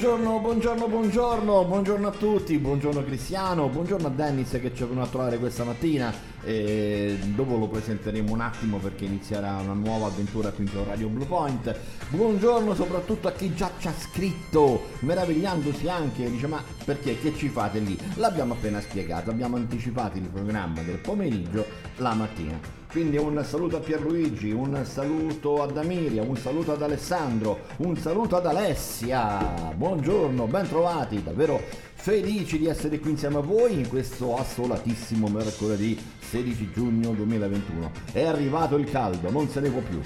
Buongiorno, 0.00 0.38
buongiorno, 0.38 0.88
buongiorno, 0.88 1.64
buongiorno 1.66 2.08
a 2.08 2.10
tutti, 2.10 2.56
buongiorno 2.56 3.04
Cristiano, 3.04 3.68
buongiorno 3.68 4.06
a 4.06 4.10
Dennis 4.10 4.48
che 4.52 4.74
ci 4.74 4.82
è 4.82 4.86
venuto 4.86 5.04
a 5.04 5.08
trovare 5.08 5.36
questa 5.36 5.62
mattina 5.62 6.10
e 6.42 7.18
dopo 7.34 7.58
lo 7.58 7.68
presenteremo 7.68 8.32
un 8.32 8.40
attimo 8.40 8.78
perché 8.78 9.04
inizierà 9.04 9.56
una 9.56 9.74
nuova 9.74 10.06
avventura 10.06 10.52
qui 10.52 10.64
con 10.64 10.86
Radio 10.86 11.08
Blue 11.08 11.26
Point. 11.26 11.78
Buongiorno 12.08 12.74
soprattutto 12.74 13.28
a 13.28 13.32
chi 13.32 13.54
già 13.54 13.70
ci 13.78 13.88
ha 13.88 13.92
scritto, 13.92 14.84
meravigliandosi 15.00 15.86
anche, 15.90 16.30
dice 16.30 16.46
ma 16.46 16.64
perché 16.82 17.20
che 17.20 17.34
ci 17.36 17.50
fate 17.50 17.80
lì? 17.80 17.98
L'abbiamo 18.14 18.54
appena 18.54 18.80
spiegato, 18.80 19.28
abbiamo 19.28 19.56
anticipato 19.56 20.16
il 20.16 20.30
programma 20.30 20.80
del 20.80 20.96
pomeriggio 20.96 21.66
la 21.96 22.14
mattina. 22.14 22.79
Quindi 22.90 23.18
un 23.18 23.40
saluto 23.44 23.76
a 23.76 23.80
Pierluigi, 23.80 24.50
un 24.50 24.84
saluto 24.84 25.62
a 25.62 25.66
Damiria, 25.66 26.22
un 26.22 26.36
saluto 26.36 26.72
ad 26.72 26.82
Alessandro, 26.82 27.60
un 27.76 27.96
saluto 27.96 28.34
ad 28.34 28.46
Alessia. 28.46 29.72
Buongiorno, 29.76 30.48
ben 30.48 30.66
trovati, 30.66 31.22
davvero 31.22 31.62
felici 31.94 32.58
di 32.58 32.66
essere 32.66 32.98
qui 32.98 33.10
insieme 33.10 33.36
a 33.36 33.42
voi 33.42 33.74
in 33.74 33.88
questo 33.88 34.36
assolatissimo 34.36 35.28
mercoledì 35.28 35.96
16 36.18 36.70
giugno 36.72 37.12
2021. 37.12 37.92
È 38.10 38.24
arrivato 38.24 38.76
il 38.76 38.90
caldo, 38.90 39.30
non 39.30 39.48
se 39.48 39.60
ne 39.60 39.70
può 39.70 39.80
più. 39.82 40.00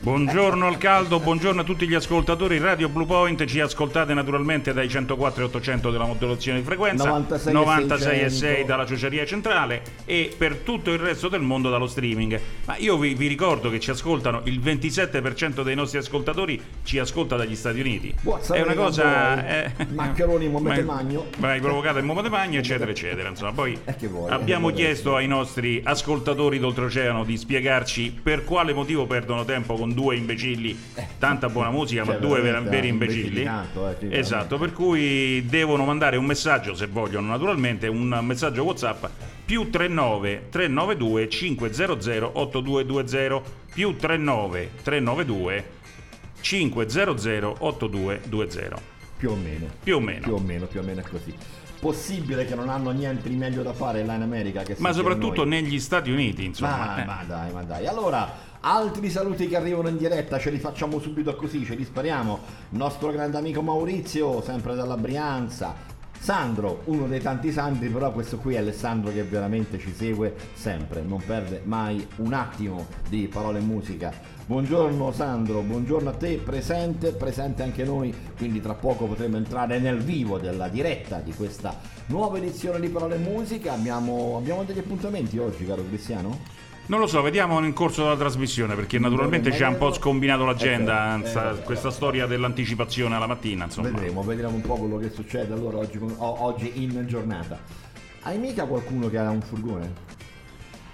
Buongiorno 0.00 0.64
al 0.68 0.78
caldo, 0.78 1.18
buongiorno 1.18 1.62
a 1.62 1.64
tutti 1.64 1.88
gli 1.88 1.92
ascoltatori. 1.94 2.58
Radio 2.58 2.88
Blue 2.88 3.04
Point 3.04 3.44
ci 3.46 3.58
ascoltate 3.58 4.14
naturalmente 4.14 4.72
dai 4.72 4.88
104 4.88 5.42
e 5.42 5.46
800 5.46 5.90
della 5.90 6.04
modulazione 6.06 6.60
di 6.60 6.64
frequenza, 6.64 7.08
96 7.08 7.50
e 7.50 7.54
96 7.54 8.14
e 8.20 8.28
6 8.28 8.30
600 8.30 8.66
dalla 8.66 8.86
ciociaria 8.86 9.26
centrale 9.26 9.82
e 10.04 10.32
per 10.38 10.58
tutto 10.58 10.92
il 10.92 11.00
resto 11.00 11.28
del 11.28 11.40
mondo 11.40 11.68
dallo 11.68 11.88
streaming. 11.88 12.40
Ma 12.66 12.76
io 12.76 12.96
vi, 12.96 13.14
vi 13.14 13.26
ricordo 13.26 13.70
che 13.70 13.80
ci 13.80 13.90
ascoltano 13.90 14.42
il 14.44 14.60
27% 14.60 15.62
dei 15.64 15.74
nostri 15.74 15.98
ascoltatori 15.98 16.62
ci 16.84 17.00
ascolta 17.00 17.34
dagli 17.34 17.56
Stati 17.56 17.80
Uniti. 17.80 18.14
Buon 18.22 18.38
È 18.52 18.60
una 18.60 18.74
cosa 18.74 19.46
eh, 19.64 19.72
Maccheroni, 19.88 20.48
momete 20.48 20.82
ma- 20.84 20.94
magno. 20.94 21.26
ma 21.38 21.50
hai 21.50 21.60
provocato 21.60 21.98
il 21.98 22.04
momento 22.04 22.30
magno, 22.30 22.60
eccetera, 22.60 22.92
eccetera. 22.92 23.28
Insomma, 23.30 23.50
poi 23.52 23.76
Eh, 23.84 24.06
vuoi, 24.06 24.30
abbiamo 24.30 24.68
eh, 24.68 24.74
chiesto 24.74 25.16
ai 25.16 25.26
nostri 25.26 25.80
ascoltatori 25.82 26.60
d'oltreoceano 26.60 27.24
di 27.24 27.36
spiegarci 27.36 28.16
per 28.22 28.44
quale 28.44 28.72
motivo 28.72 29.04
perdono 29.04 29.44
tempo 29.44 29.74
con 29.74 29.87
due 29.92 30.16
imbecilli, 30.16 30.78
tanta 31.18 31.48
buona 31.48 31.70
musica, 31.70 32.04
ma 32.04 32.12
Cioè, 32.12 32.20
due 32.20 32.40
ver- 32.40 32.42
veramente, 32.44 32.70
veri 32.76 32.88
imbecilli 32.88 33.40
imbecilli. 33.40 33.44
tanto, 33.44 33.88
eh, 33.88 33.96
sì, 33.98 34.08
esatto, 34.10 34.58
per 34.58 34.72
cui 34.72 35.44
devono 35.46 35.84
mandare 35.84 36.16
un 36.16 36.24
messaggio, 36.24 36.74
se 36.74 36.86
vogliono 36.86 37.28
naturalmente, 37.28 37.86
un 37.88 38.18
messaggio 38.22 38.62
WhatsApp 38.64 39.04
più 39.44 39.70
39 39.70 40.46
392 40.50 41.28
500 41.28 42.30
8220 42.34 43.40
più 43.72 43.96
39 43.96 44.70
392 44.82 45.64
500 46.40 47.56
8220 47.58 48.80
Più 49.16 49.30
o 49.30 49.34
meno. 49.34 49.66
più 49.82 49.96
o 49.96 50.00
meno. 50.00 50.20
Più 50.20 50.34
o 50.34 50.38
meno, 50.38 50.66
più 50.66 50.80
o 50.80 50.82
meno 50.82 51.00
è 51.00 51.04
così. 51.04 51.34
Possibile 51.80 52.44
che 52.44 52.54
non 52.56 52.68
hanno 52.68 52.90
niente 52.90 53.28
di 53.28 53.36
meglio 53.36 53.62
da 53.62 53.72
fare 53.72 54.04
là 54.04 54.14
in 54.14 54.22
America 54.22 54.62
che 54.62 54.74
Ma 54.78 54.92
soprattutto 54.92 55.44
negli 55.44 55.78
Stati 55.78 56.10
Uniti, 56.10 56.44
insomma. 56.44 56.76
Ma, 56.76 57.02
eh. 57.02 57.04
ma 57.04 57.24
dai, 57.26 57.52
ma 57.52 57.62
dai. 57.62 57.86
Allora, 57.86 58.32
altri 58.60 59.10
saluti 59.10 59.48
che 59.48 59.56
arrivano 59.56 59.88
in 59.88 59.96
diretta, 59.96 60.38
ce 60.38 60.50
li 60.50 60.58
facciamo 60.58 60.98
subito 60.98 61.34
così, 61.36 61.64
ce 61.64 61.74
li 61.74 61.84
spariamo. 61.84 62.38
Nostro 62.70 63.10
grande 63.10 63.36
amico 63.36 63.62
Maurizio, 63.62 64.42
sempre 64.42 64.74
dalla 64.74 64.96
Brianza. 64.96 65.96
Sandro, 66.20 66.82
uno 66.86 67.06
dei 67.06 67.20
tanti 67.20 67.52
Sandri, 67.52 67.88
però 67.88 68.10
questo 68.12 68.38
qui 68.38 68.54
è 68.54 68.58
Alessandro 68.58 69.12
che 69.12 69.22
veramente 69.22 69.78
ci 69.78 69.94
segue 69.94 70.34
sempre, 70.52 71.00
non 71.02 71.22
perde 71.24 71.62
mai 71.64 72.04
un 72.16 72.32
attimo 72.32 72.86
di 73.08 73.28
parole 73.28 73.60
e 73.60 73.62
musica. 73.62 74.12
Buongiorno 74.44 75.12
Sandro, 75.12 75.60
buongiorno 75.60 76.10
a 76.10 76.14
te, 76.14 76.36
presente, 76.36 77.12
presente 77.12 77.62
anche 77.62 77.84
noi, 77.84 78.12
quindi 78.36 78.60
tra 78.60 78.74
poco 78.74 79.06
potremo 79.06 79.36
entrare 79.36 79.78
nel 79.78 79.98
vivo 79.98 80.38
della 80.38 80.68
diretta 80.68 81.20
di 81.20 81.32
questa 81.32 81.78
nuova 82.06 82.38
edizione 82.38 82.80
di 82.80 82.88
Parole 82.88 83.14
e 83.14 83.18
Musica. 83.18 83.74
Abbiamo, 83.74 84.36
abbiamo 84.36 84.64
degli 84.64 84.78
appuntamenti 84.78 85.38
oggi, 85.38 85.64
caro 85.64 85.84
Cristiano? 85.86 86.66
Non 86.88 87.00
lo 87.00 87.06
so, 87.06 87.20
vediamo 87.20 87.60
nel 87.60 87.74
corso 87.74 88.02
della 88.02 88.16
trasmissione 88.16 88.74
perché 88.74 88.98
naturalmente 88.98 89.52
ci 89.52 89.62
ha 89.62 89.68
un 89.68 89.76
po' 89.76 89.92
scombinato 89.92 90.46
l'agenda 90.46 91.20
sta- 91.22 91.52
eh, 91.58 91.62
questa 91.62 91.90
storia 91.90 92.26
dell'anticipazione 92.26 93.14
alla 93.14 93.26
mattina, 93.26 93.64
insomma. 93.64 93.90
Vedremo, 93.90 94.22
vedremo 94.22 94.54
un 94.54 94.62
po' 94.62 94.76
quello 94.76 94.96
che 94.96 95.10
succede 95.10 95.52
allora 95.52 95.76
oggi, 95.76 96.00
oggi 96.16 96.72
in 96.82 97.04
giornata. 97.06 97.58
Hai 98.22 98.38
mica 98.38 98.64
qualcuno 98.64 99.10
che 99.10 99.18
ha 99.18 99.28
un 99.28 99.42
furgone? 99.42 100.06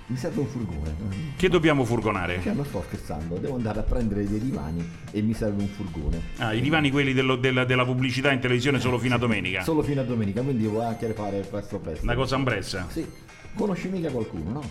Mi 0.06 0.16
serve 0.16 0.40
un 0.40 0.46
furgone. 0.48 0.94
Che 1.36 1.48
dobbiamo 1.48 1.84
furgonare? 1.84 2.40
Cioè, 2.42 2.54
non 2.54 2.64
sto 2.66 2.82
scherzando, 2.88 3.36
devo 3.36 3.54
andare 3.54 3.78
a 3.78 3.82
prendere 3.82 4.28
dei 4.28 4.40
divani 4.40 4.84
e 5.12 5.22
mi 5.22 5.32
serve 5.32 5.62
un 5.62 5.68
furgone. 5.68 6.20
Ah, 6.38 6.52
i 6.54 6.60
divani 6.60 6.90
quelli 6.90 7.12
dello- 7.12 7.36
della, 7.36 7.64
della 7.64 7.84
pubblicità 7.84 8.32
in 8.32 8.40
televisione 8.40 8.80
solo 8.80 8.98
fino 8.98 9.14
a 9.14 9.18
domenica. 9.18 9.62
Solo 9.62 9.82
fino 9.82 10.00
a 10.00 10.04
domenica, 10.04 10.42
quindi 10.42 10.64
devo 10.64 10.82
anche 10.82 11.12
fare 11.12 11.38
presto 11.48 11.78
presto. 11.78 12.02
Una 12.04 12.16
cosa 12.16 12.34
ambrezza. 12.34 12.84
Sì. 12.90 13.06
Conosci 13.54 13.88
mica 13.88 14.10
qualcuno, 14.10 14.50
no? 14.50 14.70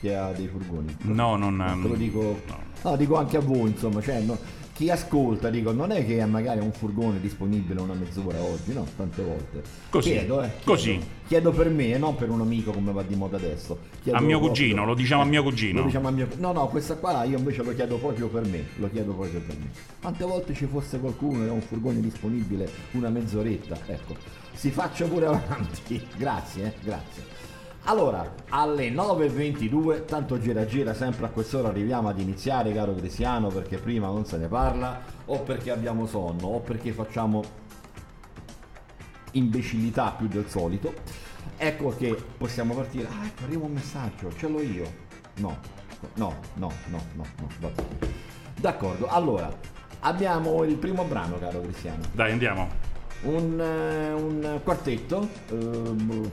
Che 0.00 0.14
ha 0.16 0.30
dei 0.32 0.46
furgoni? 0.48 0.96
No, 1.02 1.36
non... 1.36 1.56
No, 1.56 1.78
te 1.82 1.88
lo 1.88 1.94
dico, 1.94 2.40
no. 2.46 2.58
no, 2.82 2.96
dico 2.96 3.16
anche 3.16 3.36
a 3.36 3.40
voi, 3.40 3.70
insomma, 3.70 4.00
cioè, 4.00 4.20
no, 4.20 4.38
chi 4.72 4.90
ascolta, 4.90 5.50
dico, 5.50 5.72
non 5.72 5.90
è 5.90 6.06
che 6.06 6.24
magari 6.24 6.60
ha 6.60 6.62
un 6.62 6.70
furgone 6.70 7.18
disponibile 7.20 7.80
una 7.80 7.94
mezz'ora 7.94 8.40
oggi, 8.40 8.72
no? 8.72 8.86
Tante 8.96 9.22
volte. 9.24 9.60
Così, 9.90 10.10
Chiedo, 10.10 10.40
eh, 10.42 10.50
chiedo. 10.50 10.64
così. 10.64 11.00
Chiedo 11.26 11.50
per 11.50 11.68
me, 11.70 11.92
e 11.94 11.98
non 11.98 12.14
per 12.14 12.30
un 12.30 12.40
amico 12.42 12.70
come 12.70 12.92
va 12.92 13.02
di 13.02 13.16
moda 13.16 13.36
adesso. 13.38 13.76
Chiedo 14.04 14.16
A 14.18 14.20
mio 14.20 14.38
proprio- 14.38 14.48
cugino, 14.62 14.84
lo 14.84 14.94
diciamo 14.94 15.22
a 15.22 15.24
mio 15.24 15.42
cugino. 15.42 15.80
Lo 15.80 15.86
diciamo 15.86 16.06
a 16.06 16.10
mio- 16.12 16.28
No, 16.36 16.52
no, 16.52 16.68
questa 16.68 16.94
qua 16.94 17.24
io 17.24 17.38
invece 17.38 17.64
lo 17.64 17.74
chiedo 17.74 17.96
proprio 17.96 18.28
per 18.28 18.46
me, 18.46 18.64
lo 18.76 18.88
chiedo 18.88 19.12
proprio 19.14 19.40
per 19.40 19.56
me. 19.58 19.68
Quante 20.00 20.24
volte 20.24 20.54
ci 20.54 20.66
fosse 20.66 21.00
qualcuno 21.00 21.42
che 21.42 21.48
ha 21.48 21.52
un 21.52 21.60
furgone 21.60 22.00
disponibile 22.00 22.70
una 22.92 23.08
mezz'oretta, 23.08 23.76
ecco. 23.86 24.14
Si 24.54 24.70
faccia 24.70 25.06
pure 25.06 25.26
avanti. 25.26 26.00
Grazie, 26.16 26.66
eh, 26.66 26.72
grazie. 26.84 27.22
Allora, 27.88 28.34
alle 28.50 28.90
9.22, 28.90 30.04
tanto 30.04 30.38
gira 30.38 30.66
gira, 30.66 30.92
sempre 30.92 31.24
a 31.24 31.30
quest'ora 31.30 31.68
arriviamo 31.68 32.10
ad 32.10 32.20
iniziare, 32.20 32.70
caro 32.74 32.94
Cristiano, 32.94 33.48
perché 33.48 33.78
prima 33.78 34.08
non 34.08 34.26
se 34.26 34.36
ne 34.36 34.46
parla, 34.46 35.00
o 35.24 35.40
perché 35.40 35.70
abbiamo 35.70 36.06
sonno, 36.06 36.48
o 36.48 36.60
perché 36.60 36.92
facciamo 36.92 37.42
imbecillità 39.32 40.10
più 40.10 40.28
del 40.28 40.46
solito. 40.50 40.92
Ecco 41.56 41.88
che 41.96 42.14
possiamo 42.36 42.74
partire. 42.74 43.08
Ah, 43.08 43.24
ecco, 43.24 43.44
arriva 43.44 43.64
un 43.64 43.72
messaggio, 43.72 44.36
ce 44.36 44.48
l'ho 44.48 44.60
io. 44.60 44.84
No, 45.36 45.58
no, 46.16 46.34
no, 46.56 46.70
no, 46.88 47.00
no, 47.14 47.24
no, 47.38 47.48
va 47.60 47.68
bene. 47.68 48.12
D'accordo, 48.54 49.08
allora, 49.08 49.50
abbiamo 50.00 50.62
il 50.64 50.76
primo 50.76 51.04
brano, 51.04 51.38
caro 51.38 51.62
Cristiano 51.62 52.02
Dai, 52.12 52.32
andiamo. 52.32 52.68
Un, 53.22 53.60
eh, 53.60 54.12
un 54.12 54.60
quartetto 54.62 55.28
ehm, 55.50 56.30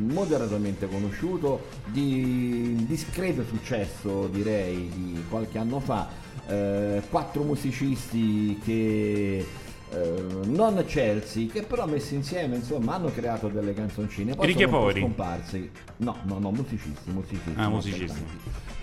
moderatamente 0.00 0.88
conosciuto 0.88 1.66
di 1.86 2.84
discreto 2.86 3.44
successo 3.44 4.26
direi 4.28 4.90
di 4.94 5.24
qualche 5.28 5.58
anno 5.58 5.80
fa. 5.80 6.24
Eh, 6.48 7.02
quattro 7.10 7.42
musicisti 7.42 8.60
che 8.62 9.44
eh, 9.92 10.22
non 10.46 10.82
Chelsea 10.86 11.46
che 11.50 11.62
però 11.62 11.86
messi 11.86 12.14
insieme 12.14 12.56
insomma 12.56 12.94
hanno 12.94 13.10
creato 13.12 13.48
delle 13.48 13.72
canzoncine 13.74 14.34
poi 14.34 14.46
Ricchi 14.46 14.62
e 14.62 14.66
sono 14.66 14.76
un 14.76 14.82
po' 14.82 14.86
poveri? 14.88 15.00
scomparsi 15.00 15.70
no 15.98 16.16
no 16.24 16.38
no 16.38 16.50
musicisti 16.50 17.10
musicisti 17.10 17.52
Ah, 17.54 17.68
musicisti. 17.68 18.20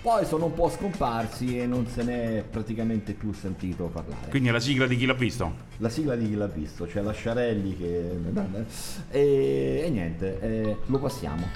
poi 0.00 0.24
sono 0.24 0.46
un 0.46 0.54
po' 0.54 0.68
scomparsi 0.70 1.58
e 1.58 1.66
non 1.66 1.86
se 1.86 2.02
ne 2.04 2.38
è 2.38 2.42
praticamente 2.42 3.12
più 3.12 3.32
sentito 3.32 3.84
parlare 3.92 4.28
Quindi 4.30 4.48
è 4.48 4.52
la 4.52 4.60
sigla 4.60 4.86
di 4.86 4.96
chi 4.96 5.04
l'ha 5.06 5.14
visto. 5.14 5.52
la 5.78 5.88
sigla 5.88 6.16
di 6.16 6.26
chi 6.28 6.34
l'ha 6.36 6.46
visto, 6.46 6.84
c'è 6.86 7.00
la 7.02 7.12
Sciarelli 7.12 7.76
che... 7.76 8.10
E, 9.10 9.82
e 9.84 9.90
niente, 9.90 10.40
eh, 10.40 10.76
lo 10.86 10.98
passiamo. 10.98 11.46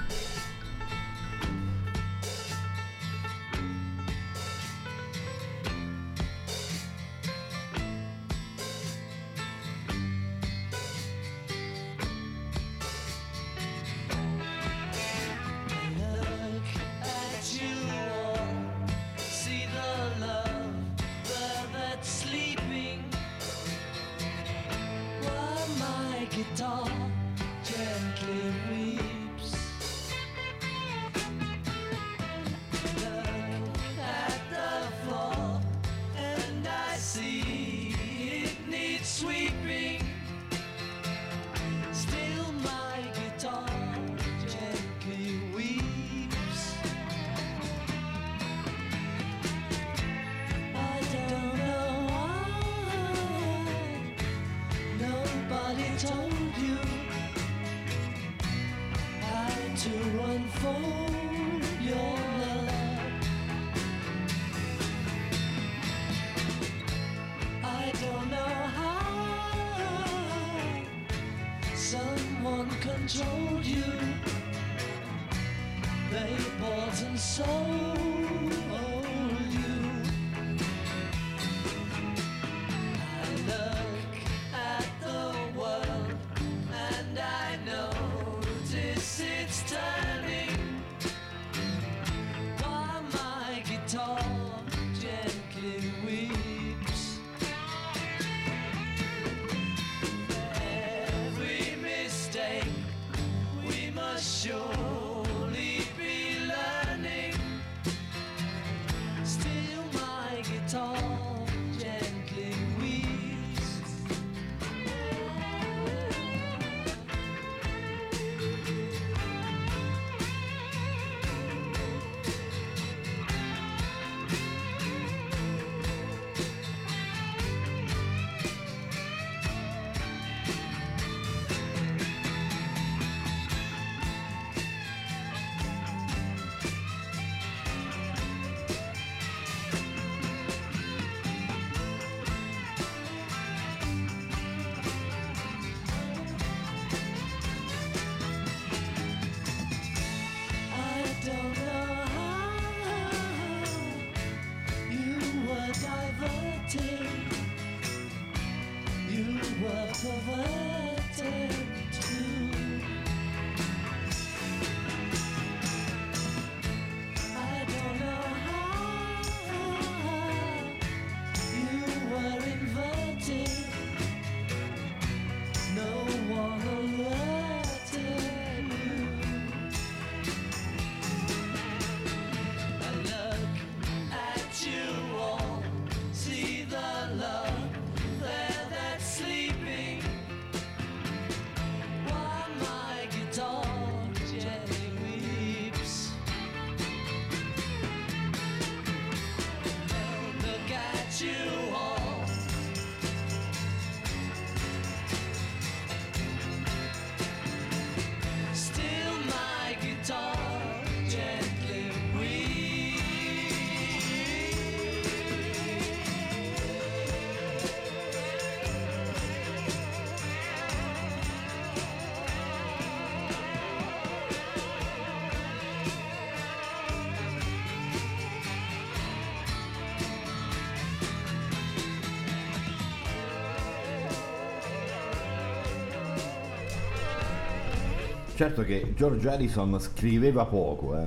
Certo 238.38 238.62
che 238.62 238.92
George 238.94 239.28
Harrison 239.28 239.80
scriveva 239.80 240.44
poco, 240.44 240.96
eh. 240.96 241.06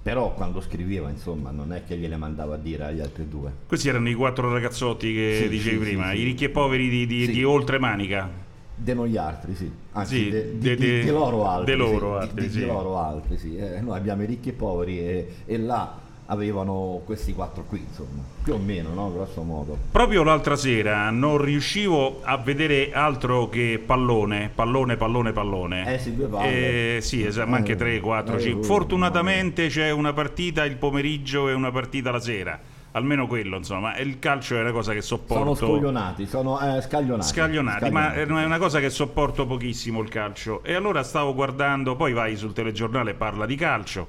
Però 0.00 0.34
quando 0.34 0.60
scriveva, 0.60 1.10
insomma, 1.10 1.50
non 1.50 1.72
è 1.72 1.82
che 1.84 1.96
gliele 1.96 2.16
mandava 2.16 2.54
a 2.54 2.58
dire 2.58 2.84
agli 2.84 3.00
altri 3.00 3.28
due. 3.28 3.52
Questi 3.66 3.88
erano 3.88 4.08
i 4.08 4.14
quattro 4.14 4.52
ragazzotti 4.52 5.12
che 5.12 5.40
Sì, 5.42 5.48
dicevi 5.48 5.78
sì, 5.78 5.90
prima, 5.90 6.10
sì, 6.12 6.18
i 6.18 6.22
ricchi 6.22 6.44
e 6.44 6.50
poveri 6.50 6.88
di, 6.88 7.06
di, 7.06 7.26
di 7.26 7.42
Oltremanica. 7.42 8.30
De 8.72 8.94
noi 8.94 9.16
altri, 9.16 9.56
sì. 9.56 9.68
Anzi, 9.90 10.14
Sì, 10.14 10.30
de, 10.30 10.58
de- 10.58 10.76
de- 10.76 11.00
di 11.02 11.10
loro 11.10 11.44
altri. 11.44 11.72
de 11.72 11.76
loro 11.76 12.18
altri, 12.18 12.48
sì. 12.48 12.64
loro 12.64 12.96
altri, 12.98 13.36
sì. 13.36 13.56
Eh, 13.56 13.80
noi 13.80 13.96
abbiamo 13.98 14.22
i 14.22 14.26
ricchi 14.26 14.50
e 14.50 14.52
poveri 14.52 14.98
e, 15.00 15.28
e 15.44 15.58
là 15.58 15.98
avevano 16.30 17.00
questi 17.04 17.32
quattro 17.32 17.64
qui, 17.64 17.84
insomma. 17.86 18.22
Più 18.42 18.54
o 18.54 18.58
meno, 18.58 18.92
no? 18.92 19.12
Grosso 19.12 19.42
modo. 19.42 19.76
Proprio 19.90 20.22
l'altra 20.22 20.56
sera 20.56 21.10
non 21.10 21.38
riuscivo 21.38 22.20
a 22.22 22.36
vedere 22.36 22.92
altro 22.92 23.48
che 23.48 23.82
pallone, 23.84 24.50
pallone, 24.54 24.96
pallone, 24.96 25.32
pallone. 25.32 25.94
Eh 25.94 25.98
sì, 25.98 26.14
due 26.14 26.26
palle. 26.26 26.96
Eh, 26.96 27.00
sì, 27.00 27.24
esatto, 27.24 27.48
ma 27.48 27.56
anche 27.56 27.72
Eh, 27.72 27.76
3, 27.76 28.00
4, 28.00 28.36
eh, 28.36 28.40
5. 28.40 28.60
uh, 28.60 28.64
Fortunatamente 28.64 29.68
c'è 29.68 29.90
una 29.90 30.12
partita 30.12 30.64
il 30.64 30.76
pomeriggio 30.76 31.48
e 31.48 31.52
una 31.54 31.70
partita 31.70 32.10
la 32.10 32.20
sera. 32.20 32.58
Almeno 32.92 33.26
quello, 33.26 33.56
insomma. 33.56 33.96
Il 33.98 34.18
calcio 34.18 34.56
è 34.56 34.60
una 34.60 34.72
cosa 34.72 34.92
che 34.92 35.02
sopporto. 35.02 35.54
Sono 35.54 35.72
scoglionati, 35.74 36.26
sono 36.26 36.58
eh, 36.60 36.80
scaglionati. 36.82 37.26
Scaglionati, 37.28 37.90
ma 37.90 38.08
Scaglionati. 38.08 38.42
è 38.42 38.44
una 38.44 38.58
cosa 38.58 38.80
che 38.80 38.90
sopporto 38.90 39.46
pochissimo 39.46 40.00
il 40.02 40.08
calcio. 40.08 40.62
E 40.62 40.74
allora 40.74 41.02
stavo 41.02 41.34
guardando, 41.34 41.96
poi 41.96 42.12
vai 42.12 42.36
sul 42.36 42.52
telegiornale 42.52 43.14
parla 43.14 43.46
di 43.46 43.56
calcio, 43.56 44.06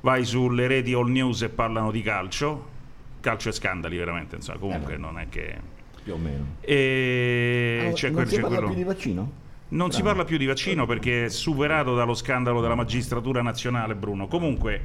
vai 0.00 0.24
sulle 0.24 0.66
reti 0.66 0.92
all 0.92 1.10
news 1.10 1.42
e 1.42 1.48
parlano 1.48 1.90
di 1.90 2.02
calcio. 2.02 2.76
Calcio 3.20 3.48
e 3.48 3.52
scandali, 3.52 3.96
veramente, 3.96 4.36
insomma, 4.36 4.58
comunque 4.58 4.94
Eh, 4.94 4.98
non 4.98 5.18
è 5.18 5.28
che... 5.28 5.56
Più 6.04 6.14
o 6.14 6.16
meno. 6.18 6.44
E 6.60 7.88
Ah, 7.88 7.92
c'è 7.92 8.06
non 8.06 8.14
quel- 8.16 8.28
si 8.28 8.34
c'è 8.36 8.40
parla 8.40 8.56
quello- 8.56 8.72
più 8.72 8.76
di 8.82 8.84
vaccino? 8.84 9.32
non 9.70 9.88
si 9.90 9.96
Strano. 9.96 10.08
parla 10.14 10.24
più 10.24 10.38
di 10.38 10.46
vaccino 10.46 10.86
perché 10.86 11.26
è 11.26 11.28
superato 11.28 11.94
dallo 11.94 12.14
scandalo 12.14 12.62
della 12.62 12.74
magistratura 12.74 13.42
nazionale, 13.42 13.94
Bruno. 13.94 14.26
Comunque, 14.26 14.80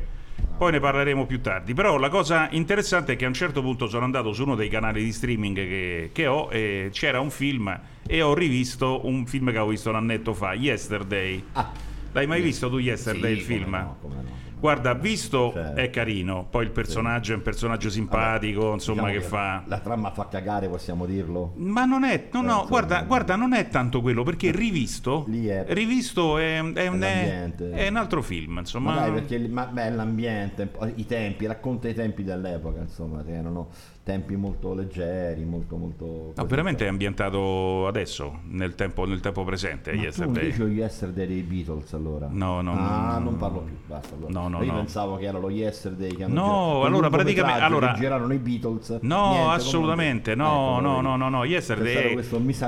poi 0.57 0.71
ne 0.73 0.79
parleremo 0.81 1.25
più 1.25 1.39
tardi. 1.39 1.73
Però 1.73 1.95
la 1.97 2.09
cosa 2.09 2.49
interessante 2.51 3.13
è 3.13 3.15
che 3.15 3.23
a 3.23 3.29
un 3.29 3.33
certo 3.33 3.61
punto 3.61 3.87
sono 3.87 4.03
andato 4.03 4.33
su 4.33 4.43
uno 4.43 4.55
dei 4.55 4.67
canali 4.67 5.01
di 5.03 5.13
streaming 5.13 5.55
che, 5.55 6.09
che 6.11 6.27
ho 6.27 6.49
e 6.51 6.89
c'era 6.91 7.21
un 7.21 7.29
film 7.29 7.79
e 8.05 8.21
ho 8.21 8.33
rivisto 8.33 9.05
un 9.07 9.25
film 9.25 9.45
che 9.45 9.51
avevo 9.55 9.69
visto 9.69 9.89
un 9.89 9.95
annetto 9.95 10.33
fa, 10.33 10.53
Yesterday. 10.53 11.41
Ah, 11.53 11.71
L'hai 12.11 12.27
mai 12.27 12.41
visto 12.41 12.69
tu 12.69 12.77
Yesterday 12.79 13.33
sì, 13.35 13.39
il 13.39 13.43
film? 13.45 13.63
come 13.71 13.77
no, 13.81 13.97
come 14.01 14.15
no. 14.15 14.41
Guarda, 14.63 14.93
visto 14.93 15.51
Cioè, 15.51 15.73
è 15.73 15.89
carino, 15.89 16.47
poi 16.49 16.63
il 16.63 16.71
personaggio 16.71 17.33
è 17.33 17.35
un 17.35 17.41
personaggio 17.41 17.89
simpatico, 17.89 18.61
Vabbè, 18.61 18.73
insomma, 18.75 19.01
diciamo 19.09 19.19
che 19.19 19.27
fa... 19.27 19.63
La 19.65 19.79
trama 19.79 20.11
fa 20.11 20.29
cagare, 20.29 20.69
possiamo 20.69 21.05
dirlo? 21.05 21.51
Ma 21.57 21.83
non 21.83 22.05
è, 22.05 22.29
no, 22.31 22.39
no, 22.39 22.45
insomma, 22.47 22.67
guarda, 22.69 23.01
guarda, 23.01 23.35
non 23.35 23.51
è 23.51 23.67
tanto 23.67 23.99
quello, 23.99 24.23
perché 24.23 24.51
rivisto, 24.51 25.25
Lì 25.27 25.47
è- 25.47 25.65
rivisto 25.67 26.37
è, 26.37 26.59
è 26.59 26.87
un, 26.87 27.01
è, 27.01 27.51
è 27.71 27.87
un 27.89 27.95
altro 27.97 28.21
film, 28.21 28.59
insomma. 28.59 28.93
Ma 28.93 28.99
dai, 29.01 29.11
perché 29.11 29.37
ma, 29.49 29.65
beh, 29.65 29.89
l'ambiente, 29.89 30.71
i 30.95 31.05
tempi, 31.05 31.45
racconta 31.45 31.89
i 31.89 31.93
tempi 31.93 32.23
dell'epoca, 32.23 32.79
insomma, 32.79 33.21
che 33.21 33.33
erano 33.33 33.67
tempi 34.03 34.35
molto 34.35 34.73
leggeri, 34.73 35.43
molto 35.45 35.77
molto... 35.77 36.33
No, 36.35 36.45
veramente 36.45 36.85
è 36.85 36.89
ambientato 36.89 37.87
adesso, 37.87 38.39
nel 38.49 38.75
tempo, 38.75 39.05
nel 39.05 39.21
tempo 39.21 39.43
presente, 39.45 39.91
Ma 39.91 39.97
tu 39.97 40.03
Yesterday. 40.03 40.45
dici 40.45 40.59
lo 40.59 40.67
Yesterday 40.67 41.25
dei 41.27 41.41
Beatles 41.41 41.93
allora? 41.93 42.27
No, 42.29 42.59
no, 42.61 42.71
Ah, 42.73 43.13
no, 43.17 43.23
non 43.23 43.33
no. 43.33 43.37
parlo 43.39 43.59
più, 43.61 43.75
basta 43.87 44.13
allora. 44.15 44.31
No, 44.31 44.47
no, 44.57 44.63
Io 44.63 44.71
no. 44.71 44.77
pensavo 44.79 45.17
che 45.17 45.25
era 45.25 45.37
lo 45.37 45.49
Yesterday 45.49 46.15
che 46.15 46.23
hanno 46.23 46.33
No, 46.33 46.41
girato- 46.45 46.83
allora, 46.85 47.09
praticamente- 47.09 47.61
allora- 47.61 47.93
girarono 47.93 48.33
i 48.33 48.37
Beatles. 48.37 48.97
No, 49.01 49.29
Niente, 49.31 49.51
assolutamente, 49.53 50.35
no, 50.35 50.77
ecco, 50.77 50.81
no, 50.81 51.01
no, 51.01 51.15
no, 51.15 51.29
no, 51.29 51.43
Yesterday 51.45 52.15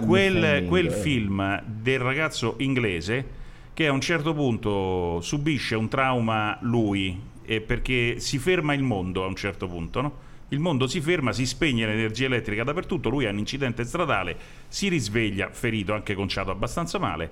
quel, 0.06 0.65
quel 0.68 0.88
eh. 0.88 0.92
film 0.92 1.62
del 1.65 2.00
ragazzo 2.00 2.56
inglese 2.58 3.44
che 3.74 3.88
a 3.88 3.92
un 3.92 4.01
certo 4.01 4.34
punto 4.34 5.20
subisce 5.22 5.75
un 5.75 5.88
trauma 5.89 6.58
lui 6.62 7.20
eh, 7.46 7.62
perché 7.62 8.20
si 8.20 8.38
ferma 8.39 8.74
il 8.74 8.82
mondo 8.84 9.24
a 9.24 9.27
un 9.27 9.36
certo 9.36 9.68
punto, 9.68 10.01
no? 10.01 10.13
Il 10.50 10.60
mondo 10.60 10.88
si 10.88 11.01
ferma, 11.01 11.34
si 11.34 11.46
spegne 11.46 11.86
l'energia 11.86 12.25
elettrica 12.25 12.63
dappertutto, 12.63 13.10
lui 13.10 13.25
ha 13.25 13.32
un 13.32 13.39
incidente 13.39 13.84
stradale, 13.84 14.38
si 14.68 14.88
risveglia, 14.89 15.50
ferito, 15.51 15.94
anche 15.94 16.13
conciato 16.13 16.51
abbastanza 16.51 17.00
male, 17.00 17.32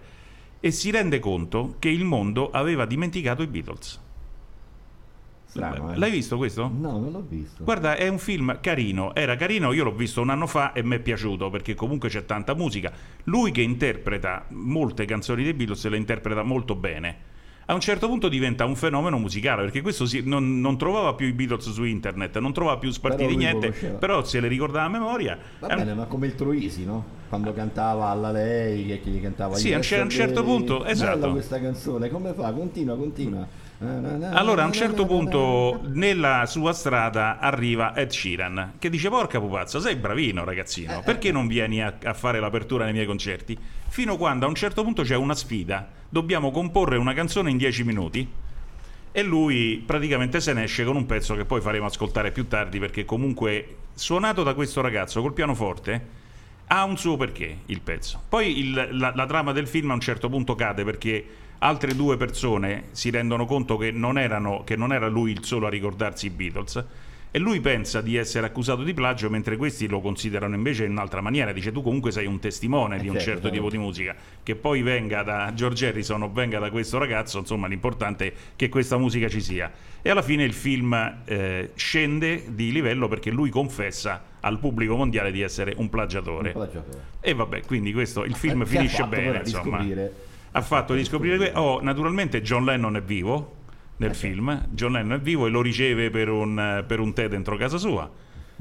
e 0.60 0.72
si 0.72 0.91
rende 0.91 1.19
conto 1.19 1.75
che 1.79 1.89
il 1.89 2.03
mondo 2.05 2.50
aveva 2.51 2.86
dimenticato 2.86 3.41
i 3.43 3.48
Beatles. 3.48 4.01
Strano, 5.53 5.93
eh. 5.93 5.98
L'hai 5.98 6.10
visto 6.10 6.38
questo? 6.38 6.63
No, 6.63 6.98
non 7.00 7.12
l'ho 7.12 7.24
visto. 7.27 7.63
Guarda, 7.63 7.95
è 7.95 8.07
un 8.07 8.17
film 8.17 8.57
carino, 8.60 9.13
era 9.13 9.36
carino, 9.36 9.72
io 9.72 9.83
l'ho 9.83 9.93
visto 9.93 10.19
un 10.22 10.29
anno 10.31 10.48
fa 10.48 10.74
e 10.74 10.81
mi 10.83 10.95
è 10.95 11.00
piaciuto 11.00 11.50
perché 11.51 11.75
comunque 11.75 12.10
c'è 12.10 12.25
tanta 12.25 12.55
musica. 12.55 12.91
Lui 13.25 13.51
che 13.51 13.62
interpreta 13.62 14.45
molte 14.50 15.05
canzoni 15.05 15.43
dei 15.43 15.53
Beatles 15.53 15.86
le 15.88 15.98
interpreta 15.98 16.41
molto 16.41 16.75
bene. 16.75 17.31
A 17.67 17.74
un 17.74 17.79
certo 17.79 18.07
punto 18.10 18.27
diventa 18.27 18.65
un 18.65 18.75
fenomeno 18.75 19.17
musicale 19.17 19.62
perché 19.62 19.79
questo 19.81 20.05
si- 20.05 20.22
non, 20.25 20.60
non 20.60 20.77
trovava 20.77 21.13
più 21.13 21.27
i 21.27 21.31
Beatles 21.33 21.72
su 21.72 21.83
internet, 21.86 22.38
non 22.39 22.51
trovava 22.51 22.77
più 22.77 22.89
spartiti 22.91 23.36
niente, 23.38 23.67
conosceva. 23.67 23.98
però 24.00 24.24
se 24.25 24.39
le 24.41 24.48
ricordava 24.50 24.86
a 24.86 24.89
memoria. 24.89 25.38
Va 25.60 25.67
è 25.67 25.74
un- 25.74 25.77
bene, 25.79 25.93
ma 25.93 26.05
come 26.05 26.25
il 26.25 26.36
Troisi, 26.36 26.83
no? 26.83 27.22
Quando 27.29 27.53
cantava 27.53 28.07
alla 28.07 28.31
lei, 28.31 28.86
che 28.86 29.10
gli 29.10 29.22
cantava 29.22 29.55
Sì, 29.55 29.72
a 29.72 29.77
un 29.77 29.81
cer- 29.83 30.01
a 30.01 30.03
un 30.03 30.10
certo 30.10 30.43
punto, 30.43 30.79
Bella 30.79 30.89
esatto. 30.89 31.31
questa 31.31 31.60
canzone, 31.62 32.10
come 32.10 32.33
fa? 32.33 32.51
Continua, 32.51 32.98
continua. 32.98 33.48
Allora 34.33 34.63
a 34.63 34.65
un 34.65 34.71
certo 34.73 35.05
punto 35.05 35.81
nella 35.91 36.45
sua 36.45 36.71
strada 36.73 37.39
arriva 37.39 37.93
Ed 37.95 38.09
Sheeran 38.11 38.73
che 38.79 38.89
dice 38.89 39.09
porca 39.09 39.39
pupazza 39.39 39.79
sei 39.79 39.95
bravino 39.95 40.43
ragazzino 40.43 41.01
perché 41.03 41.31
non 41.31 41.47
vieni 41.47 41.81
a, 41.81 41.93
a 42.03 42.13
fare 42.13 42.39
l'apertura 42.39 42.85
nei 42.85 42.93
miei 42.93 43.05
concerti 43.05 43.57
fino 43.89 44.15
quando 44.17 44.45
a 44.45 44.49
un 44.49 44.55
certo 44.55 44.83
punto 44.83 45.03
c'è 45.03 45.15
una 45.15 45.35
sfida 45.35 45.87
dobbiamo 46.09 46.51
comporre 46.51 46.97
una 46.97 47.13
canzone 47.13 47.49
in 47.49 47.57
10 47.57 47.83
minuti 47.83 48.27
e 49.11 49.21
lui 49.23 49.83
praticamente 49.85 50.39
se 50.39 50.53
ne 50.53 50.63
esce 50.63 50.83
con 50.85 50.95
un 50.95 51.05
pezzo 51.05 51.35
che 51.35 51.45
poi 51.45 51.61
faremo 51.61 51.85
ascoltare 51.85 52.31
più 52.31 52.47
tardi 52.47 52.79
perché 52.79 53.05
comunque 53.05 53.75
suonato 53.93 54.43
da 54.43 54.53
questo 54.53 54.81
ragazzo 54.81 55.21
col 55.21 55.33
pianoforte 55.33 56.21
ha 56.67 56.83
un 56.85 56.97
suo 56.97 57.17
perché 57.17 57.57
il 57.67 57.81
pezzo. 57.81 58.19
Poi 58.27 58.57
il- 58.57 58.87
la, 58.91 59.11
la 59.13 59.25
trama 59.27 59.51
del 59.51 59.67
film 59.67 59.91
a 59.91 59.93
un 59.93 59.99
certo 59.99 60.29
punto 60.29 60.55
cade 60.55 60.83
perché 60.83 61.23
altre 61.63 61.96
due 61.96 62.17
persone 62.17 62.86
si 62.91 63.10
rendono 63.10 63.46
conto 63.46 63.77
che 63.77 63.89
non, 63.91 64.17
erano, 64.17 64.63
che 64.65 64.75
non 64.75 64.91
era 64.91 65.08
lui 65.08 65.32
il 65.32 65.46
solo 65.46 65.67
a 65.67 65.70
ricordarsi 65.70 66.25
i 66.25 66.29
Beatles 66.29 66.86
e 67.32 67.39
lui 67.39 67.62
pensa 67.62 68.01
di 68.01 68.15
essere 68.17 68.46
accusato 68.46 68.84
di 68.84 68.93
plagio 68.93 69.29
mentre 69.29 69.55
questi 69.58 69.88
lo 69.88 70.01
considerano 70.01 70.53
invece 70.55 70.84
in 70.84 70.91
un'altra 70.91 71.20
maniera. 71.22 71.51
Dice 71.51 71.72
tu 71.72 71.82
comunque 71.82 72.12
sei 72.12 72.27
un 72.27 72.38
testimone 72.39 72.98
Eh, 72.98 73.00
di 73.00 73.08
un 73.08 73.15
certo, 73.15 73.29
certo 73.32 73.50
tipo 73.50 73.63
certo. 73.63 73.77
di 73.77 73.82
musica. 73.82 74.15
Che 74.43 74.55
poi 74.55 74.82
venga 74.82 75.24
da 75.24 75.51
George 75.55 75.88
Harrison 75.88 76.22
o 76.22 76.32
venga 76.32 76.60
da 76.60 76.70
questo 76.70 77.00
ragazzo, 77.00 77.39
insomma 77.39 77.67
l'importante 77.67 78.27
è 78.27 78.34
che 78.55 78.70
questa 78.70 78.98
musica 78.98 79.29
ci 79.29 79.41
sia. 79.41 79.72
E 80.01 80.10
alla 80.10 80.22
fine 80.22 80.43
il 80.43 80.53
film 80.53 80.93
eh, 81.25 81.72
scende 81.75 82.43
di 82.50 82.72
livello 82.74 83.08
perché 83.08 83.32
lui 83.32 83.50
confessa 83.50 84.22
al 84.41 84.60
pubblico 84.60 84.96
mondiale 84.96 85.32
di 85.32 85.41
essere 85.41 85.74
un 85.77 85.89
plagiatore. 85.89 86.50
Un 86.50 86.53
plagiatore. 86.53 87.03
E 87.22 87.34
vabbè, 87.34 87.62
quindi 87.62 87.93
questo 87.93 88.25
il 88.25 88.36
film 88.36 88.62
Eh, 88.62 88.65
finisce 88.65 89.05
bene, 89.05 89.39
insomma. 89.39 89.84
Ha 90.55 90.62
fatto 90.62 90.93
di 90.93 91.03
scoprire 91.03 91.38
que- 91.38 91.51
oh, 91.55 91.81
naturalmente 91.81 92.41
John 92.41 92.63
Lennon 92.63 92.95
è 92.95 93.01
vivo 93.01 93.55
nel 93.98 94.12
Eh, 94.12 94.13
film, 94.13 94.67
John 94.69 94.91
Lennon 94.91 95.13
è 95.13 95.19
vivo 95.19 95.48
e 95.48 95.50
lo 95.50 95.62
riceve 95.62 96.10
per 96.10 96.29
un, 96.29 96.83
per 96.88 97.00
un 97.00 97.13
tè 97.13 97.27
dentro 97.27 97.57
casa 97.57 97.77
sua. 97.77 98.10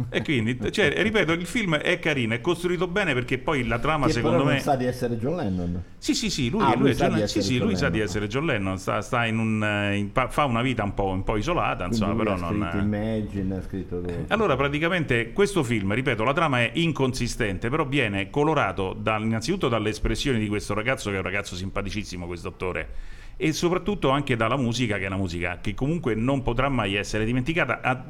E 0.09 0.23
quindi, 0.23 0.59
cioè, 0.73 0.93
ripeto, 1.03 1.33
il 1.33 1.45
film 1.47 1.77
è 1.77 1.99
carino, 1.99 2.33
è 2.35 2.41
costruito 2.41 2.89
bene 2.89 3.13
perché 3.13 3.37
poi 3.39 3.67
la 3.67 3.79
trama, 3.79 4.07
Che 4.07 4.13
secondo 4.13 4.43
me. 4.45 4.59
sa 4.59 4.75
di 4.75 4.87
essere 4.87 5.19
John 5.19 5.37
Lennon. 5.37 5.83
Sì, 5.99 6.15
sì, 6.15 6.31
sì, 6.31 6.49
lui, 6.51 6.63
Ah, 6.63 6.73
lui 6.75 6.85
lui 6.89 6.95
sa 6.95 7.05
John- 7.07 7.13
di 7.13 7.19
sì, 7.19 7.23
essere 7.25 7.43
sì, 7.45 7.55
John 7.57 7.67
lui 7.67 7.77
sa 7.77 7.87
di 7.87 7.91
Lennon. 7.93 8.07
essere 8.09 8.27
John 8.27 8.47
Lennon, 8.47 8.79
sta, 8.79 9.01
sta 9.03 9.27
in 9.27 9.39
un, 9.39 9.63
eh, 9.63 9.97
in- 9.97 10.11
pa- 10.11 10.29
fa 10.29 10.45
una 10.47 10.63
vita 10.63 10.83
un 10.83 10.95
po', 10.95 11.07
un 11.09 11.23
po' 11.23 11.37
isolata, 11.37 11.85
insomma, 11.85 12.15
però 12.15 12.37
non... 12.37 12.55
Imagine, 12.81 13.57
ha 13.59 13.63
scritto 13.63 14.01
tutto. 14.01 14.25
Allora, 14.29 14.57
praticamente 14.57 15.33
questo 15.33 15.63
film, 15.63 15.93
ripeto, 15.93 16.25
la 16.25 16.33
trama 16.33 16.61
è 16.61 16.71
inconsistente, 16.75 17.69
però 17.69 17.85
viene 17.87 18.31
colorato 18.31 18.97
dal- 18.99 19.23
innanzitutto 19.23 19.69
dalle 19.69 19.91
espressioni 19.91 20.39
di 20.39 20.49
questo 20.49 20.73
ragazzo, 20.75 21.11
che 21.11 21.17
è 21.17 21.19
un 21.19 21.25
ragazzo 21.25 21.55
simpaticissimo, 21.55 22.27
questo 22.27 22.49
dottore, 22.49 22.89
e 23.37 23.53
soprattutto 23.53 24.09
anche 24.09 24.37
dalla 24.37 24.57
musica, 24.57 24.97
che 24.97 25.05
è 25.05 25.07
una 25.09 25.17
musica 25.17 25.59
che 25.61 25.75
comunque 25.75 26.15
non 26.15 26.43
potrà 26.43 26.69
mai 26.71 26.95
essere 26.95 27.25
dimenticata. 27.27 28.07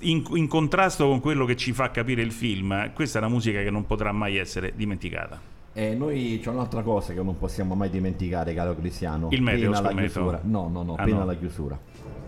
In, 0.00 0.24
in 0.34 0.48
contrasto 0.48 1.06
con 1.06 1.20
quello 1.20 1.44
che 1.44 1.56
ci 1.56 1.72
fa 1.72 1.90
capire 1.90 2.22
il 2.22 2.32
film, 2.32 2.92
questa 2.92 3.18
è 3.18 3.22
una 3.22 3.30
musica 3.30 3.62
che 3.62 3.70
non 3.70 3.86
potrà 3.86 4.12
mai 4.12 4.36
essere 4.36 4.72
dimenticata. 4.74 5.40
E 5.72 5.94
noi 5.94 6.38
c'è 6.42 6.48
un'altra 6.48 6.82
cosa 6.82 7.12
che 7.12 7.22
non 7.22 7.36
possiamo 7.38 7.74
mai 7.74 7.90
dimenticare, 7.90 8.54
caro 8.54 8.74
Cristiano. 8.74 9.28
Il 9.30 9.42
meteo, 9.42 9.70
Pena 9.72 9.80
la 9.82 9.92
chiusura. 9.94 10.40
No, 10.44 10.68
no, 10.68 10.82
no, 10.82 10.94
Ah, 10.94 11.02
appena 11.02 11.18
no. 11.18 11.24
la 11.26 11.34
chiusura. 11.36 11.78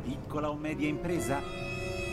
Piccola 0.04 0.50
o 0.50 0.54
media 0.54 0.86
impresa? 0.86 1.40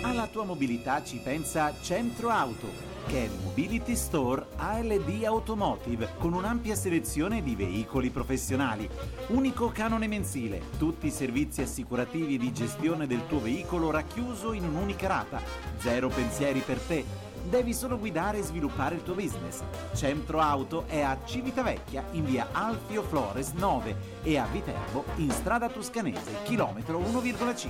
Alla 0.01 0.27
tua 0.31 0.45
mobilità 0.45 1.03
ci 1.03 1.19
pensa 1.21 1.73
Centro 1.81 2.29
Auto, 2.29 2.67
che 3.07 3.21
è 3.21 3.23
il 3.25 3.39
Mobility 3.43 3.95
Store 3.95 4.45
ALD 4.55 5.23
Automotive, 5.23 6.09
con 6.17 6.33
un'ampia 6.33 6.75
selezione 6.75 7.43
di 7.43 7.55
veicoli 7.55 8.09
professionali. 8.09 8.89
Unico 9.27 9.69
canone 9.69 10.07
mensile, 10.07 10.61
tutti 10.77 11.07
i 11.07 11.11
servizi 11.11 11.61
assicurativi 11.61 12.37
di 12.37 12.51
gestione 12.51 13.07
del 13.07 13.27
tuo 13.27 13.39
veicolo 13.39 13.91
racchiuso 13.91 14.53
in 14.53 14.63
un'unica 14.63 15.07
rata. 15.07 15.41
Zero 15.77 16.09
pensieri 16.09 16.59
per 16.59 16.79
te. 16.79 17.05
Devi 17.47 17.73
solo 17.73 17.99
guidare 17.99 18.39
e 18.39 18.43
sviluppare 18.43 18.95
il 18.95 19.03
tuo 19.03 19.13
business. 19.13 19.61
Centro 19.93 20.39
Auto 20.39 20.85
è 20.87 21.01
a 21.01 21.17
Civitavecchia 21.23 22.05
in 22.11 22.25
via 22.25 22.47
Alfio 22.51 23.03
Flores 23.03 23.51
9 23.51 23.95
e 24.23 24.37
a 24.37 24.47
Viterbo 24.51 25.05
in 25.17 25.29
strada 25.29 25.69
Toscanese, 25.69 26.41
chilometro 26.43 26.99
1,5. 26.99 27.67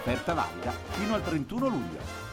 Offerta 0.00 0.34
valida 0.34 0.72
fino 0.90 1.14
al 1.14 1.24
31 1.24 1.68
luglio. 1.68 2.29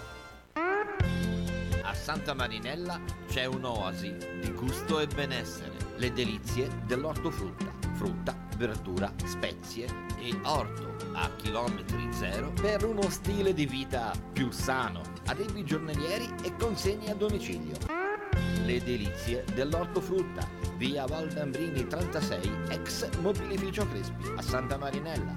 Santa 2.08 2.34
Marinella 2.34 3.02
c'è 3.28 3.44
un'oasi 3.44 4.16
di 4.40 4.54
gusto 4.54 5.02
e 5.02 5.08
benessere. 5.08 5.74
Le 5.98 6.14
delizie 6.14 6.70
dell'ortofrutta. 6.86 7.70
Frutta, 7.96 8.34
verdura, 8.56 9.14
spezie 9.26 9.88
e 10.18 10.34
orto 10.44 10.96
a 11.12 11.30
chilometri 11.36 12.08
zero 12.14 12.52
per 12.52 12.86
uno 12.86 13.10
stile 13.10 13.54
di 13.54 13.66
vita 13.66 14.14
più 14.32 14.52
sano. 14.52 15.02
Adempi 15.26 15.66
giornalieri 15.66 16.34
e 16.44 16.56
consegne 16.56 17.12
a 17.12 17.14
domicilio. 17.14 17.76
Le 18.64 18.82
delizie 18.82 19.44
dell'ortofrutta. 19.54 20.48
Via 20.78 21.06
Valdambrini 21.08 21.88
36, 21.88 22.52
ex 22.70 23.18
mobilificio 23.18 23.86
Crespi, 23.86 24.32
a 24.34 24.42
Santa 24.42 24.78
Marinella. 24.78 25.34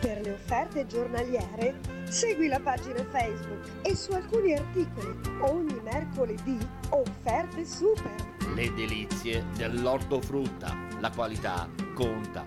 Per 0.00 0.20
le 0.22 0.32
offerte 0.32 0.86
giornaliere 0.86 1.95
segui 2.16 2.48
la 2.48 2.58
pagina 2.58 3.04
Facebook 3.04 3.68
e 3.82 3.94
su 3.94 4.10
alcuni 4.12 4.54
articoli 4.54 5.14
ogni 5.40 5.78
mercoledì 5.82 6.56
offerte 6.88 7.66
super. 7.66 8.14
Le 8.54 8.72
delizie 8.72 9.44
dell'ortofrutta. 9.54 10.74
La 11.00 11.10
qualità 11.10 11.68
conta. 11.92 12.42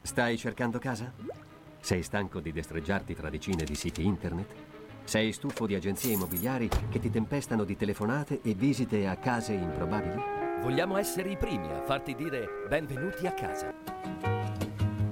Stai 0.00 0.38
cercando 0.38 0.78
casa? 0.78 1.12
Sei 1.80 2.02
stanco 2.02 2.40
di 2.40 2.50
destreggiarti 2.50 3.14
tra 3.14 3.28
decine 3.28 3.64
di 3.64 3.74
siti 3.74 4.06
internet? 4.06 4.54
Sei 5.04 5.32
stufo 5.32 5.66
di 5.66 5.74
agenzie 5.74 6.14
immobiliari 6.14 6.70
che 6.88 6.98
ti 6.98 7.10
tempestano 7.10 7.64
di 7.64 7.76
telefonate 7.76 8.40
e 8.42 8.54
visite 8.54 9.06
a 9.06 9.16
case 9.16 9.52
improbabili? 9.52 10.22
Vogliamo 10.62 10.96
essere 10.96 11.28
i 11.28 11.36
primi 11.36 11.70
a 11.70 11.82
farti 11.82 12.14
dire 12.14 12.48
benvenuti 12.70 13.26
a 13.26 13.34
casa. 13.34 13.70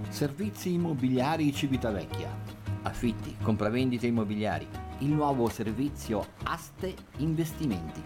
Servizi 0.08 0.72
immobiliari 0.72 1.52
Civitavecchia. 1.52 2.62
Affitti, 2.82 3.36
compravendite 3.42 4.08
immobiliari. 4.08 4.66
Il 4.98 5.10
nuovo 5.10 5.48
servizio 5.48 6.26
Aste 6.42 6.94
Investimenti. 7.18 8.02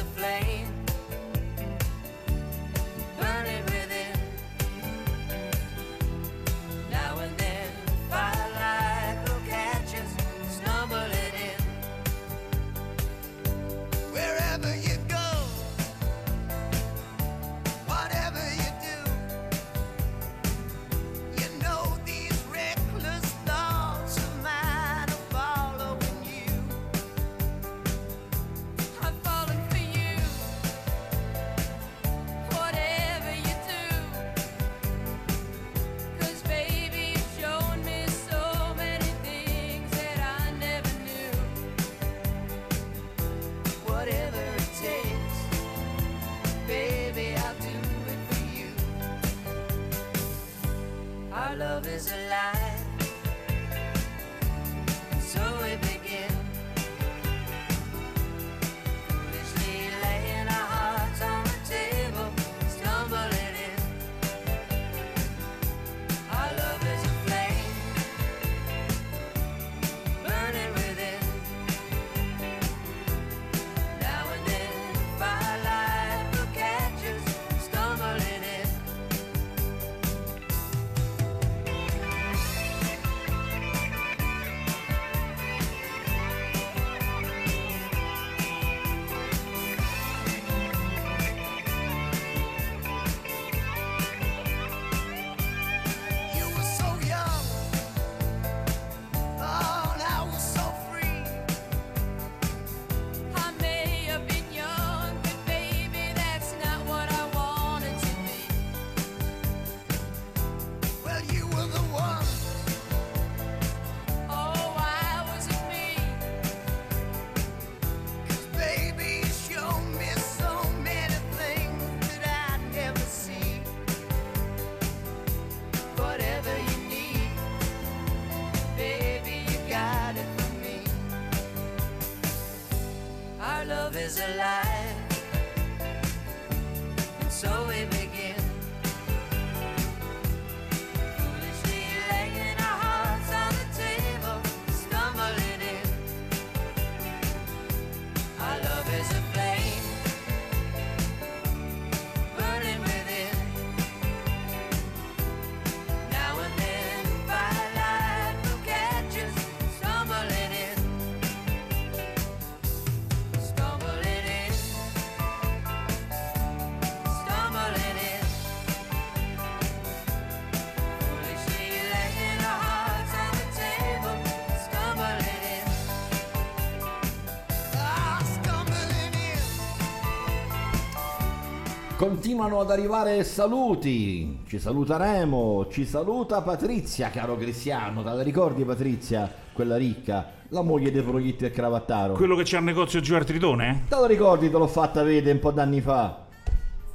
Continuano 182.00 182.60
ad 182.60 182.70
arrivare 182.70 183.22
saluti, 183.24 184.40
ci 184.46 184.58
saluteremo, 184.58 185.66
ci 185.68 185.84
saluta 185.84 186.40
Patrizia, 186.40 187.10
caro 187.10 187.36
Cristiano, 187.36 188.02
te 188.02 188.08
la 188.08 188.22
ricordi 188.22 188.64
Patrizia, 188.64 189.30
quella 189.52 189.76
ricca, 189.76 190.30
la 190.48 190.62
moglie 190.62 190.90
di 190.90 191.02
Proietti 191.02 191.44
e 191.44 191.50
Cravattaro? 191.50 192.14
Quello 192.14 192.36
che 192.36 192.44
c'ha 192.46 192.56
il 192.56 192.64
negozio 192.64 193.00
giù 193.00 193.16
al 193.16 193.26
Tritone? 193.26 193.82
Te 193.86 193.96
lo 193.96 194.06
ricordi, 194.06 194.50
te 194.50 194.56
l'ho 194.56 194.66
fatta 194.66 195.02
vedere 195.02 195.32
un 195.32 195.40
po' 195.40 195.50
d'anni 195.50 195.82
fa? 195.82 196.24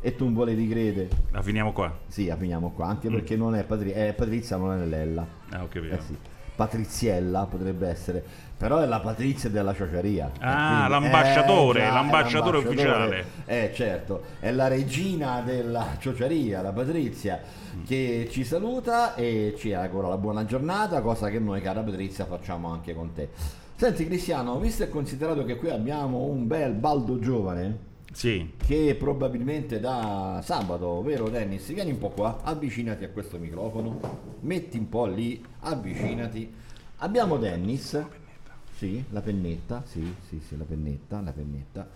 E 0.02 0.16
tu 0.16 0.24
non 0.24 0.34
volevi 0.34 0.68
credere? 0.68 1.10
La 1.30 1.44
finiamo 1.44 1.72
qua. 1.72 1.96
Sì, 2.08 2.26
la 2.26 2.36
finiamo 2.36 2.72
qua, 2.72 2.88
anche 2.88 3.08
perché 3.08 3.36
non 3.36 3.54
è 3.54 3.64
Patri- 3.64 3.94
eh, 3.94 4.14
Patrizia, 4.14 4.58
non 4.58 4.82
è 4.82 4.86
Lella. 4.88 5.24
Ah, 5.52 5.62
ho 5.62 5.68
capito. 5.70 5.94
Eh 5.94 6.00
sì. 6.02 6.18
Patriziella 6.56 7.46
potrebbe 7.46 7.88
essere, 7.88 8.24
però 8.58 8.80
è 8.80 8.86
la 8.86 9.00
Patrizia 9.00 9.50
della 9.50 9.74
ciociaria. 9.74 10.32
Ah, 10.40 10.86
E 10.86 10.90
l'ambasciatore, 10.90 11.80
eh, 11.80 11.84
già, 11.84 11.90
è 11.90 11.94
l'ambasciatore 11.94 12.58
ufficiale. 12.58 13.26
Eh 13.46 13.72
certo, 13.74 14.24
è 14.40 14.52
la 14.52 14.68
regina 14.68 15.42
della 15.42 15.96
ciociaria, 16.00 16.62
la 16.62 16.72
Patrizia, 16.72 17.42
che 17.86 18.28
ci 18.32 18.44
saluta 18.44 19.16
e 19.16 19.56
ci 19.58 19.74
augura 19.74 20.08
la 20.08 20.18
buona 20.18 20.46
giornata, 20.46 21.02
cosa 21.02 21.30
che 21.30 21.40
noi, 21.40 21.62
cara 21.62 21.82
Patrizia, 21.82 22.26
facciamo 22.26 22.70
anche 22.72 22.94
con 22.94 23.12
te. 23.14 23.30
Senti 23.76 24.06
Cristiano, 24.06 24.58
visto 24.58 24.84
e 24.84 24.90
considerato 24.90 25.44
che 25.44 25.58
qui 25.58 25.70
abbiamo 25.70 26.20
un 26.20 26.48
bel 26.48 26.72
baldo 26.74 27.20
giovane, 27.20 27.78
Sì. 28.16 28.54
che 28.58 28.96
probabilmente 28.98 29.82
da 29.82 30.40
sabato, 30.42 31.02
vero 31.02 31.28
Dennis? 31.28 31.68
Vieni 31.74 31.92
un 31.92 31.98
po' 31.98 32.12
qua, 32.12 32.40
avvicinati 32.44 33.04
a 33.04 33.10
questo 33.10 33.38
microfono, 33.38 34.00
metti 34.40 34.78
un 34.78 34.88
po' 34.88 35.06
lì, 35.06 35.44
avvicinati. 35.60 36.50
Abbiamo 37.00 37.36
Dennis, 37.36 38.02
sì, 38.78 39.04
la 39.10 39.20
pennetta, 39.20 39.84
sì, 39.86 40.16
sì, 40.30 40.40
sì, 40.48 40.58
la 40.58 40.64
pennetta, 40.64 41.20
la 41.20 41.34
pennetta, 41.34 41.90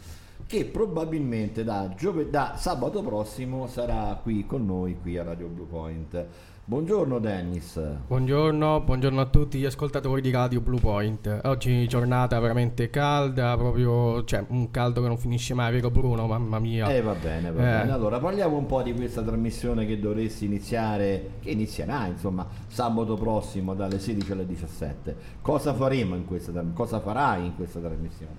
che 0.45 0.65
probabilmente 0.65 1.63
da, 1.63 1.93
giove- 1.95 2.29
da 2.29 2.55
sabato 2.57 3.01
prossimo 3.01 3.67
sarà 3.67 4.19
qui 4.21 4.45
con 4.45 4.65
noi, 4.65 4.97
qui 5.01 5.17
a 5.17 5.23
Radio 5.23 5.47
Blue 5.47 5.67
Point. 5.67 6.25
Buongiorno 6.69 7.17
Dennis. 7.17 7.81
Buongiorno, 8.05 8.81
buongiorno 8.81 9.19
a 9.19 9.25
tutti 9.25 9.57
gli 9.57 9.65
ascoltatori 9.65 10.21
di 10.21 10.29
Radio 10.29 10.61
Blue 10.61 10.79
Point. 10.79 11.39
Oggi 11.45 11.87
giornata 11.87 12.39
veramente 12.39 12.91
calda, 12.91 13.57
proprio, 13.57 14.23
cioè 14.25 14.45
un 14.49 14.69
caldo 14.69 15.01
che 15.01 15.07
non 15.07 15.17
finisce 15.17 15.55
mai, 15.55 15.71
vero 15.71 15.89
Bruno? 15.89 16.27
Mamma 16.27 16.59
mia. 16.59 16.87
Eh 16.93 17.01
va 17.01 17.15
bene, 17.15 17.49
va 17.51 17.59
Eh. 17.59 17.63
bene. 17.79 17.91
Allora 17.91 18.19
parliamo 18.19 18.55
un 18.55 18.67
po' 18.67 18.83
di 18.83 18.93
questa 18.93 19.23
trasmissione 19.23 19.87
che 19.87 19.99
dovresti 19.99 20.45
iniziare, 20.45 21.31
che 21.41 21.49
inizierà 21.49 22.05
insomma 22.05 22.45
sabato 22.67 23.15
prossimo 23.15 23.73
dalle 23.73 23.97
16 23.97 24.31
alle 24.33 24.45
17. 24.45 25.15
Cosa 25.41 25.73
faremo 25.73 26.13
in 26.13 26.25
questa 26.25 26.51
cosa 26.75 26.99
farai 26.99 27.45
in 27.47 27.55
questa 27.55 27.79
trasmissione? 27.79 28.35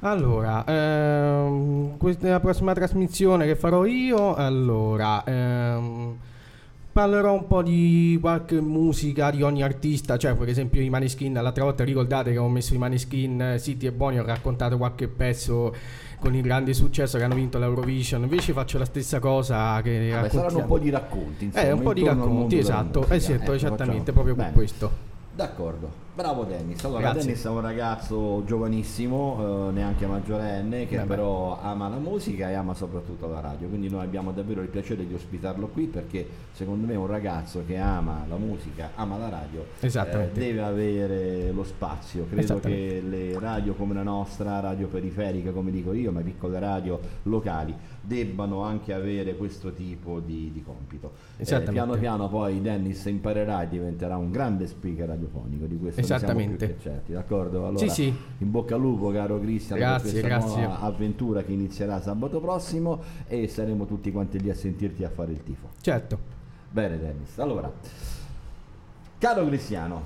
Allora, 0.00 0.64
ehm, 0.64 1.98
questa 1.98 2.28
è 2.28 2.30
la 2.30 2.40
prossima 2.40 2.72
trasmissione 2.72 3.44
che 3.44 3.56
farò 3.56 3.84
io. 3.84 4.34
Allora, 4.34 5.22
ehm, 5.24 6.16
parlerò 6.94 7.32
un 7.34 7.48
po' 7.48 7.60
di 7.60 8.16
qualche 8.20 8.60
musica 8.60 9.32
di 9.32 9.42
ogni 9.42 9.64
artista, 9.64 10.16
cioè 10.16 10.34
per 10.36 10.48
esempio 10.48 10.80
i 10.80 10.88
Maneskin. 10.88 11.32
L'altra 11.32 11.64
volta 11.64 11.82
ricordate 11.82 12.30
che 12.30 12.38
ho 12.38 12.48
messo 12.48 12.72
i 12.72 12.78
Maneskin 12.78 13.42
eh, 13.42 13.58
City 13.60 13.86
e 13.86 13.92
Boni, 13.92 14.20
ho 14.20 14.24
raccontato 14.24 14.76
qualche 14.78 15.08
pezzo 15.08 15.74
con 16.20 16.36
il 16.36 16.42
grande 16.42 16.72
successo 16.72 17.18
che 17.18 17.24
hanno 17.24 17.34
vinto 17.34 17.58
l'Eurovision. 17.58 18.22
Invece 18.22 18.52
faccio 18.52 18.78
la 18.78 18.84
stessa 18.84 19.18
cosa 19.18 19.82
che 19.82 20.10
Vabbè, 20.14 20.28
saranno 20.28 20.58
un 20.58 20.66
po' 20.66 20.78
di 20.78 20.90
racconti, 20.90 21.46
insomma, 21.46 21.64
Eh, 21.66 21.72
un 21.72 21.82
po' 21.82 21.92
di 21.94 22.04
racconti, 22.04 22.58
esatto, 22.58 23.08
esatto, 23.08 23.32
Ecco, 23.42 23.52
esattamente, 23.54 24.12
facciamo- 24.12 24.12
proprio 24.12 24.34
bene. 24.36 24.46
con 24.46 24.56
questo. 24.56 24.90
D'accordo, 25.34 25.90
bravo 26.14 26.44
Dennis. 26.44 26.82
Allora, 26.84 27.00
Grazie. 27.00 27.20
Dennis 27.22 27.44
è 27.44 27.48
un 27.48 27.60
ragazzo 27.60 28.42
giovanissimo, 28.46 29.68
eh, 29.68 29.72
neanche 29.72 30.06
maggiorenne, 30.06 30.86
che 30.86 30.96
Vabbè. 30.96 31.08
però 31.08 31.60
ama 31.60 31.88
la 31.88 31.98
musica 31.98 32.50
e 32.50 32.54
ama 32.54 32.72
soprattutto 32.74 33.26
la 33.26 33.40
radio. 33.40 33.68
Quindi 33.68 33.88
noi 33.90 34.04
abbiamo 34.04 34.32
davvero 34.32 34.62
il 34.62 34.68
piacere 34.68 35.06
di 35.06 35.14
ospitarlo 35.14 35.66
qui 35.68 35.86
perché 35.86 36.26
secondo 36.52 36.86
me 36.86 36.94
un 36.94 37.06
ragazzo 37.06 37.64
che 37.66 37.76
ama 37.76 38.24
la 38.28 38.36
musica, 38.36 38.90
ama 38.94 39.18
la 39.18 39.28
radio, 39.28 39.66
eh, 39.80 40.30
deve 40.32 40.62
avere 40.62 41.50
lo 41.50 41.64
spazio. 41.64 42.26
Credo 42.30 42.60
che 42.60 43.02
le 43.04 43.38
radio 43.38 43.74
come 43.74 43.94
la 43.94 44.04
nostra, 44.04 44.60
radio 44.60 44.86
periferiche 44.86 45.52
come 45.52 45.72
dico 45.72 45.92
io, 45.92 46.12
ma 46.12 46.20
piccole 46.20 46.58
radio 46.60 47.00
locali, 47.24 47.74
debbano 48.00 48.62
anche 48.62 48.92
avere 48.92 49.34
questo 49.36 49.72
tipo 49.72 50.20
di, 50.20 50.50
di 50.52 50.62
compito. 50.62 51.12
Eh, 51.38 51.60
piano 51.62 51.96
piano 51.96 52.28
poi 52.28 52.60
Dennis 52.60 53.04
imparerà 53.06 53.62
e 53.62 53.68
diventerà 53.68 54.16
un 54.16 54.30
grande 54.30 54.66
speaker 54.66 55.08
radiofonico 55.08 55.66
di 55.66 55.76
questo 55.76 56.03
Esattamente. 56.04 56.76
certi, 56.82 57.12
d'accordo? 57.12 57.66
Allora, 57.66 57.78
Sì, 57.78 57.88
sì. 57.88 58.04
in 58.38 58.50
bocca 58.50 58.74
al 58.74 58.80
lupo 58.80 59.10
caro 59.10 59.40
Cristian 59.40 59.78
Grazie, 59.78 60.12
per 60.12 60.20
questa 60.20 60.28
grazie. 60.46 60.62
nuova 60.62 60.80
avventura 60.80 61.42
che 61.42 61.52
inizierà 61.52 62.00
sabato 62.00 62.40
prossimo 62.40 63.02
e 63.26 63.48
saremo 63.48 63.86
tutti 63.86 64.10
quanti 64.12 64.40
lì 64.40 64.50
a 64.50 64.54
sentirti 64.54 65.04
a 65.04 65.10
fare 65.10 65.32
il 65.32 65.42
tifo. 65.42 65.68
Certo. 65.80 66.18
Bene 66.70 66.98
Dennis, 66.98 67.38
allora, 67.38 67.72
caro 69.18 69.46
Cristiano, 69.46 70.02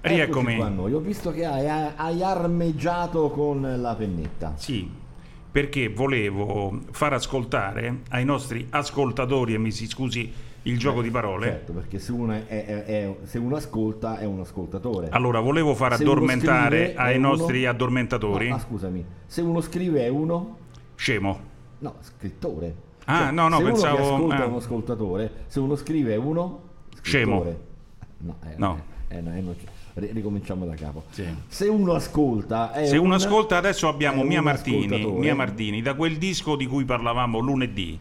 Rieccomi. 0.00 0.56
qua 0.56 0.66
a 0.66 0.70
noi. 0.70 0.92
Ho 0.92 1.00
visto 1.00 1.30
che 1.32 1.44
hai, 1.44 1.92
hai 1.96 2.22
armeggiato 2.22 3.30
con 3.30 3.76
la 3.80 3.94
pennetta. 3.94 4.52
Sì, 4.56 4.88
perché 5.50 5.88
volevo 5.88 6.80
far 6.90 7.14
ascoltare 7.14 8.00
ai 8.10 8.24
nostri 8.24 8.66
ascoltatori, 8.70 9.54
e 9.54 9.58
mi 9.58 9.70
si 9.70 9.86
scusi 9.86 10.32
il 10.66 10.78
gioco 10.78 11.00
di 11.02 11.10
parole. 11.10 11.46
Certo, 11.46 11.72
perché 11.72 11.98
se 11.98 12.12
uno, 12.12 12.32
è- 12.32 12.46
è- 12.46 12.84
è- 12.84 13.16
se 13.24 13.38
uno 13.38 13.56
ascolta 13.56 14.18
è 14.18 14.24
un 14.24 14.40
ascoltatore. 14.40 15.08
Allora, 15.10 15.40
volevo 15.40 15.74
far 15.74 15.96
Se 15.96 16.02
addormentare 16.02 16.94
ai 16.96 17.16
uno- 17.16 17.28
nostri 17.36 17.64
addormentatori. 17.66 18.48
No, 18.48 18.56
ma 18.56 18.60
scusami, 18.60 19.04
se 19.26 19.40
uno 19.42 19.60
scrive 19.60 20.02
è 20.02 20.08
uno... 20.08 20.56
Scemo. 20.96 21.40
No, 21.78 21.94
scrittore. 22.00 22.74
Ah, 23.06 23.30
no, 23.30 23.48
no, 23.48 23.58
se 23.58 23.62
pensavo- 23.64 23.96
uno 23.96 24.04
che 24.06 24.12
ascolta 24.14 24.36
ah. 24.36 24.42
è 24.44 24.46
un 24.48 24.56
ascoltatore, 24.56 25.30
se 25.48 25.60
uno 25.60 25.76
scrive 25.76 26.12
è 26.12 26.16
uno... 26.16 26.60
Scemo. 27.02 27.40
scrittore. 27.42 27.60
No, 28.18 28.36
eh, 28.44 28.54
No. 28.56 28.80
eh, 29.08 29.20
no, 29.20 29.34
eh, 29.36 29.40
non 29.40 29.54
c'è. 29.56 29.64
Ri- 29.96 30.10
ricominciamo 30.12 30.64
da 30.64 30.74
capo. 30.74 31.04
Se 31.46 31.68
uno 31.68 31.92
ascolta 31.92 32.72
Se 32.84 32.96
uno 32.96 33.08
un- 33.08 33.12
ascolta, 33.12 33.58
adesso 33.58 33.86
abbiamo 33.86 34.22
Mia 34.24 34.40
Martini. 34.42 35.04
Mia 35.12 35.34
Martini, 35.34 35.82
da 35.82 35.94
quel 35.94 36.16
disco 36.16 36.56
di 36.56 36.66
cui 36.66 36.84
parlavamo 36.84 37.38
lunedì, 37.38 37.96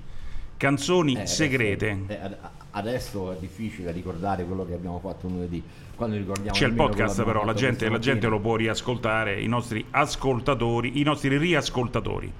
Canzoni 0.67 1.11
Eh, 1.11 1.17
adesso- 1.17 1.35
segrete. 1.35 2.03
eh, 2.07 2.15
ad- 2.15 2.37
adesso 2.71 3.33
è 3.33 3.37
difficile 3.37 3.91
ricordare 3.91 4.45
quello 4.45 4.65
che 4.65 4.73
abbiamo 4.73 4.97
fatto 4.99 5.27
lunedì. 5.27 5.61
Quando 5.93 6.15
ricordiamo 6.15 6.51
C'è 6.57 6.67
il 6.67 6.73
podcast, 6.73 7.21
però 7.25 7.43
la 7.43 7.53
gente, 7.53 7.89
la 7.89 7.99
gente 7.99 8.27
lo 8.27 8.39
può 8.39 8.55
riascoltare, 8.55 9.41
i 9.41 9.47
nostri 9.47 9.85
ascoltatori, 9.91 11.01
i 11.01 11.03
nostri 11.03 11.37
riascoltatori. 11.37 12.31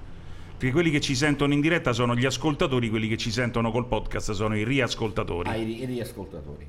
Perché 0.57 0.71
quelli 0.71 0.89
che 0.89 1.01
ci 1.01 1.15
sentono 1.15 1.51
in 1.51 1.59
diretta 1.59 1.91
sono 1.91 2.15
gli 2.15 2.23
ascoltatori, 2.23 2.89
quelli 2.89 3.09
che 3.09 3.17
ci 3.17 3.29
sentono 3.29 3.71
col 3.71 3.87
podcast 3.87 4.31
sono 4.31 4.55
i 4.55 4.63
riascoltatori. 4.63 5.49
ri- 5.51 5.79
ai 5.81 5.85
riascoltatori. 5.85 6.65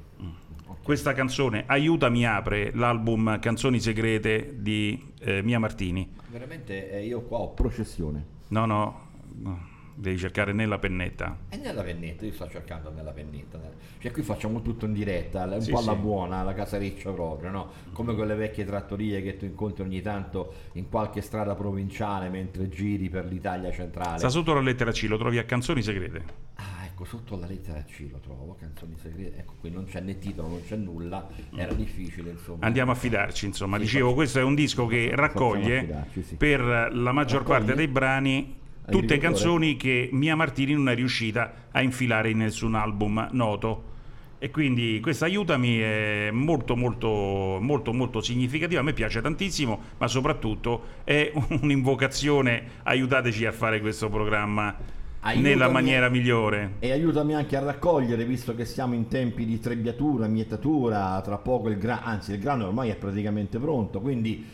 Questa 0.83 1.12
canzone 1.12 1.62
Aiutami 1.69 2.27
apre 2.27 2.73
l'album 2.75 3.38
Canzoni 3.38 3.79
segrete 3.79 4.57
di 4.59 5.01
eh, 5.21 5.40
Mia 5.43 5.61
Martini. 5.61 6.11
Veramente 6.33 6.90
eh, 6.90 7.07
io 7.07 7.21
qua 7.21 7.38
ho 7.38 7.51
processione. 7.51 8.25
No, 8.49 8.67
no, 8.67 9.01
no, 9.40 9.73
devi 9.95 10.19
cercare 10.19 10.53
nella 10.53 10.79
pennetta. 10.79 11.37
E 11.49 11.57
nella 11.57 11.83
pennetta, 11.83 12.25
io 12.25 12.33
sto 12.33 12.49
cercando 12.49 12.91
nella 12.91 13.13
pennetta. 13.13 13.61
Cioè 13.99 14.11
qui 14.13 14.23
facciamo 14.23 14.61
tutto 14.61 14.87
in 14.87 14.93
diretta, 14.93 15.45
un 15.45 15.61
Sì, 15.61 15.71
po' 15.71 15.79
alla 15.79 15.93
sì. 15.95 15.99
buona, 15.99 16.39
alla 16.39 16.53
casareccia 16.55 17.11
proprio, 17.13 17.51
no? 17.51 17.71
Come 17.93 18.15
quelle 18.15 18.35
vecchie 18.35 18.65
trattorie 18.65 19.23
che 19.23 19.37
tu 19.37 19.45
incontri 19.45 19.83
ogni 19.83 20.01
tanto 20.03 20.53
in 20.73 20.89
qualche 20.89 21.21
strada 21.21 21.55
provinciale 21.55 22.29
mentre 22.29 22.69
giri 22.69 23.09
per 23.09 23.25
l'Italia 23.27 23.71
centrale. 23.73 24.19
Sta 24.19 24.29
sotto 24.29 24.53
la 24.53 24.61
lettera 24.61 24.91
C, 24.91 25.07
lo 25.09 25.17
trovi 25.17 25.39
a 25.39 25.45
Canzoni 25.45 25.83
segrete. 25.83 26.23
Ah, 26.57 26.85
ecco, 26.85 27.05
sotto 27.05 27.37
la 27.37 27.47
lettera 27.47 27.83
C 27.83 28.07
lo 28.11 28.19
trovo, 28.19 28.57
canzoni 28.59 28.97
segrete. 29.01 29.39
Ecco, 29.39 29.55
qui 29.61 29.71
non 29.71 29.85
c'è 29.85 30.01
né 30.01 30.19
titolo, 30.19 30.49
non 30.49 30.63
c'è 30.65 30.77
nulla, 30.77 31.29
era 31.55 31.73
difficile, 31.73 32.31
insomma. 32.31 32.65
Andiamo 32.67 32.93
a 32.93 32.95
fidarci, 32.95 33.47
insomma. 33.47 33.77
Sì, 33.77 33.83
Dicevo, 33.85 34.15
questo 34.15 34.39
è 34.39 34.43
un 34.43 34.55
disco 34.55 34.87
che 34.87 35.11
raccoglie 35.15 36.07
per 36.37 36.61
la 36.93 37.13
maggior 37.13 37.41
Raccoglie? 37.41 37.59
parte 37.59 37.75
dei 37.75 37.89
brani 37.89 38.63
tutte 38.90 39.18
canzoni 39.18 39.77
che 39.77 40.09
Mia 40.12 40.37
Martini 40.37 40.75
non 40.75 40.88
è 40.88 40.94
riuscita 40.94 41.68
a 41.70 41.83
infilare 41.83 42.31
in 42.31 42.38
nessun 42.38 42.75
album 42.75 43.29
noto. 43.33 43.92
E 44.38 44.51
quindi 44.51 45.01
questa 45.01 45.25
aiutami 45.25 45.79
è 45.79 46.29
molto 46.31 46.77
molto 46.77 47.59
molto 47.62 47.94
molto 47.94 48.20
significativa, 48.20 48.81
a 48.81 48.83
me 48.83 48.92
piace 48.92 49.23
tantissimo, 49.23 49.81
ma 49.97 50.07
soprattutto 50.07 50.83
è 51.05 51.33
un'invocazione 51.62 52.62
aiutateci 52.83 53.47
a 53.47 53.53
fare 53.53 53.81
questo 53.81 54.11
programma 54.11 54.77
Aiutami- 55.20 55.49
nella 55.49 55.68
maniera 55.70 56.11
migliore. 56.11 56.73
E 56.81 56.92
aiutami 56.92 57.35
anche 57.35 57.57
a 57.57 57.61
raccogliere, 57.61 58.27
visto 58.27 58.55
che 58.55 58.66
siamo 58.66 58.92
in 58.92 59.09
tempi 59.09 59.47
di 59.47 59.59
trebbiatura, 59.59 60.27
mietatura, 60.27 61.18
tra 61.25 61.38
poco 61.38 61.70
il 61.70 61.79
grano, 61.79 62.03
anzi 62.05 62.33
il 62.33 62.38
grano 62.38 62.66
ormai 62.66 62.90
è 62.90 62.97
praticamente 62.97 63.59
pronto, 63.59 64.03
quindi 64.03 64.44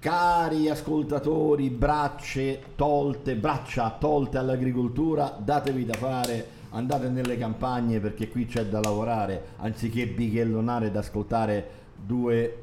cari 0.00 0.70
ascoltatori, 0.70 1.68
bracce 1.68 2.62
tolte, 2.74 3.36
braccia 3.36 3.90
tolte 3.90 4.38
all'agricoltura, 4.38 5.36
datevi 5.38 5.84
da 5.84 5.92
fare, 5.92 6.48
andate 6.70 7.08
nelle 7.10 7.36
campagne 7.36 8.00
perché 8.00 8.28
qui 8.28 8.46
c'è 8.46 8.64
da 8.64 8.80
lavorare, 8.80 9.50
anziché 9.58 10.06
bighellonare 10.06 10.86
ed 10.86 10.96
ascoltare 10.96 11.70
due, 11.94 12.62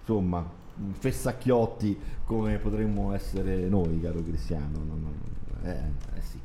insomma, 0.00 0.44
fessacchiotti 0.92 1.98
come 2.24 2.56
potremmo 2.56 3.12
essere 3.12 3.68
noi, 3.68 4.00
caro 4.00 4.22
Cristiano. 4.22 4.78
No, 4.78 4.94
no, 4.94 5.10
no, 5.10 5.70
eh, 5.70 6.16
eh 6.16 6.22
sì. 6.22 6.40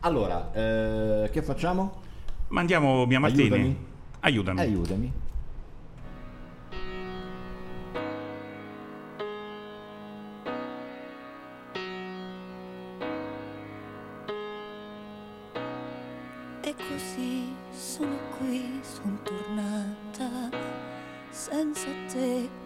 Allora, 0.00 0.52
eh, 0.52 1.30
che 1.32 1.40
facciamo? 1.40 2.02
Mandiamo 2.48 3.06
Mia 3.06 3.18
Martini. 3.18 3.44
Aiutami. 3.44 3.76
Aiutami. 4.20 4.60
Aiutami. 4.60 5.12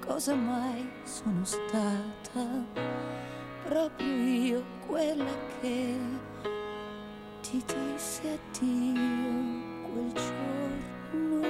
Cosa 0.08 0.34
mai 0.34 0.90
sono 1.04 1.44
stata? 1.44 2.64
Proprio 3.64 4.06
io 4.08 4.64
quella 4.86 5.30
che 5.60 5.98
ti 7.42 7.62
disse 7.66 8.38
addio 8.56 9.90
quel 9.92 10.12
giorno. 10.14 11.46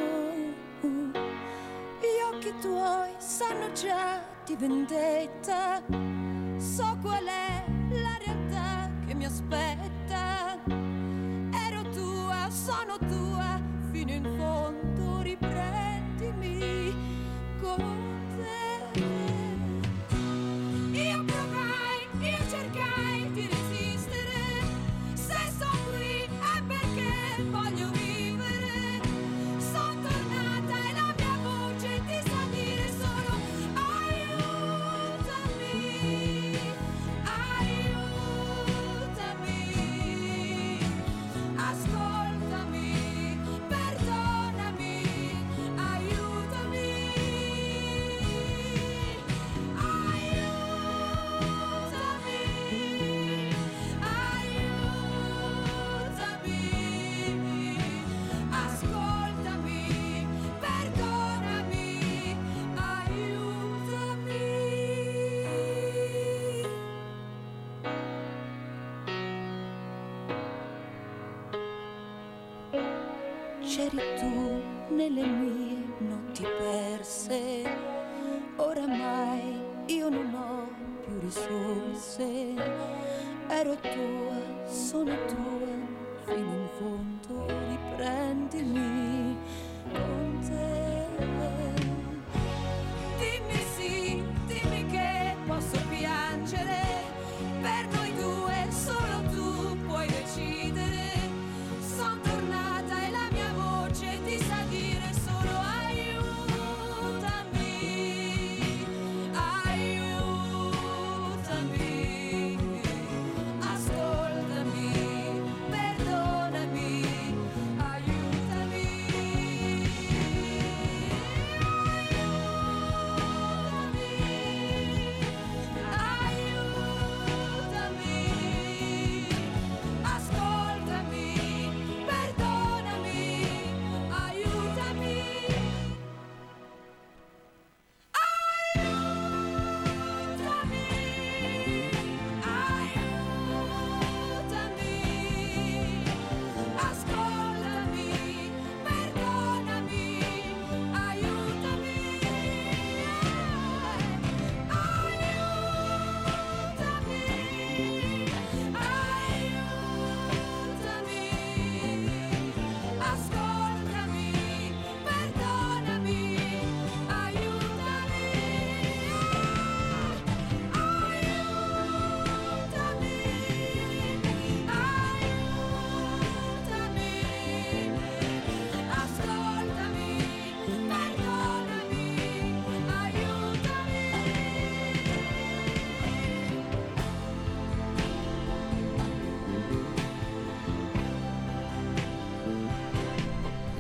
Gli 2.01 2.35
occhi 2.35 2.53
tuoi 2.61 3.13
sanno 3.19 3.71
già 3.73 4.21
di 4.45 4.57
vendetta. 4.57 5.81
So 6.59 6.99
qual 7.01 7.25
è 7.25 7.65
la 7.91 8.19
realtà 8.25 8.91
che 9.07 9.15
mi 9.15 9.25
aspetta. 9.25 9.88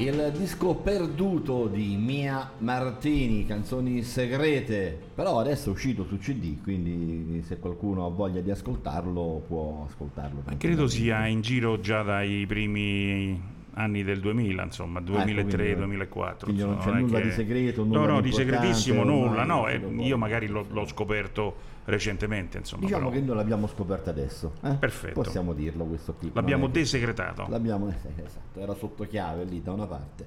Il 0.09 0.33
disco 0.35 0.75
perduto 0.75 1.67
di 1.67 1.95
Mia 1.97 2.51
Martini, 2.61 3.45
canzoni 3.45 4.03
segrete, 4.03 4.99
però 5.15 5.39
adesso 5.39 5.69
è 5.69 5.73
uscito 5.73 6.07
su 6.07 6.17
CD, 6.17 6.63
quindi 6.63 7.43
se 7.43 7.59
qualcuno 7.59 8.07
ha 8.07 8.09
voglia 8.09 8.41
di 8.41 8.51
ascoltarlo 8.51 9.45
può 9.47 9.85
ascoltarlo. 9.87 10.45
Credo 10.57 10.87
sia 10.87 11.27
in 11.27 11.43
giro 11.43 11.79
già 11.81 12.03
dai 12.03 12.47
primi 12.47 13.39
anni 13.79 14.03
del 14.03 14.21
2000, 14.21 14.63
insomma, 14.65 15.01
2003-2004. 15.01 16.21
Ah, 16.21 16.35
quindi 16.45 16.63
non 16.63 16.79
c'è 16.79 16.91
è 16.91 16.99
nulla 17.01 17.19
che- 17.19 17.25
di 17.25 17.31
segreto, 17.33 17.85
No, 17.85 17.95
nulla 18.01 18.07
no, 18.13 18.21
di 18.21 18.29
di 18.29 18.35
segretissimo 18.35 19.05
nulla, 19.05 19.45
no, 19.45 19.69
eh, 19.69 19.77
io 19.99 20.19
magari 20.19 20.47
l'ho, 20.49 20.67
l'ho 20.69 20.87
scoperto 20.87 21.55
recentemente, 21.85 22.59
insomma. 22.59 22.83
Diciamo 22.85 23.09
però 23.09 23.21
che 23.21 23.25
noi 23.27 23.37
l'abbiamo 23.37 23.67
scoperta 23.67 24.11
adesso. 24.11 24.53
eh? 24.63 24.75
Perfetto. 24.75 25.21
Possiamo 25.23 25.53
dirlo 25.55 25.85
questo 25.85 26.13
qui. 26.15 26.31
L'abbiamo 26.35 26.65
non 26.65 26.73
che- 26.73 26.81
desecretato. 26.81 27.47
L'abbiamo, 27.49 27.89
esatto, 28.17 28.61
era 28.61 28.75
sotto 28.75 29.05
chiave 29.05 29.45
lì 29.45 29.63
da 29.63 29.73
una 29.73 29.87
parte. 29.87 30.27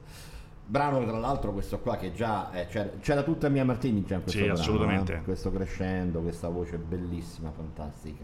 Brano 0.66 1.04
tra 1.06 1.18
l'altro 1.18 1.52
questo 1.52 1.80
qua 1.80 1.98
che 1.98 2.14
già 2.14 2.50
eh, 2.54 2.68
c'era, 2.68 2.90
c'era 3.02 3.24
tutta 3.24 3.50
Mia 3.50 3.66
Martini 3.66 4.06
già 4.06 4.16
in 4.16 4.22
questo 4.22 4.40
Sì, 4.40 4.46
brano, 4.46 4.60
assolutamente. 4.60 5.14
eh? 5.16 5.22
questo 5.24 5.52
crescendo, 5.52 6.22
questa 6.22 6.48
voce 6.48 6.78
bellissima, 6.78 7.52
fantastica. 7.52 8.24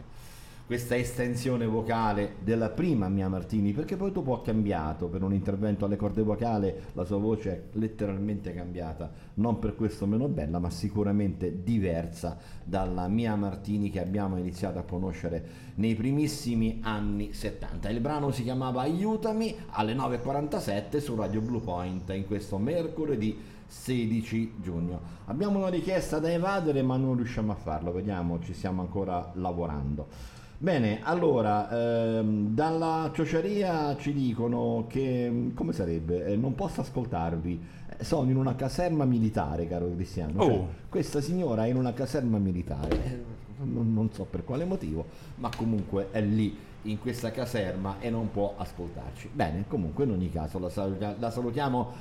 Questa 0.68 0.98
estensione 0.98 1.66
vocale 1.66 2.36
della 2.44 2.68
prima 2.68 3.08
Mia 3.08 3.30
Martini, 3.30 3.72
perché 3.72 3.96
poi 3.96 4.12
dopo 4.12 4.34
ha 4.34 4.42
cambiato 4.42 5.08
per 5.08 5.24
un 5.24 5.34
intervento 5.34 5.86
alle 5.86 5.96
corde 5.96 6.24
vocali, 6.24 6.74
la 6.92 7.06
sua 7.06 7.16
voce 7.20 7.52
è 7.52 7.64
letteralmente 7.78 8.54
cambiata, 8.54 9.10
non 9.36 9.60
per 9.60 9.78
questo 9.78 10.06
meno 10.06 10.28
bella, 10.28 10.60
ma 10.60 10.70
sicuramente 10.70 11.64
diversa 11.64 12.38
dalla 12.66 13.08
Mia 13.08 13.34
Martini 13.38 13.90
che 13.90 14.02
abbiamo 14.02 14.36
iniziato 14.36 14.78
a 14.78 14.84
conoscere 14.84 15.72
nei 15.76 15.96
primissimi 15.96 16.82
anni 16.84 17.32
70. 17.32 17.88
Il 17.88 18.02
brano 18.02 18.32
si 18.32 18.44
chiamava 18.44 18.82
Aiutami 18.82 19.56
alle 19.70 19.96
9.47 19.96 20.98
su 20.98 21.16
Radio 21.16 21.40
Blue 21.40 21.62
Point 21.62 22.10
in 22.10 22.26
questo 22.26 22.58
mercoledì 22.58 23.40
16 23.66 24.56
giugno. 24.62 25.00
Abbiamo 25.28 25.60
una 25.60 25.70
richiesta 25.70 26.20
da 26.20 26.30
evadere 26.30 26.82
ma 26.82 26.98
non 26.98 27.16
riusciamo 27.16 27.54
a 27.54 27.56
farlo, 27.56 27.94
vediamo, 27.94 28.42
ci 28.42 28.54
stiamo 28.54 28.82
ancora 28.82 29.32
lavorando. 29.36 30.36
Bene, 30.60 31.02
allora, 31.04 31.70
ehm, 32.18 32.48
dalla 32.56 33.12
ciociaria 33.14 33.96
ci 33.98 34.12
dicono 34.12 34.86
che, 34.88 35.52
come 35.54 35.72
sarebbe, 35.72 36.26
Eh, 36.26 36.36
non 36.36 36.56
posso 36.56 36.82
ascoltarvi, 36.82 37.62
Eh, 38.00 38.04
sono 38.04 38.30
in 38.32 38.38
una 38.38 38.56
caserma 38.56 39.06
militare, 39.06 39.68
caro 39.68 39.92
Cristiano. 39.94 40.42
Cioè, 40.42 40.52
Oh. 40.52 40.68
questa 40.90 41.22
signora 41.22 41.66
è 41.66 41.70
in 41.70 41.76
una 41.76 41.94
caserma 41.94 42.40
militare, 42.40 43.04
Eh, 43.06 43.24
non, 43.64 43.94
non 43.94 44.10
so 44.12 44.24
per 44.26 44.44
quale 44.44 44.66
motivo, 44.66 45.06
ma 45.36 45.50
comunque 45.56 46.08
è 46.12 46.22
lì 46.22 46.58
in 46.84 47.00
questa 47.00 47.30
caserma 47.32 47.98
e 48.00 48.10
non 48.10 48.32
può 48.32 48.56
ascoltarci. 48.58 49.30
Bene, 49.34 49.66
comunque 49.68 50.06
in 50.06 50.12
ogni 50.12 50.32
caso 50.32 50.58
la, 50.58 50.70
saluta- 50.70 51.16
la 51.20 51.30
salutiamo 51.30 51.92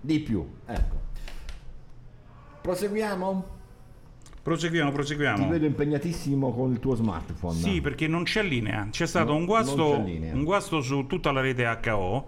di 0.00 0.20
più. 0.20 0.46
Ecco. 0.64 0.96
Proseguiamo? 2.62 3.56
Proseguiamo, 4.48 4.88
Ti 4.88 4.94
proseguiamo. 4.94 5.48
vedo 5.48 5.66
impegnatissimo 5.66 6.52
con 6.54 6.72
il 6.72 6.78
tuo 6.80 6.94
smartphone. 6.94 7.54
Sì, 7.58 7.80
perché 7.80 8.06
non 8.08 8.22
c'è 8.22 8.42
linea. 8.42 8.88
C'è 8.90 9.06
stato 9.06 9.32
No, 9.32 9.38
un, 9.38 9.44
guasto, 9.44 10.02
c'è 10.04 10.30
un 10.32 10.42
guasto 10.44 10.80
su 10.80 11.06
tutta 11.06 11.30
la 11.32 11.40
rete 11.42 11.66
HO, 11.66 12.26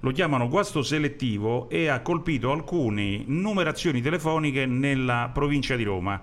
lo 0.00 0.10
chiamano 0.10 0.48
guasto 0.48 0.82
selettivo 0.82 1.68
e 1.68 1.86
ha 1.86 2.00
colpito 2.00 2.50
alcune 2.50 3.22
numerazioni 3.26 4.00
telefoniche 4.02 4.66
nella 4.66 5.30
provincia 5.32 5.76
di 5.76 5.84
Roma. 5.84 6.20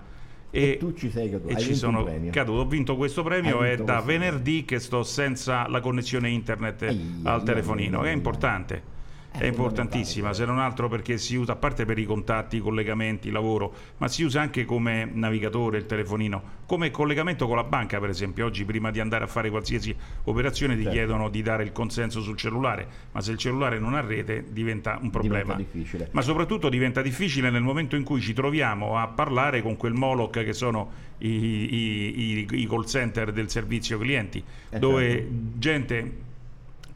E 0.52 0.76
tu 0.78 0.92
ci 0.94 1.10
sei 1.10 1.30
caduto, 1.30 1.48
e 1.54 1.58
ci 1.58 1.74
sono 1.74 2.02
premio. 2.02 2.30
caduto. 2.32 2.60
Ho 2.60 2.66
vinto 2.66 2.96
questo 2.96 3.22
premio 3.22 3.64
e 3.64 3.76
da 3.76 4.00
venerdì 4.00 4.64
che 4.66 4.78
sto 4.78 5.02
senza 5.04 5.66
la 5.68 5.80
connessione 5.80 6.28
internet 6.28 6.82
Ai, 6.82 7.20
al 7.22 7.42
telefonino, 7.44 8.00
che 8.00 8.08
è 8.10 8.12
importante. 8.12 8.82
È, 9.32 9.46
importantissima, 9.46 10.32
se 10.32 10.44
non 10.44 10.58
altro 10.58 10.88
perché 10.88 11.16
si 11.16 11.36
usa 11.36 11.52
a 11.52 11.56
parte 11.56 11.84
per 11.84 11.98
i 11.98 12.04
contatti, 12.04 12.56
i 12.56 12.60
collegamenti, 12.60 13.28
il 13.28 13.32
lavoro, 13.32 13.72
ma 13.98 14.08
si 14.08 14.24
usa 14.24 14.40
anche 14.40 14.64
come 14.64 15.08
navigatore 15.10 15.78
il 15.78 15.86
telefonino, 15.86 16.42
come 16.66 16.90
collegamento 16.90 17.46
con 17.46 17.56
la 17.56 17.62
banca, 17.64 17.98
per 18.00 18.10
esempio. 18.10 18.46
Oggi 18.46 18.64
prima 18.64 18.90
di 18.90 18.98
andare 19.00 19.24
a 19.24 19.26
fare 19.28 19.48
qualsiasi 19.48 19.94
operazione 20.24 20.74
ti 20.74 20.82
Certo. 20.82 20.96
chiedono 20.96 21.28
di 21.28 21.42
dare 21.42 21.62
il 21.62 21.72
consenso 21.72 22.20
sul 22.20 22.36
cellulare, 22.36 22.86
ma 23.12 23.20
se 23.20 23.32
il 23.32 23.38
cellulare 23.38 23.78
non 23.78 23.94
ha 23.94 24.00
rete 24.00 24.46
diventa 24.50 24.98
un 25.00 25.10
problema. 25.10 25.54
Diventa 25.54 25.72
difficile. 25.78 26.08
Ma 26.12 26.22
soprattutto 26.22 26.68
diventa 26.68 27.00
difficile 27.00 27.50
nel 27.50 27.62
momento 27.62 27.94
in 27.96 28.02
cui 28.02 28.20
ci 28.20 28.32
troviamo 28.32 28.98
a 28.98 29.06
parlare 29.06 29.62
con 29.62 29.76
quel 29.76 29.92
Moloch 29.94 30.32
che 30.44 30.52
sono 30.52 30.90
i, 31.18 31.28
i- 31.28 32.38
i- 32.40 32.60
i 32.62 32.66
call 32.66 32.84
center 32.84 33.30
del 33.32 33.48
servizio 33.48 33.96
clienti, 33.98 34.42
Eh, 34.70 34.78
dove 34.78 35.08
certo. 35.12 35.32
gente 35.58 36.12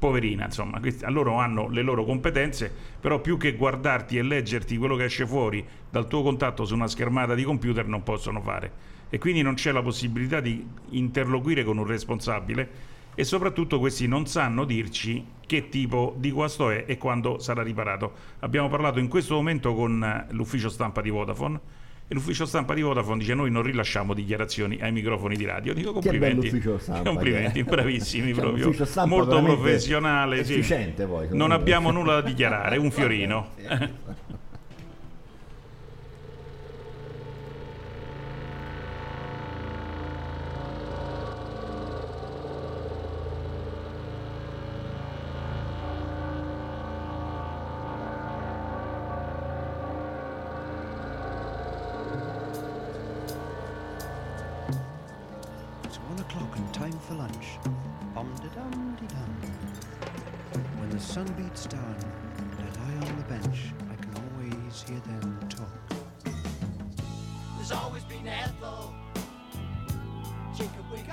poverina, 0.05 0.45
insomma, 0.45 0.81
questi- 0.81 1.11
loro 1.11 1.37
hanno 1.37 1.71
le 1.71 1.81
loro 1.81 2.05
competenze, 2.05 2.71
però 3.01 3.23
più 3.23 3.39
che 3.39 3.55
guardarti 3.55 4.19
e 4.19 4.23
leggerti 4.23 4.77
quello 4.77 4.97
che 4.97 5.05
esce 5.05 5.27
fuori 5.27 5.65
dal 5.89 6.07
tuo 6.09 6.23
contatto 6.23 6.67
su 6.67 6.75
una 6.75 6.89
schermata 6.89 7.35
di 7.35 7.43
computer 7.43 7.87
non 7.87 8.03
possono 8.03 8.43
fare. 8.43 8.93
E 9.09 9.17
quindi 9.17 9.41
non 9.41 9.55
c'è 9.55 9.73
la 9.73 9.81
possibilità 9.81 10.41
di 10.41 10.63
interloquire 10.91 11.65
con 11.65 11.79
un 11.79 11.87
responsabile 11.87 12.93
e 13.15 13.25
soprattutto 13.25 13.79
questi 13.79 14.07
non 14.07 14.27
sanno 14.27 14.67
dirci 14.67 15.25
che 15.47 15.71
tipo 15.71 16.15
di 16.19 16.31
guasto 16.31 16.69
è 16.69 16.85
e 16.87 16.99
quando 16.99 17.39
sarà 17.39 17.63
riparato. 17.63 18.13
Abbiamo 18.41 18.69
parlato 18.69 18.99
in 18.99 19.09
questo 19.09 19.35
momento 19.35 19.73
con 19.75 20.27
l'ufficio 20.33 20.69
stampa 20.69 21.01
di 21.01 21.09
Vodafone 21.09 21.61
e 22.15 22.17
l'ufficio 22.17 22.47
stampa 22.47 22.75
di 22.75 22.83
Vodafone 22.83 23.19
dice 23.19 23.35
noi 23.35 23.51
non 23.51 23.63
rilasciamo 23.63 24.15
dichiarazioni 24.15 24.79
ai 24.81 24.93
microfoni 24.93 25.37
di 25.37 25.45
radio. 25.45 25.75
Dico 25.75 25.93
complimenti. 25.93 26.63
stampa 26.79 27.03
complimenti, 27.11 27.63
che 27.63 27.69
è. 27.69 27.71
bravissimi 27.71 28.33
Cioè, 28.33 28.41
proprio. 28.41 28.75
Molto 29.07 29.43
professionale, 29.43 30.45
sì. 30.45 30.55
efficiente 30.55 31.05
poi, 31.05 31.29
Non 31.33 31.51
abbiamo 31.51 31.91
nulla 31.91 32.21
da 32.21 32.21
dichiarare, 32.27 32.77
un 32.77 32.91
fiorino. 32.91 33.49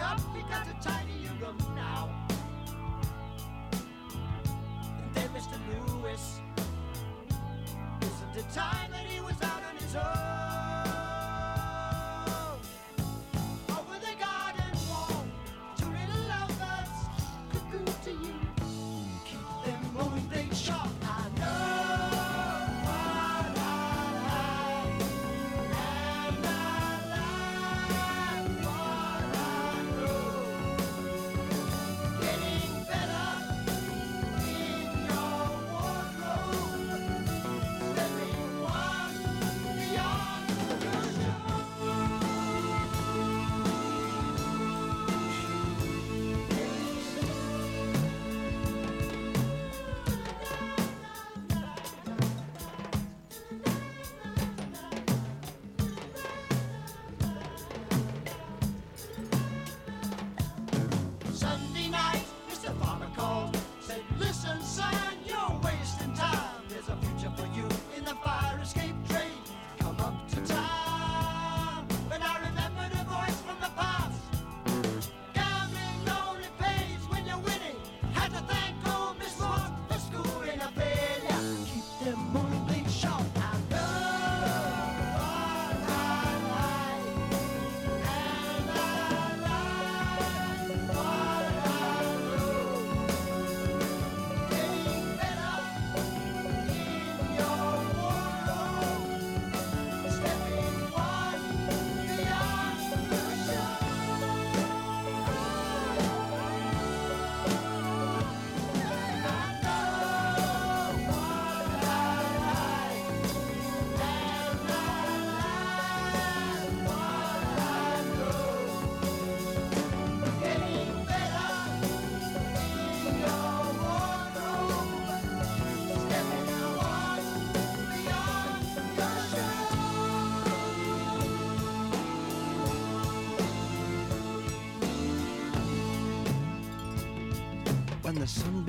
Up, 0.02 0.20
you 0.36 0.42
got 0.50 0.66
to 0.66 0.88
tidy 0.88 1.14
your 1.22 1.34
room 1.34 1.58
now. 1.76 2.10
And 3.72 5.14
then 5.14 5.30
Mr. 5.30 5.58
Lewis. 5.70 6.42
Isn't 8.02 8.46
it 8.46 8.54
time 8.54 8.92
that 8.92 9.06
he 9.06 9.22
was 9.22 9.42
out 9.42 9.64
on 9.70 9.76
his 9.78 9.96
own? 9.96 10.61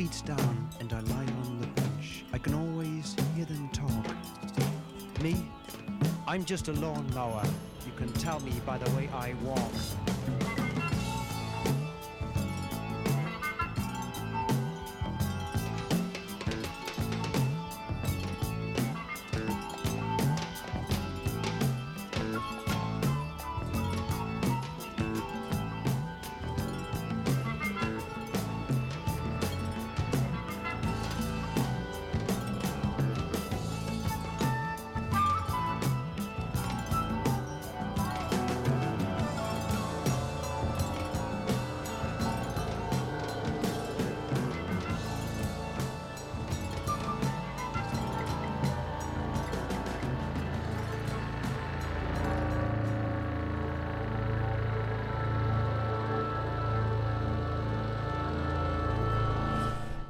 Beats 0.02 0.22
down 0.22 0.68
and 0.80 0.92
I 0.92 0.98
lie 0.98 1.32
on 1.44 1.60
the 1.60 1.66
bench, 1.80 2.24
I 2.32 2.38
can 2.38 2.54
always 2.54 3.14
hear 3.36 3.44
them 3.44 3.68
talk. 3.68 4.16
Me, 5.22 5.36
I'm 6.26 6.44
just 6.44 6.66
a 6.66 6.72
lawnmower. 6.72 7.44
You 7.86 7.92
can 7.96 8.12
tell 8.14 8.40
me 8.40 8.50
by 8.66 8.78
the 8.78 8.90
way 8.96 9.08
I 9.14 9.34
walk. 9.44 9.70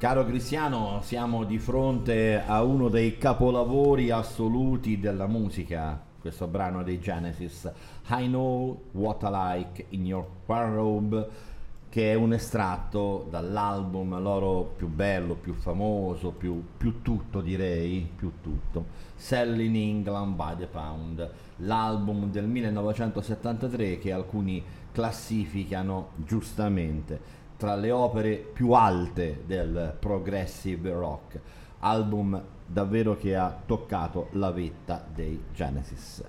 Caro 0.03 0.25
Cristiano, 0.25 0.99
siamo 1.01 1.45
di 1.45 1.57
fronte 1.57 2.43
a 2.45 2.61
uno 2.61 2.89
dei 2.89 3.17
capolavori 3.17 4.11
assoluti 4.11 4.99
della 4.99 5.27
musica, 5.27 5.97
questo 6.19 6.45
brano 6.47 6.83
dei 6.83 6.99
Genesis, 6.99 7.71
I 8.09 8.25
Know 8.25 8.81
What 8.91 9.23
I 9.23 9.29
Like 9.31 9.85
in 9.91 10.05
Your 10.05 10.27
Wardrobe, 10.45 11.29
che 11.87 12.11
è 12.11 12.15
un 12.15 12.33
estratto 12.33 13.27
dall'album 13.29 14.19
loro 14.19 14.73
più 14.75 14.89
bello, 14.89 15.35
più 15.35 15.53
famoso, 15.53 16.31
più, 16.31 16.61
più 16.75 17.01
tutto 17.01 17.39
direi, 17.39 18.05
più 18.13 18.33
tutto, 18.41 18.87
Selling 19.15 19.73
England 19.73 20.35
by 20.35 20.57
the 20.57 20.65
Pound, 20.65 21.31
l'album 21.59 22.29
del 22.29 22.47
1973 22.47 23.99
che 23.99 24.11
alcuni 24.11 24.61
classificano 24.91 26.09
giustamente 26.17 27.42
tra 27.57 27.75
le 27.75 27.91
opere 27.91 28.35
più 28.35 28.71
alte 28.71 29.43
del 29.45 29.95
progressive 29.99 30.91
rock, 30.91 31.39
album 31.79 32.41
davvero 32.65 33.17
che 33.17 33.35
ha 33.35 33.55
toccato 33.65 34.29
la 34.31 34.51
vetta 34.51 35.05
dei 35.13 35.43
Genesis. 35.53 36.23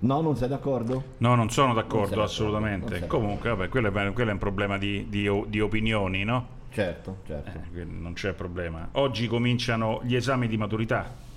No, 0.00 0.20
non 0.20 0.36
sei 0.36 0.48
d'accordo? 0.48 1.14
No, 1.18 1.34
non 1.36 1.50
sono 1.50 1.72
Non 1.72 1.76
d'accordo 1.76 2.20
d'accordo, 2.20 2.22
assolutamente. 2.22 2.90
non 2.90 2.98
sei 2.98 3.08
Comunque, 3.08 3.50
vabbè, 3.50 3.68
quello 3.68 3.88
è, 3.88 4.12
quello 4.12 4.30
è 4.30 4.32
un 4.32 4.38
problema 4.38 4.78
di, 4.78 5.08
di 5.08 5.28
di 5.46 5.60
opinioni, 5.60 6.24
no? 6.24 6.60
Certo, 6.70 7.18
certo. 7.26 7.58
Eh, 7.74 7.84
non 7.84 8.14
c'è 8.14 8.32
problema. 8.32 8.88
Oggi 8.92 9.26
cominciano 9.28 10.00
gli 10.04 10.14
esami 10.16 10.48
di 10.48 10.56
maturità. 10.56 11.30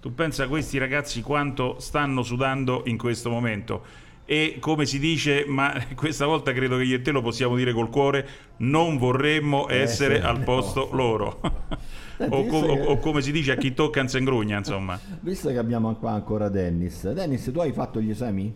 Tu 0.00 0.14
pensa 0.14 0.44
a 0.44 0.48
questi 0.48 0.76
ragazzi 0.76 1.22
quanto 1.22 1.80
stanno 1.80 2.22
sudando 2.22 2.82
in 2.84 2.98
questo 2.98 3.30
momento 3.30 4.04
e 4.26 4.56
come 4.60 4.84
si 4.86 4.98
dice, 4.98 5.44
ma 5.46 5.72
questa 5.96 6.26
volta 6.26 6.52
credo 6.52 6.76
che 6.76 6.82
io 6.82 6.96
e 6.96 7.02
te 7.02 7.12
lo 7.12 7.22
possiamo 7.22 7.56
dire 7.56 7.72
col 7.72 7.88
cuore, 7.88 8.28
non 8.58 8.98
vorremmo 8.98 9.68
essere 9.70 10.16
Essere 10.16 10.20
al 10.20 10.40
posto 10.42 10.88
no. 10.90 10.96
loro. 10.96 11.40
O, 12.18 12.42
visto 12.44 12.66
co- 12.66 12.66
che- 12.66 12.80
o 12.80 12.98
come 12.98 13.20
si 13.20 13.30
dice 13.30 13.52
a 13.52 13.56
chi 13.56 13.74
tocca 13.74 14.00
non 14.00 14.08
se 14.08 14.16
ingrugna, 14.18 14.56
insomma. 14.56 14.98
Visto 15.20 15.50
che 15.50 15.58
abbiamo 15.58 15.94
qua 15.96 16.12
ancora 16.12 16.48
Dennis, 16.48 17.12
Dennis, 17.12 17.50
tu 17.52 17.60
hai 17.60 17.72
fatto 17.72 18.00
gli 18.00 18.08
esami? 18.08 18.54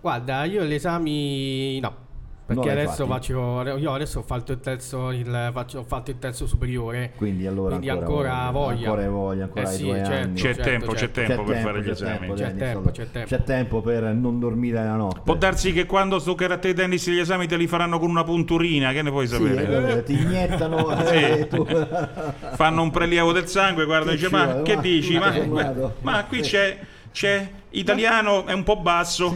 Guarda, 0.00 0.44
io 0.44 0.64
gli 0.64 0.74
esami 0.74 1.78
no. 1.80 2.08
Perché 2.54 2.70
adesso 2.72 3.06
faccio. 3.06 3.76
Io 3.78 3.92
adesso 3.92 4.18
ho 4.18 4.22
fatto 4.22 4.50
il 4.50 4.58
terzo, 4.60 5.12
il, 5.12 5.50
faccio- 5.52 5.78
ho 5.78 5.84
fatto 5.84 6.10
il 6.10 6.18
terzo 6.18 6.46
superiore. 6.48 7.12
Quindi 7.14 7.46
allora 7.46 7.68
Quindi 7.76 7.88
ancora, 7.90 8.32
ancora 8.34 8.50
voglia. 8.50 8.88
Ancora 8.88 9.08
voglia, 9.08 9.44
ancora 9.44 9.62
Eh 9.62 9.66
sì, 9.74 9.82
due 9.84 9.96
certo, 9.96 10.12
anni. 10.12 10.34
C'è 10.34 10.42
certo, 10.42 10.62
tempo, 10.62 10.92
c'è 10.92 10.98
certo. 10.98 11.20
tempo 11.20 11.42
per 11.44 11.56
fare 11.58 11.80
gli 11.80 11.84
c'è 11.84 11.90
esami. 11.92 12.18
tempo, 12.18 12.34
C'è 12.34 12.56
tempo, 12.56 12.90
c'è 12.90 13.10
tempo. 13.10 13.28
C'è 13.28 13.42
tempo 13.44 13.80
per 13.82 14.02
non 14.02 14.40
dormire 14.40 14.82
la 14.82 14.96
notte. 14.96 15.20
Può 15.24 15.34
darsi 15.36 15.72
che 15.72 15.86
quando 15.86 16.20
toccherà 16.20 16.54
a 16.54 16.58
te 16.58 16.72
Dennis 16.72 17.08
gli 17.08 17.18
esami 17.18 17.46
te 17.46 17.56
li 17.56 17.68
faranno 17.68 18.00
con 18.00 18.10
una 18.10 18.24
punturina, 18.24 18.90
che 18.92 19.02
ne 19.02 19.10
puoi 19.10 19.28
Sì, 19.28 19.34
sapere? 19.34 19.98
eh, 19.98 20.02
ti 20.02 20.20
iniettano 20.20 20.90
eh, 21.06 21.46
tu- 21.46 21.66
Fanno 22.54 22.82
un 22.82 22.90
prelievo 22.90 23.30
del 23.32 23.46
sangue, 23.46 23.84
guarda, 23.84 24.10
Che 24.10 24.16
dice, 24.16 24.30
ma 24.30 24.46
vuole? 24.46 24.62
che 24.62 24.80
dici? 24.80 25.18
ma 26.00 26.24
qui 26.24 26.40
c'è, 26.40 26.78
c'è 27.12 27.48
italiano 27.70 28.46
è 28.46 28.52
un 28.52 28.62
po' 28.64 28.76
basso, 28.76 29.26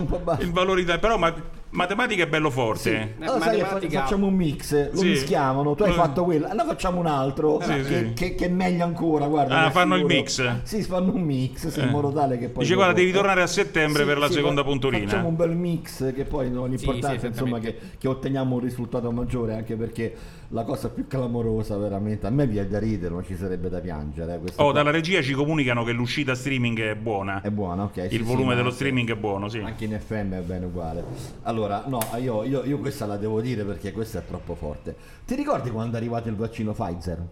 il 0.40 0.50
valore 0.50 0.80
italiano, 0.80 1.00
però 1.00 1.18
ma- 1.18 1.34
matematica 1.74 2.22
è 2.22 2.26
bello 2.28 2.50
forte. 2.50 3.14
Allora, 3.20 3.40
sai 3.40 3.50
che 3.56 3.58
fa- 3.58 3.62
matematica- 3.74 4.00
facciamo 4.02 4.26
un 4.26 4.34
mix, 4.34 4.90
lo 4.92 4.98
Sì. 4.98 5.08
mischiavano, 5.08 5.74
tu 5.74 5.82
hai 5.82 5.88
Lo- 5.90 5.94
fatto 5.96 6.24
quello, 6.24 6.46
allora 6.46 6.64
facciamo 6.66 7.00
un 7.00 7.06
altro 7.06 7.60
Sì, 7.60 7.72
che, 7.72 7.84
sì. 7.84 8.12
che- 8.14 8.34
che 8.34 8.44
è 8.46 8.48
meglio 8.48 8.84
ancora, 8.84 9.26
guarda. 9.26 9.64
Ah, 9.64 9.70
fanno 9.70 9.96
il 9.96 10.04
mix? 10.04 10.62
Sì, 10.62 10.82
fanno 10.82 11.12
un 11.12 11.22
mix, 11.22 11.68
sì, 11.68 11.80
Eh. 11.80 11.82
in 11.84 11.90
modo 11.90 12.12
tale 12.12 12.38
che 12.38 12.48
poi... 12.48 12.62
Dice, 12.62 12.74
guarda, 12.74 12.94
devi 12.94 13.12
tornare 13.12 13.42
a 13.42 13.46
settembre 13.46 14.02
Sì, 14.02 14.08
per 14.08 14.18
la 14.18 14.26
sì, 14.28 14.32
seconda 14.34 14.62
punturina. 14.64 15.04
Facciamo 15.08 15.28
un 15.28 15.36
bel 15.36 15.56
mix 15.56 16.14
che 16.14 16.24
poi 16.24 16.50
no, 16.50 16.66
l'importante 16.66 17.18
sì, 17.18 17.26
è 17.26 17.28
insomma 17.28 17.58
che, 17.58 17.76
che 17.98 18.08
otteniamo 18.08 18.54
un 18.54 18.60
risultato 18.60 19.10
maggiore, 19.10 19.54
anche 19.54 19.74
perché 19.76 20.14
la 20.49 20.62
cosa 20.64 20.88
più 20.88 21.07
clamorosa 21.07 21.76
veramente, 21.76 22.26
a 22.26 22.30
me 22.30 22.47
viene 22.47 22.68
da 22.68 22.78
ridere, 22.78 23.12
non 23.12 23.24
ci 23.24 23.36
sarebbe 23.36 23.68
da 23.68 23.80
piangere. 23.80 24.34
eh, 24.45 24.53
Oh, 24.57 24.72
dalla 24.72 24.90
regia 24.90 25.20
ci 25.22 25.32
comunicano 25.32 25.82
che 25.84 25.92
l'uscita 25.92 26.34
streaming 26.34 26.80
è 26.80 26.95
buona. 26.95 27.40
È 27.40 27.51
buona, 27.51 27.84
ok. 27.84 27.92
sì, 27.95 28.01
Il 28.01 28.11
sì, 28.11 28.22
volume 28.22 28.45
ma 28.49 28.51
dello 28.55 28.62
anche- 28.64 28.74
streaming 28.74 29.11
è 29.11 29.16
buono, 29.16 29.49
sì. 29.49 29.59
Anche 29.59 29.84
in 29.84 29.99
FM 29.99 30.32
è 30.34 30.40
bene 30.40 30.66
uguale. 30.66 31.05
Allora, 31.42 31.84
no, 31.86 31.99
io, 32.20 32.45
io- 32.45 32.64
io 32.64 32.78
questa 32.78 33.07
la 33.07 33.16
devo 33.16 33.40
dire 33.40 33.64
perché 33.64 33.92
questa 33.92 34.20
è 34.20 34.22
troppo 34.26 34.55
forte. 34.55 34.95
Ti 35.24 35.34
ricordi 35.34 35.70
quando 35.70 35.95
è 35.97 35.99
arrivato 35.99 36.28
il 36.28 36.36
vaccino 36.36 36.72
Pfizer? 36.72 37.26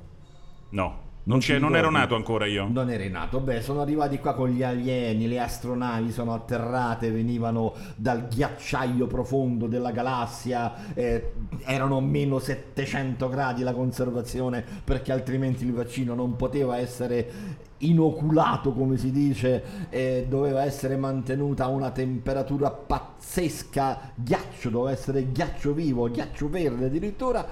No, 0.71 0.99
non, 1.25 1.39
ti 1.39 1.47
c'è, 1.47 1.59
non 1.59 1.77
ero 1.77 1.91
nato 1.91 2.16
ancora 2.16 2.47
io. 2.47 2.68
Non 2.68 2.91
eri 2.91 3.09
nato, 3.09 3.39
beh, 3.39 3.61
sono 3.61 3.81
arrivati 3.81 4.18
qua 4.18 4.35
con 4.35 4.49
gli 4.49 4.62
alieni, 4.62 5.29
le 5.29 5.39
astronavi 5.39 6.11
sono 6.11 6.35
atterrate, 6.35 7.11
venivano 7.11 7.75
dal 7.95 8.27
ghiacciaio 8.27 9.07
profondo 9.07 9.66
della 9.66 9.93
galassia, 9.93 10.95
eh, 10.95 11.33
erano 11.64 12.01
meno 12.01 12.39
700 12.39 13.29
gradi 13.29 13.62
la 13.62 13.73
conservazione 13.73 14.64
perché 14.85 15.12
altrimenti 15.12 15.64
il 15.64 15.73
vaccino 15.73 16.14
non 16.14 16.35
poteva 16.35 16.79
essere 16.79 17.70
inoculato, 17.83 18.73
come 18.73 18.97
si 18.97 19.11
dice, 19.11 19.89
eh, 19.91 20.27
doveva 20.29 20.64
essere 20.64 20.97
mantenuta 20.97 21.64
a 21.64 21.68
una 21.68 21.91
temperatura 21.91 22.70
pazzesca, 22.70 24.12
ghiaccio, 24.14 24.70
doveva 24.70 24.91
essere 24.91 25.31
ghiaccio 25.31 25.73
vivo, 25.73 26.11
ghiaccio 26.11 26.49
verde 26.49 26.87
addirittura. 26.87 27.47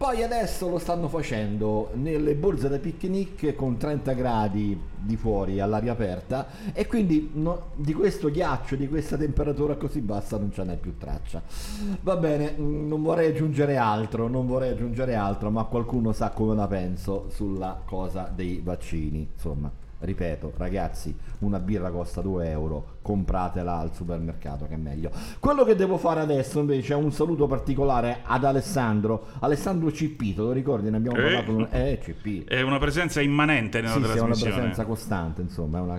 Poi 0.00 0.22
adesso 0.22 0.66
lo 0.70 0.78
stanno 0.78 1.08
facendo 1.08 1.90
nelle 1.92 2.34
borse 2.34 2.70
da 2.70 2.78
picnic 2.78 3.54
con 3.54 3.76
30 3.76 4.14
gradi 4.14 4.80
di 4.96 5.14
fuori 5.14 5.60
all'aria 5.60 5.92
aperta 5.92 6.46
e 6.72 6.86
quindi 6.86 7.32
no- 7.34 7.72
di 7.74 7.92
questo 7.92 8.30
ghiaccio, 8.30 8.76
di 8.76 8.88
questa 8.88 9.18
temperatura 9.18 9.76
così 9.76 10.00
bassa 10.00 10.38
non 10.38 10.52
ce 10.52 10.64
n'è 10.64 10.78
più 10.78 10.96
traccia. 10.96 11.42
Va 12.00 12.16
bene, 12.16 12.54
non 12.56 13.02
vorrei 13.02 13.28
aggiungere 13.28 13.76
altro, 13.76 14.26
non 14.26 14.46
vorrei 14.46 14.70
aggiungere 14.70 15.16
altro, 15.16 15.50
ma 15.50 15.64
qualcuno 15.64 16.12
sa 16.12 16.30
come 16.30 16.54
la 16.54 16.66
penso 16.66 17.26
sulla 17.28 17.82
cosa 17.84 18.32
dei 18.34 18.62
vaccini. 18.64 19.28
Insomma, 19.34 19.70
ripeto, 20.00 20.52
ragazzi, 20.56 21.14
una 21.40 21.58
birra 21.58 21.90
costa 21.90 22.20
2 22.20 22.48
euro, 22.50 22.98
compratela 23.02 23.78
al 23.78 23.94
supermercato 23.94 24.66
che 24.66 24.74
è 24.74 24.78
meglio. 24.78 25.10
Quello 25.38 25.64
che 25.64 25.74
devo 25.74 25.96
fare 25.98 26.20
adesso 26.20 26.60
invece 26.60 26.92
è 26.92 26.96
un 26.96 27.12
saluto 27.12 27.46
particolare 27.46 28.20
ad 28.24 28.44
Alessandro, 28.44 29.26
Alessandro 29.40 29.90
te 30.34 30.34
lo 30.36 30.52
ricordi? 30.52 30.90
Ne 30.90 30.96
abbiamo 30.96 31.16
Eh? 31.18 31.42
parlato. 31.42 31.68
Eh, 31.70 31.98
CP. 32.02 32.46
È 32.48 32.60
una 32.62 32.78
presenza 32.78 33.20
immanente 33.20 33.80
nella 33.80 33.92
Sì, 33.94 33.98
sì, 34.00 34.04
è 34.04 34.08
una 34.10 34.16
trasmissione. 34.18 34.54
presenza 34.54 34.84
costante, 34.84 35.40
insomma, 35.42 35.78
è 35.78 35.80
una 35.80 35.98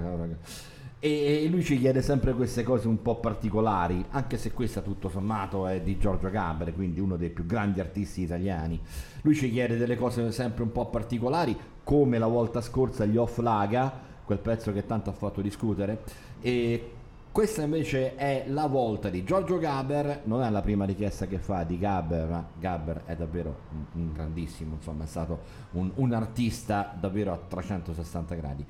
E, 1.04 1.48
lui 1.50 1.64
ci 1.64 1.80
chiede 1.80 2.04
sempre 2.04 2.34
queste 2.34 2.62
cose 2.62 2.88
un 2.88 3.02
po' 3.02 3.16
particolari, 3.20 4.06
anche 4.12 4.38
se 4.38 4.52
questa 4.52 4.82
tutto 4.82 5.10
sommato 5.10 5.66
è 5.66 5.82
di 5.82 5.98
Giorgio 5.98 6.30
Gaber, 6.30 6.76
quindi 6.76 7.00
uno 7.00 7.18
dei 7.18 7.30
più 7.32 7.48
grandi 7.48 7.80
artisti 7.80 8.22
italiani. 8.22 8.80
Lui 9.24 9.34
ci 9.34 9.50
chiede 9.50 9.78
delle 9.78 9.96
cose 9.96 10.32
sempre 10.32 10.62
un 10.62 10.72
po' 10.72 10.86
particolari, 10.92 11.58
come 11.84 12.18
la 12.18 12.28
volta 12.28 12.62
scorsa 12.62 13.06
gli 13.06 13.18
Off 13.18 13.38
Laga, 13.40 13.92
quel 14.26 14.40
pezzo 14.40 14.72
che 14.72 14.86
tanto 14.86 15.10
ha 15.10 15.14
fatto 15.14 15.42
discutere. 15.42 16.04
E 16.42 16.92
questa 17.32 17.62
invece 17.62 18.16
è 18.16 18.44
la 18.48 18.68
volta 18.68 19.10
di 19.10 19.24
Giorgio 19.24 19.58
Gaber, 19.58 20.22
non 20.26 20.44
è 20.44 20.50
la 20.50 20.62
prima 20.62 20.84
richiesta 20.84 21.28
che 21.28 21.38
fa 21.38 21.64
di 21.64 21.78
Gaber, 21.78 22.28
ma 22.28 22.46
Gaber 22.60 23.04
è 23.06 23.16
davvero 23.16 23.56
un, 23.94 24.12
grandissimo, 24.12 24.76
insomma 24.76 25.06
è 25.06 25.08
stato 25.08 25.40
un, 25.72 25.92
un 25.96 26.12
artista 26.14 26.94
davvero 27.00 27.32
a 27.32 27.40
360 27.48 28.36
gradi. 28.36 28.66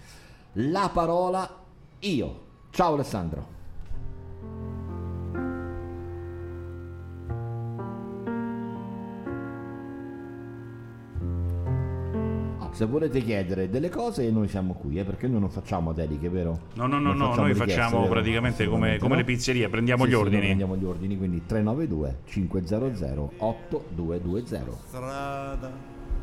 La 0.54 0.90
parola 0.94 1.50
io. 2.00 2.50
Ciao 2.70 2.94
Alessandro. 2.94 4.81
Se 12.72 12.86
volete 12.86 13.22
chiedere 13.22 13.70
delle 13.70 13.90
cose 13.90 14.30
noi 14.32 14.48
siamo 14.48 14.74
qui, 14.74 14.98
eh, 14.98 15.04
perché 15.04 15.28
noi 15.28 15.42
non 15.42 15.50
facciamo 15.50 15.92
dediche, 15.94 16.30
vero? 16.30 16.60
No, 16.76 16.88
no, 16.88 17.00
no, 17.00 17.14
no, 17.14 17.26
facciamo 17.28 17.42
noi 17.48 17.54
facciamo 17.56 18.00
vero? 18.00 18.12
praticamente 18.12 18.66
come, 18.66 18.98
come 18.98 19.12
no? 19.12 19.16
le 19.18 19.24
pizzerie, 19.26 19.68
prendiamo 19.70 20.04
Sì, 20.04 20.10
gli 20.10 20.14
sì, 20.14 20.18
ordini. 20.18 20.42
prendiamo 20.46 20.78
gli 20.78 20.86
ordini, 20.86 21.18
quindi 21.18 21.44
392 21.46 22.18
500 22.26 23.32
8220. 23.38 24.56
strada 24.88 25.72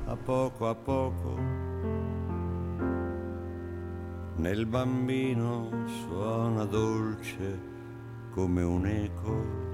a 0.06 0.16
poco 0.16 0.68
a 0.68 0.74
poco 0.74 1.36
nel 4.36 4.64
bambino 4.66 5.68
suona 6.06 6.64
dolce 6.64 7.60
come 8.32 8.62
un 8.62 8.86
eco 8.86 9.66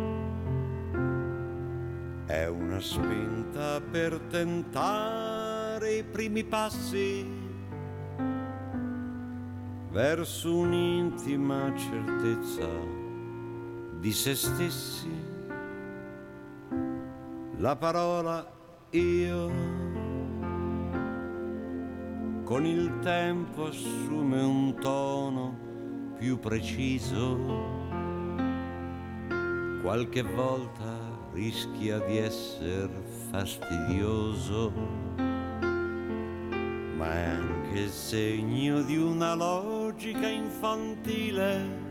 è 2.27 2.47
una 2.47 2.81
spinta 2.81 3.81
per 3.81 4.19
tentare 4.31 5.34
i 5.89 6.05
primi 6.05 6.45
passi 6.45 7.27
verso 9.91 10.57
un'intima 10.57 11.73
certezza 11.77 12.69
di 14.01 14.13
se 14.13 14.35
stessi. 14.35 15.11
La 17.59 17.77
parola 17.77 18.45
io 18.91 19.51
con 22.45 22.67
il 22.67 22.99
tempo 23.01 23.67
assume 23.67 24.43
un 24.43 24.75
tono 24.81 25.57
più 26.19 26.39
preciso, 26.39 27.39
qualche 29.83 30.23
volta 30.23 30.99
rischia 31.33 31.99
di 32.01 32.19
essere 32.19 33.03
fastidioso, 33.31 34.73
ma 37.05 37.13
è 37.13 37.25
anche 37.25 37.89
segno 37.89 38.81
di 38.81 38.97
una 38.97 39.35
logica 39.35 40.27
infantile. 40.27 41.83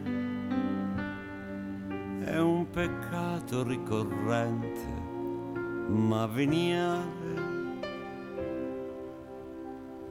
È 2.26 2.40
un 2.40 2.68
peccato 2.72 3.64
ricorrente, 3.64 4.88
ma 5.90 6.26
veniale. 6.26 7.52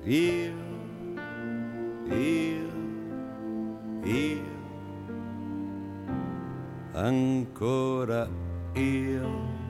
Io, 0.04 0.54
io, 2.04 2.70
io, 4.04 4.44
ancora 6.92 8.28
io. 8.74 9.61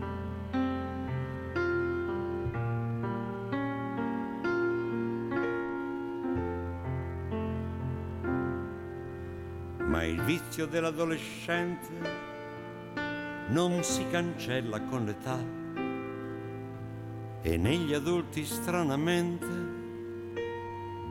Vizio 10.25 10.67
dell'adolescente 10.67 12.31
non 13.49 13.83
si 13.83 14.07
cancella 14.09 14.81
con 14.83 15.05
l'età 15.05 15.39
e 17.43 17.57
negli 17.57 17.93
adulti 17.93 18.45
stranamente 18.45 19.81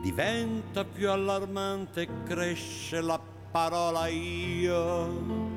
diventa 0.00 0.84
più 0.84 1.10
allarmante 1.10 2.08
cresce 2.24 3.00
la 3.00 3.20
parola 3.50 4.06
io. 4.08 5.50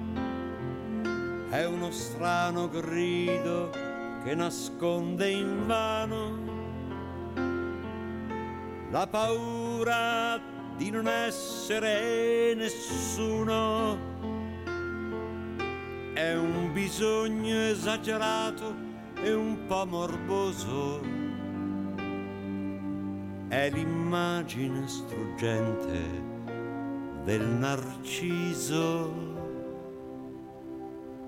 È 1.49 1.63
uno 1.63 1.91
strano 1.91 2.69
grido 2.69 3.69
che 4.23 4.35
nasconde 4.35 5.29
invano 5.29 6.43
la 8.91 9.07
paura 9.07 10.54
di 10.77 10.89
non 10.89 11.07
essere 11.07 12.53
nessuno. 12.55 13.97
È 16.13 16.33
un 16.35 16.71
bisogno 16.73 17.57
esagerato 17.57 18.73
e 19.21 19.33
un 19.33 19.65
po' 19.67 19.85
morboso 19.85 21.15
è 23.55 23.69
l'immagine 23.69 24.87
struggente 24.87 25.99
del 27.23 27.41
narciso. 27.41 29.13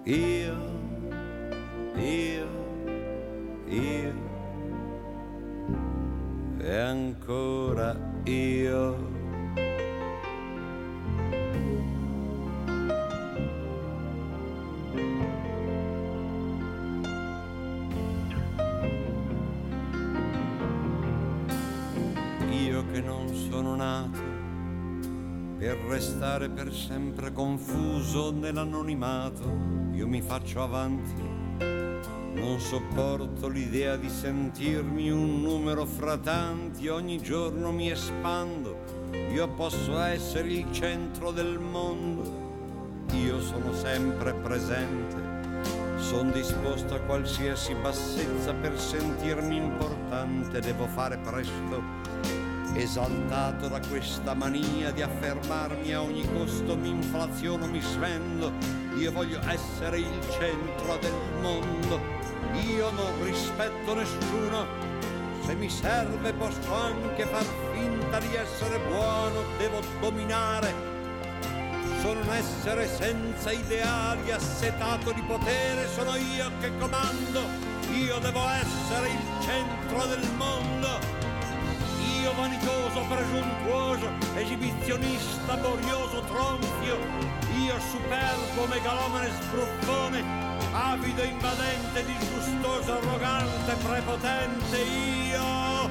Io, 0.04 0.56
io, 1.96 2.48
io, 3.68 4.14
e 6.60 6.78
ancora 6.78 7.96
io. 8.26 9.17
Per 25.68 25.76
restare 25.90 26.50
per 26.50 26.72
sempre 26.72 27.34
confuso 27.34 28.32
nell'anonimato, 28.32 29.44
io 29.92 30.08
mi 30.08 30.22
faccio 30.22 30.62
avanti. 30.62 31.22
Non 32.36 32.60
sopporto 32.60 33.50
l'idea 33.50 33.98
di 33.98 34.08
sentirmi 34.08 35.10
un 35.10 35.42
numero 35.42 35.86
fra 35.86 36.18
tanti, 36.18 36.88
ogni 36.88 37.18
giorno 37.18 37.72
mi 37.72 37.90
espando, 37.90 39.07
io 39.32 39.48
posso 39.50 40.00
essere 40.00 40.48
il 40.50 40.66
centro 40.72 41.32
del 41.32 41.60
mondo, 41.60 43.06
io 43.14 43.42
sono 43.42 43.74
sempre 43.74 44.34
presente, 44.34 45.16
sono 45.98 46.32
disposto 46.32 46.96
a 46.96 47.00
qualsiasi 47.00 47.74
bassezza 47.76 48.54
per 48.54 48.80
sentirmi 48.80 49.58
importante, 49.58 50.60
devo 50.60 50.88
fare 50.88 51.18
presto 51.18 51.82
esaltato 52.74 53.68
da 53.68 53.80
questa 53.80 54.34
mania 54.34 54.92
di 54.92 55.02
affermarmi 55.02 55.94
a 55.94 56.02
ogni 56.02 56.28
costo, 56.34 56.76
mi 56.76 56.90
inflaziono, 56.90 57.66
mi 57.66 57.82
svendo, 57.82 58.52
io 58.98 59.12
voglio 59.12 59.40
essere 59.48 60.00
il 60.00 60.20
centro 60.30 60.98
del 60.98 61.14
mondo, 61.42 62.00
io 62.76 62.92
non 62.92 63.24
rispetto 63.24 63.94
nessuno, 63.94 64.87
se 65.48 65.56
mi 65.56 65.70
serve 65.70 66.34
posso 66.34 66.74
anche 66.74 67.24
far 67.26 67.46
finta 67.72 68.20
di 68.20 68.36
essere 68.36 68.80
buono, 68.80 69.46
devo 69.58 69.80
dominare, 70.02 70.74
sono 72.02 72.20
un 72.20 72.30
essere 72.32 72.86
senza 72.86 73.54
ideali, 73.54 74.30
assetato 74.30 75.14
di 75.14 75.22
potere, 75.22 75.88
sono 75.96 76.18
io 76.18 76.52
che 76.60 76.78
comando, 76.78 77.40
io 77.94 78.20
devo 78.20 78.42
essere 78.50 79.08
il 79.08 79.22
centro 79.40 80.06
del 80.08 80.30
mondo. 80.36 81.16
Io 82.22 82.34
vanitoso, 82.34 83.06
presuntuoso, 83.08 84.10
esibizionista, 84.36 85.56
borioso, 85.56 86.24
tronfio, 86.28 86.98
io 87.56 87.80
superbo, 87.80 88.66
megalomane, 88.68 89.30
sbruffone, 89.30 90.47
avido, 90.78 91.26
invadente, 91.26 92.04
disgustoso, 92.04 92.94
arrogante, 92.94 93.76
prepotente, 93.84 94.78
io, 94.78 95.90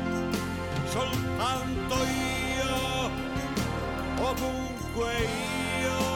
soltanto 0.89 1.95
io, 2.05 3.11
ovunque 4.23 5.13
io. 5.81 6.16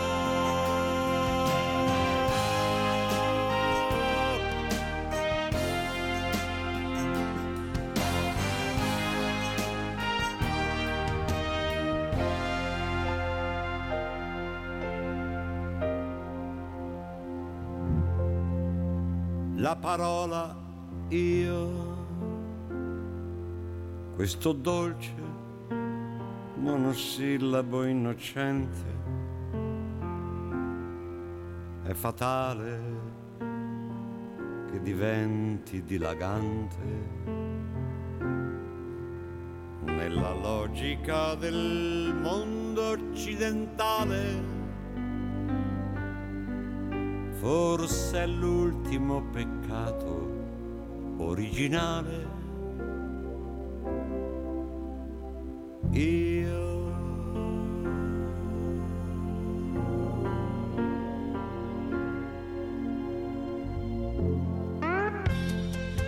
Parola 19.81 20.55
io, 21.09 21.69
questo 24.15 24.53
dolce 24.53 25.15
monosillabo 26.57 27.85
innocente, 27.85 28.99
è 31.83 31.93
fatale 31.95 32.81
che 34.71 34.81
diventi 34.83 35.83
dilagante 35.83 37.09
nella 39.85 40.35
logica 40.35 41.35
del 41.35 42.15
mondo 42.21 42.91
occidentale. 42.91 44.60
Forse 47.41 48.23
è 48.23 48.27
l'ultimo 48.27 49.23
peccato 49.33 50.29
originale. 51.17 52.29
Io 55.93 56.69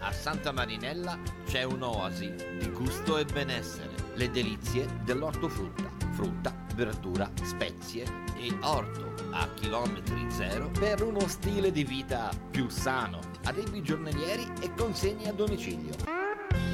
A 0.01 0.12
Santa 0.12 0.53
Marinella 0.53 1.18
c'è 1.47 1.62
un'oasi 1.62 2.35
di 2.59 2.68
gusto 2.68 3.16
e 3.16 3.24
benessere, 3.24 3.95
le 4.16 4.30
delizie 4.30 4.87
dell'ortofrutta, 5.03 5.91
frutta, 6.12 6.61
verdura, 6.74 7.30
spezie 7.42 8.04
e 8.36 8.52
orto 8.62 9.14
a 9.32 9.48
chilometri 9.54 10.26
zero 10.30 10.70
per 10.70 11.02
uno 11.02 11.26
stile 11.28 11.70
di 11.70 11.84
vita 11.84 12.30
più 12.50 12.68
sano, 12.68 13.20
adempi 13.44 13.82
giornalieri 13.82 14.46
e 14.60 14.72
consegne 14.74 15.28
a 15.28 15.32
domicilio. 15.32 15.94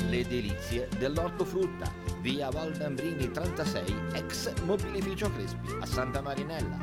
Le 0.08 0.26
delizie 0.26 0.88
dell'ortofrutta, 0.98 1.92
via 2.20 2.50
Valdambrini 2.50 3.30
36, 3.30 3.94
ex 4.14 4.52
mobilificio 4.62 5.30
Crespi, 5.30 5.76
a 5.80 5.86
Santa 5.86 6.20
Marinella. 6.20 6.78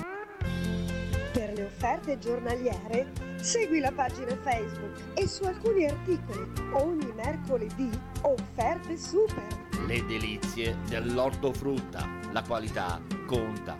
Per 1.35 1.51
le 1.51 1.65
offerte 1.65 2.17
giornaliere 2.17 3.11
segui 3.41 3.79
la 3.79 3.91
pagina 3.91 4.37
Facebook 4.37 5.17
e 5.17 5.27
su 5.27 5.43
alcuni 5.43 5.85
articoli 5.85 6.49
ogni 6.71 7.11
mercoledì 7.11 7.89
offerte 8.21 8.97
super. 8.97 9.45
Le 9.85 10.05
delizie 10.05 10.77
dell'ortofrutta, 10.87 12.07
la 12.31 12.41
qualità 12.41 13.01
conta. 13.27 13.75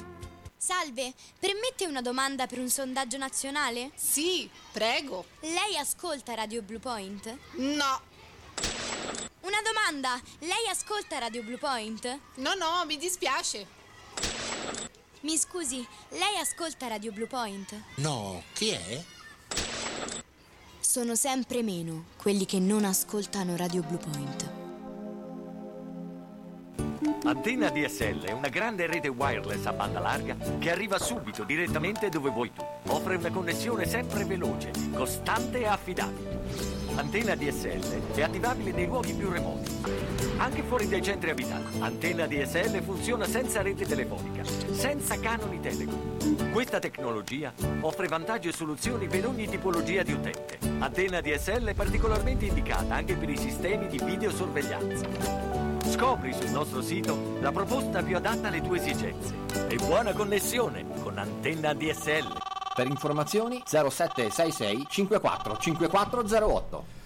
Salve, 0.58 1.14
permette 1.40 1.86
una 1.86 2.02
domanda 2.02 2.46
per 2.46 2.60
un 2.60 2.68
sondaggio 2.68 3.16
nazionale? 3.16 3.92
Sì, 3.96 4.50
prego. 4.74 5.24
Lei 5.40 5.78
ascolta 5.78 6.34
Radio 6.34 6.62
Blue 6.62 6.80
Point? 6.80 7.38
No. 7.54 8.02
Una 9.40 9.62
domanda, 9.64 10.20
lei 10.40 10.68
ascolta 10.70 11.20
Radio 11.20 11.42
Blue 11.42 11.58
Point? 11.58 12.20
No, 12.36 12.54
no, 12.56 12.84
mi 12.86 12.98
dispiace. 12.98 13.84
Mi 15.26 15.38
scusi, 15.38 15.84
lei 16.10 16.38
ascolta 16.40 16.88
Radio 16.88 17.12
Blue 17.12 17.26
Point? 17.26 17.74
No, 17.96 18.44
chi 18.54 18.70
è? 18.70 19.04
Sono 20.80 21.16
sempre 21.16 21.64
meno 21.64 22.06
quelli 22.16 22.46
che 22.46 22.60
non 22.60 22.86
ascoltano 22.86 23.56
Radio 23.56 23.82
Blue 23.82 23.98
Point. 23.98 24.54
Antenna 27.24 27.72
DSL 27.72 28.26
è 28.26 28.34
una 28.34 28.50
grande 28.50 28.86
rete 28.86 29.08
wireless 29.08 29.66
a 29.66 29.74
banda 29.74 30.00
larga 30.00 30.38
che 30.60 30.70
arriva 30.70 31.00
subito 31.00 31.44
direttamente 31.44 32.10
dove 32.10 32.30
vuoi 32.30 32.54
tu. 32.54 32.64
Offre 32.90 33.16
una 33.16 33.32
connessione 33.32 33.88
sempre 33.88 34.26
veloce, 34.26 34.70
costante 34.94 35.62
e 35.62 35.66
affidabile. 35.66 36.76
Antenna 36.98 37.34
DSL 37.34 38.14
è 38.14 38.22
attivabile 38.22 38.72
nei 38.72 38.86
luoghi 38.86 39.14
più 39.14 39.32
remoti, 39.32 39.72
anche 40.38 40.64
fuori 40.64 40.88
dai 40.88 41.02
centri 41.02 41.30
abitati. 41.30 41.80
Antenna 41.80 42.26
DSL 42.26 42.82
funziona 42.82 43.26
senza 43.26 43.62
rete 43.62 43.86
telefonica, 43.86 44.44
senza 44.72 45.20
canoni 45.20 45.60
telecom. 45.60 46.52
Questa 46.52 46.80
tecnologia 46.80 47.54
offre 47.82 48.08
vantaggi 48.08 48.48
e 48.48 48.54
soluzioni 48.54 49.08
per 49.08 49.28
ogni 49.28 49.48
tipologia 49.48 50.04
di 50.04 50.14
utente. 50.14 50.58
Antenna 50.80 51.22
DSL 51.22 51.66
è 51.66 51.74
particolarmente 51.74 52.46
indicata 52.46 52.96
anche 52.96 53.16
per 53.16 53.30
i 53.30 53.38
sistemi 53.38 53.88
di 53.88 54.00
videosorveglianza. 54.04 55.08
Scopri 55.90 56.34
sul 56.34 56.50
nostro 56.50 56.82
sito 56.82 57.38
la 57.40 57.52
proposta 57.52 58.02
più 58.02 58.16
adatta 58.16 58.48
alle 58.48 58.62
tue 58.62 58.80
esigenze. 58.80 59.34
E 59.68 59.76
buona 59.76 60.14
connessione 60.14 60.86
con 61.02 61.18
Antenna 61.18 61.74
DSL. 61.74 62.38
Per 62.74 62.88
informazioni 62.88 63.62
0766 63.66 64.86
54 64.90 65.58
5408. 65.58 67.05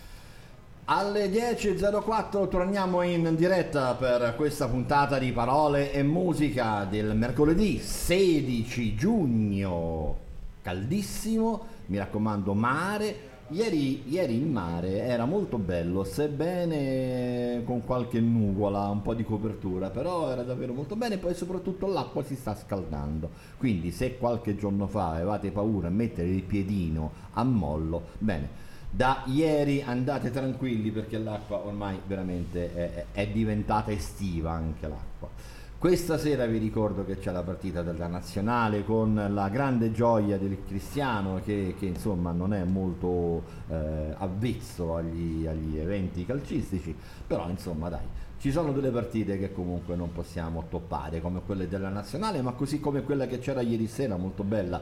Alle 0.92 1.30
10.04 1.30 2.50
torniamo 2.50 3.04
in 3.04 3.36
diretta 3.36 3.94
per 3.94 4.34
questa 4.36 4.68
puntata 4.68 5.20
di 5.20 5.32
parole 5.32 5.94
e 5.94 6.02
musica 6.02 6.84
del 6.90 7.16
mercoledì 7.16 7.78
16 7.78 8.96
giugno. 8.96 10.18
Caldissimo, 10.64 11.62
mi 11.86 11.98
raccomando, 12.00 12.56
mare. 12.56 13.16
Ieri, 13.50 14.10
ieri 14.10 14.34
il 14.34 14.48
mare 14.48 15.02
era 15.04 15.26
molto 15.26 15.60
bello, 15.60 16.04
sebbene 16.04 17.62
con 17.66 17.86
qualche 17.86 18.20
nuvola, 18.20 18.88
un 18.88 19.04
po' 19.04 19.14
di 19.14 19.24
copertura, 19.24 19.92
però 19.92 20.32
era 20.32 20.42
davvero 20.42 20.74
molto 20.74 20.96
bene. 20.96 21.20
Poi 21.20 21.36
soprattutto 21.36 21.86
l'acqua 21.86 22.24
si 22.24 22.36
sta 22.36 22.56
scaldando. 22.56 23.30
Quindi 23.58 23.92
se 23.92 24.18
qualche 24.18 24.56
giorno 24.56 24.88
fa 24.88 25.12
avevate 25.12 25.52
paura 25.52 25.90
a 25.90 25.92
mettere 25.92 26.30
il 26.30 26.42
piedino 26.42 27.12
a 27.34 27.44
mollo, 27.44 28.06
bene. 28.18 28.69
Da 28.92 29.22
ieri 29.26 29.84
andate 29.84 30.32
tranquilli 30.32 30.90
perché 30.90 31.20
l'acqua 31.20 31.64
ormai 31.64 32.00
veramente 32.08 32.74
è, 32.74 33.06
è 33.12 33.28
diventata 33.28 33.92
estiva 33.92 34.52
anche 34.52 34.88
l'acqua. 34.88 35.30
Questa 35.78 36.18
sera 36.18 36.46
vi 36.46 36.58
ricordo 36.58 37.06
che 37.06 37.20
c'è 37.20 37.32
la 37.32 37.44
partita 37.44 37.84
della 37.84 38.08
nazionale 38.08 38.84
con 38.84 39.30
la 39.30 39.48
grande 39.48 39.94
gioia 39.94 40.38
del 40.38 40.58
cristiano 40.68 41.40
che, 41.46 41.76
che, 41.80 41.86
insomma 41.86 42.32
non 42.32 42.54
è 42.54 42.66
molto 42.66 43.44
eh, 43.70 44.14
avvezzo 44.18 44.96
agli, 44.96 45.46
agli 45.46 45.78
eventi 45.78 46.26
calcistici, 46.26 46.94
però 47.26 47.48
insomma 47.48 47.88
dai, 47.88 48.04
ci 48.40 48.52
sono 48.52 48.74
delle 48.74 48.90
partite 48.90 49.40
che 49.40 49.54
comunque 49.54 49.96
non 49.96 50.12
possiamo 50.12 50.66
toppare 50.70 51.22
come 51.22 51.42
quelle 51.46 51.70
della 51.70 51.88
nazionale, 51.90 52.42
ma 52.42 52.52
così 52.52 52.82
come 52.82 53.04
quella 53.04 53.28
che 53.28 53.40
c'era 53.40 53.62
ieri 53.62 53.88
sera, 53.88 54.18
molto 54.18 54.44
bella, 54.44 54.82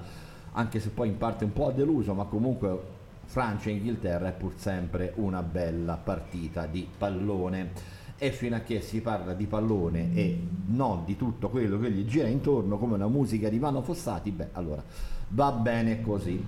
anche 0.53 0.79
se 0.79 0.89
poi 0.89 1.09
in 1.09 1.17
parte 1.17 1.43
un 1.43 1.53
po' 1.53 1.71
deluso, 1.71 2.15
ma 2.15 2.23
comunque 2.23 2.96
Francia 3.27 3.69
e 3.69 3.73
Inghilterra 3.73 4.29
è 4.29 4.33
pur 4.33 4.53
sempre 4.55 5.11
una 5.15 5.43
bella 5.43 5.95
partita 5.95 6.65
di 6.65 6.87
pallone 6.97 7.71
e 8.17 8.31
fino 8.31 8.55
a 8.55 8.59
che 8.59 8.81
si 8.81 9.01
parla 9.01 9.33
di 9.33 9.45
pallone 9.45 10.15
e 10.15 10.41
non 10.67 11.03
di 11.05 11.15
tutto 11.15 11.49
quello 11.49 11.77
che 11.77 11.91
gli 11.91 12.05
gira 12.05 12.27
intorno 12.27 12.77
come 12.77 12.97
la 12.97 13.07
musica 13.07 13.49
di 13.49 13.59
Vano 13.59 13.81
Fossati, 13.81 14.31
beh 14.31 14.49
allora 14.53 14.83
va 15.29 15.51
bene 15.51 16.01
così. 16.01 16.43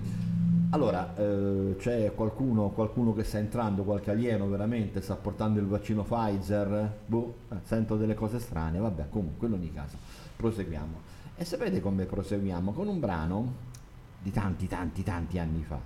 Allora, 0.71 1.15
eh, 1.15 1.75
c'è 1.80 2.13
qualcuno, 2.13 2.69
qualcuno 2.69 3.13
che 3.13 3.23
sta 3.23 3.39
entrando, 3.39 3.84
qualche 3.84 4.11
alieno 4.11 4.47
veramente, 4.47 5.01
sta 5.01 5.15
portando 5.15 5.59
il 5.59 5.65
vaccino 5.65 6.03
Pfizer? 6.03 6.97
Boh, 7.07 7.34
eh, 7.49 7.55
sento 7.63 7.97
delle 7.97 8.13
cose 8.13 8.39
strane, 8.39 8.77
vabbè, 8.77 9.09
comunque 9.09 9.47
in 9.47 9.53
ogni 9.53 9.73
caso, 9.73 9.97
proseguiamo. 10.36 11.17
E 11.36 11.43
sapete 11.43 11.82
come 11.82 12.05
proseguiamo? 12.05 12.71
Con 12.71 12.88
un 12.88 12.99
brano 12.99 13.53
di 14.21 14.32
tanti, 14.32 14.67
tanti, 14.67 15.01
tanti 15.01 15.39
anni 15.39 15.63
fa, 15.63 15.80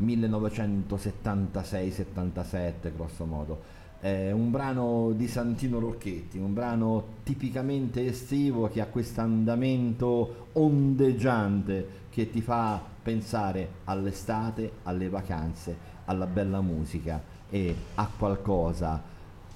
1976-77 0.00 2.94
grosso 2.94 3.24
modo, 3.24 3.78
è 4.00 4.30
un 4.30 4.52
brano 4.52 5.10
di 5.16 5.26
Santino 5.26 5.80
Rocchetti, 5.80 6.38
un 6.38 6.54
brano 6.54 7.16
tipicamente 7.24 8.06
estivo 8.06 8.68
che 8.68 8.80
ha 8.80 8.86
questo 8.86 9.22
andamento 9.22 10.50
ondeggiante 10.52 12.06
che 12.10 12.30
ti 12.30 12.40
fa 12.40 12.80
pensare 13.02 13.68
all'estate, 13.84 14.70
alle 14.84 15.08
vacanze, 15.08 15.76
alla 16.04 16.26
bella 16.26 16.60
musica 16.60 17.20
e 17.50 17.74
a 17.96 18.08
qualcosa 18.16 19.02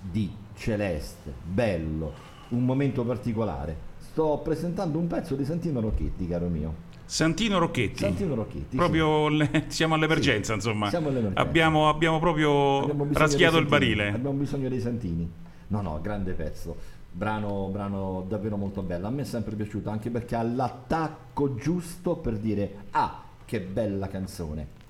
di 0.01 0.29
celeste, 0.55 1.33
bello, 1.45 2.13
un 2.49 2.65
momento 2.65 3.05
particolare. 3.05 3.91
Sto 3.99 4.41
presentando 4.43 4.99
un 4.99 5.07
pezzo 5.07 5.37
di 5.37 5.45
Santino 5.45 5.81
Rocchetti, 5.81 6.27
caro 6.27 6.49
mio. 6.49 6.91
Santino 7.13 7.59
Rocchetti. 7.59 7.99
Santino 7.99 8.35
Rocchetti. 8.35 8.75
Proprio 8.75 9.29
le- 9.29 9.65
siamo 9.69 9.97
all'emergenza, 9.97 10.55
insomma. 10.55 10.89
siamo 10.89 11.09
all'emergenza. 11.09 11.43
Abbiamo, 11.47 11.91
abbiamo 11.91 12.19
proprio 12.19 12.85
Abbiamo 12.85 13.07
raschiato 13.13 13.59
il 13.59 13.67
barile. 13.67 14.09
Abbiamo 14.09 14.39
bisogno 14.39 14.71
dei 14.71 14.81
Santini. 14.81 15.31
No, 15.67 15.83
no, 15.83 16.01
grande 16.01 16.33
pezzo. 16.33 16.75
Brano, 17.11 17.69
brano 17.71 18.25
davvero 18.27 18.57
molto 18.57 18.81
bello. 18.81 19.09
A 19.09 19.11
me 19.11 19.21
è 19.21 19.25
sempre 19.27 19.55
piaciuto 19.57 19.91
anche 19.91 20.09
perché 20.09 20.37
ha 20.37 20.43
l'attacco 20.43 21.55
giusto 21.55 22.17
per 22.17 22.39
dire 22.39 22.85
ah, 22.93 23.25
che 23.45 23.61
bella 23.61 24.09
canzone. 24.09 24.81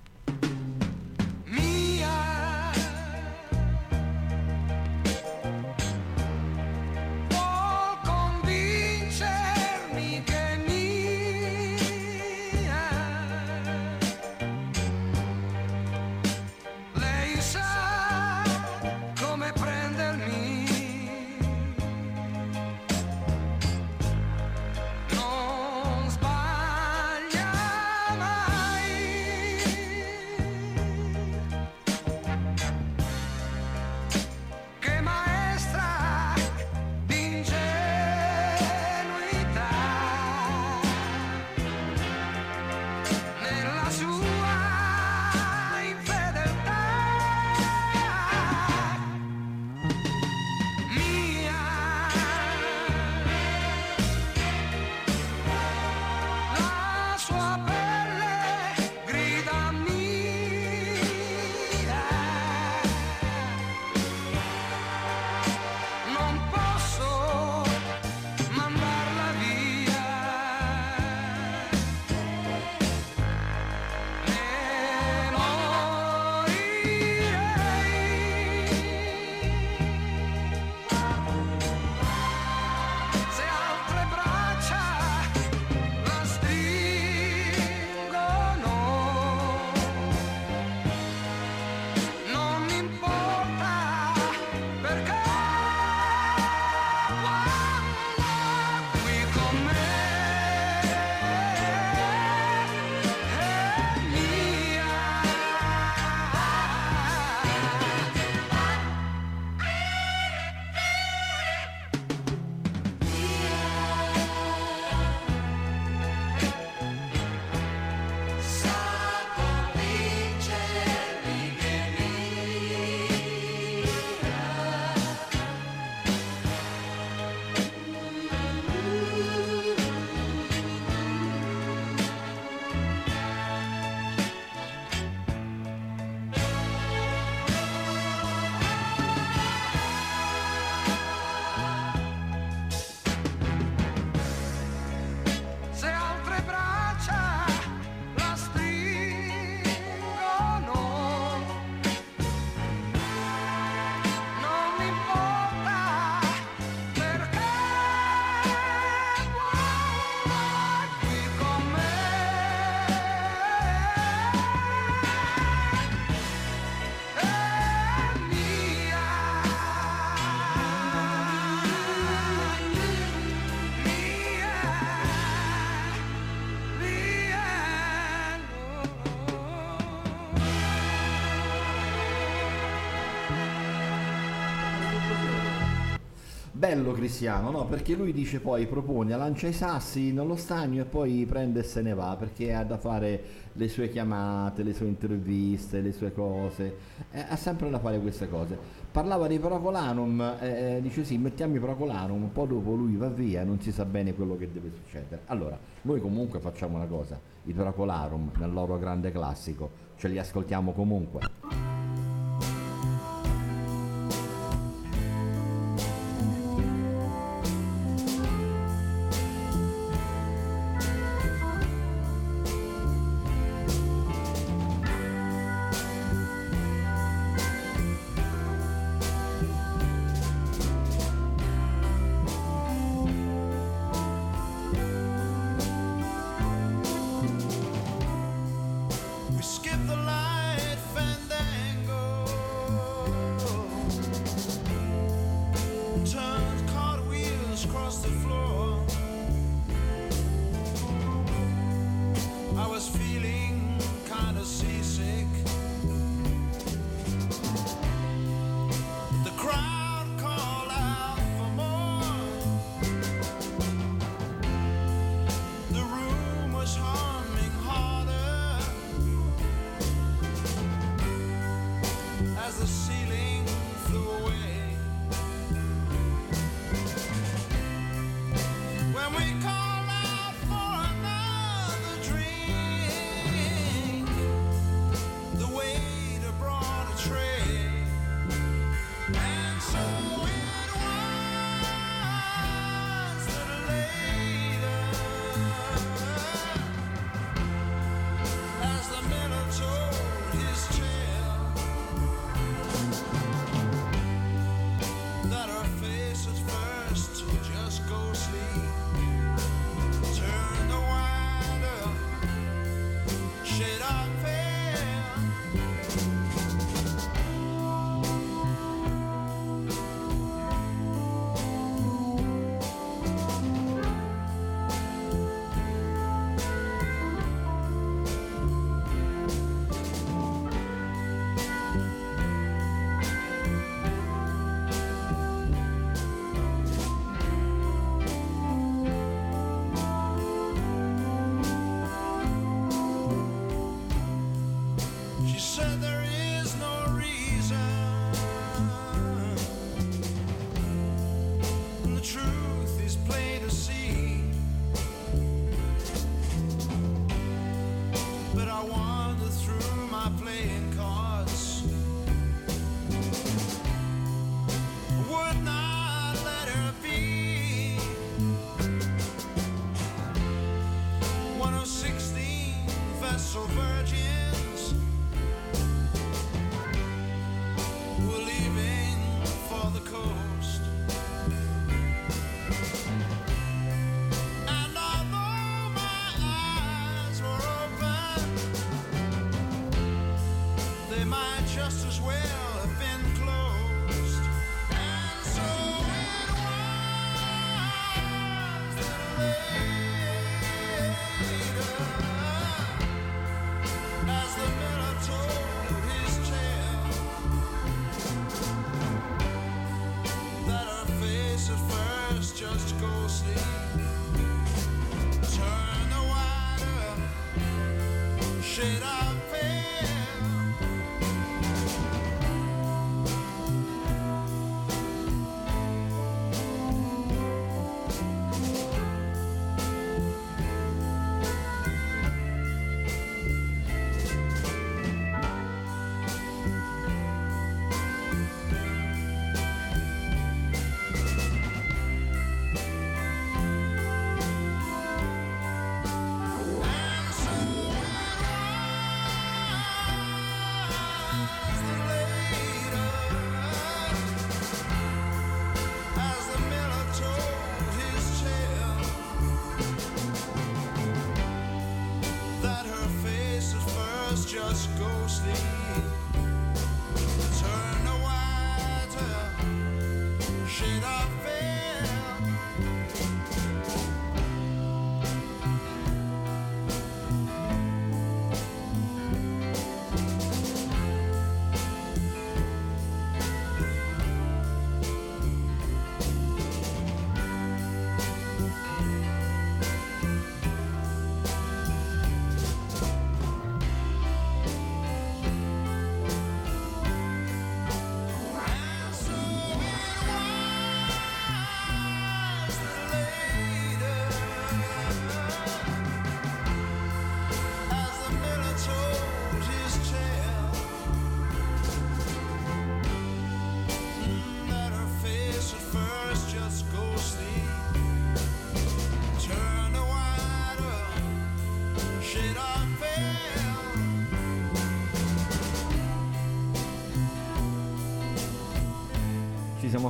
bello 186.75 186.93
Cristiano, 186.93 187.51
no? 187.51 187.67
Perché 187.67 187.95
lui 187.95 188.13
dice 188.13 188.41
poi, 188.41 188.67
propone, 188.67 189.15
lancia 189.15 189.47
i 189.47 189.53
sassi 189.53 190.11
nello 190.11 190.37
stagno 190.37 190.81
e 190.81 190.85
poi 190.87 191.27
prende 191.27 191.61
e 191.61 191.63
se 191.65 191.83
ne 191.83 191.93
va 191.93 192.17
perché 192.19 192.55
ha 192.55 192.65
da 192.65 192.79
fare 192.79 193.23
le 193.53 193.69
sue 193.69 193.91
chiamate, 193.91 194.63
le 194.63 194.73
sue 194.73 194.87
interviste, 194.87 195.83
le 195.83 195.93
sue 195.93 196.15
cose. 196.15 196.77
Eh, 197.11 197.27
ha 197.29 197.37
sempre 197.37 197.69
da 197.69 197.79
fare 197.79 197.99
queste 198.01 198.27
cose. 198.27 198.57
Parlava 198.91 199.27
di 199.27 199.39
Procolanum, 199.39 200.37
eh, 200.41 200.77
eh 200.77 200.81
dice 200.81 201.05
sì, 201.05 201.19
mettiamo 201.19 201.57
i 201.57 201.59
Procolanum, 201.59 202.23
un 202.23 202.33
po' 202.33 202.47
dopo 202.47 202.75
lui 202.75 202.97
va 202.97 203.09
via, 203.09 203.45
non 203.45 203.61
si 203.61 203.71
sa 203.71 203.85
bene 203.85 204.15
quello 204.15 204.39
che 204.39 204.51
deve 204.51 204.71
succedere. 204.75 205.23
Allora, 205.27 205.59
noi 205.83 206.01
comunque 206.01 206.41
facciamo 206.41 206.77
una 206.77 206.87
cosa, 206.87 207.21
i 207.45 207.53
Procolarum 207.53 208.31
nel 208.39 208.51
loro 208.51 208.79
grande 208.79 209.13
classico, 209.13 209.71
ce 209.97 210.09
li 210.09 210.19
ascoltiamo 210.19 210.73
comunque. 210.73 211.72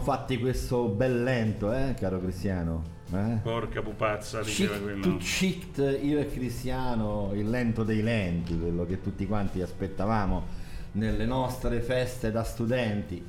Fatti 0.03 0.38
questo 0.38 0.88
bel 0.88 1.22
lento, 1.22 1.72
eh, 1.72 1.94
caro 1.98 2.20
Cristiano. 2.20 2.82
Eh? 3.12 3.38
Porca 3.42 3.82
pupazza, 3.82 4.42
diceva 4.42 4.74
Chic 4.74 4.82
quello. 4.82 5.16
cheat, 5.18 5.98
io 6.03 6.18
e 6.18 6.26
Cristiano, 6.28 7.30
il 7.34 7.48
lento 7.48 7.84
dei 7.84 8.03
lenti, 8.03 8.59
quello 8.59 8.84
che 8.84 9.00
tutti 9.00 9.26
quanti 9.26 9.62
aspettavamo 9.62 10.61
nelle 10.92 11.24
nostre 11.24 11.80
feste 11.80 12.30
da 12.30 12.42
studenti. 12.42 13.24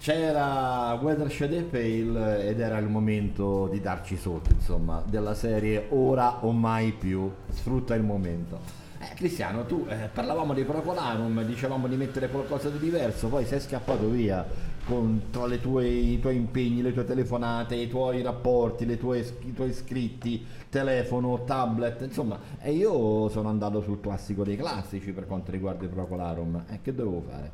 C'era 0.00 0.96
Weathershed 1.00 1.52
e 1.52 1.62
Pale 1.62 2.46
ed 2.46 2.60
era 2.60 2.78
il 2.78 2.86
momento 2.86 3.66
di 3.66 3.80
darci 3.80 4.16
sotto, 4.16 4.50
insomma, 4.52 5.02
della 5.04 5.34
serie 5.34 5.86
ora 5.90 6.44
o 6.44 6.52
mai 6.52 6.92
più, 6.92 7.30
sfrutta 7.50 7.94
il 7.96 8.02
momento. 8.02 8.86
Eh, 9.00 9.14
Cristiano, 9.14 9.64
tu 9.64 9.86
eh, 9.88 10.08
parlavamo 10.12 10.54
di 10.54 10.62
Procolarum, 10.62 11.44
dicevamo 11.44 11.86
di 11.88 11.96
mettere 11.96 12.28
qualcosa 12.28 12.68
di 12.68 12.78
diverso, 12.78 13.28
poi 13.28 13.44
sei 13.44 13.60
scappato 13.60 14.08
via 14.08 14.46
con, 14.88 15.24
tra 15.30 15.46
le 15.46 15.60
tue, 15.60 15.86
i 15.86 16.18
tuoi 16.18 16.36
impegni, 16.36 16.80
le 16.80 16.92
tue 16.92 17.04
telefonate, 17.04 17.74
i 17.74 17.88
tuoi 17.88 18.22
rapporti, 18.22 18.86
le 18.86 18.96
tue, 18.96 19.18
i 19.42 19.52
tuoi 19.52 19.68
iscritti, 19.68 20.44
telefono, 20.70 21.44
tablet, 21.44 22.00
insomma, 22.00 22.38
e 22.58 22.72
io 22.72 23.28
sono 23.28 23.50
andato 23.50 23.82
sul 23.82 24.00
classico 24.00 24.44
dei 24.44 24.56
classici 24.56 25.12
per 25.12 25.26
quanto 25.26 25.50
riguarda 25.50 25.84
il 25.84 25.90
Procolarum. 25.90 26.64
E 26.68 26.80
che 26.80 26.94
dovevo 26.94 27.22
fare? 27.28 27.50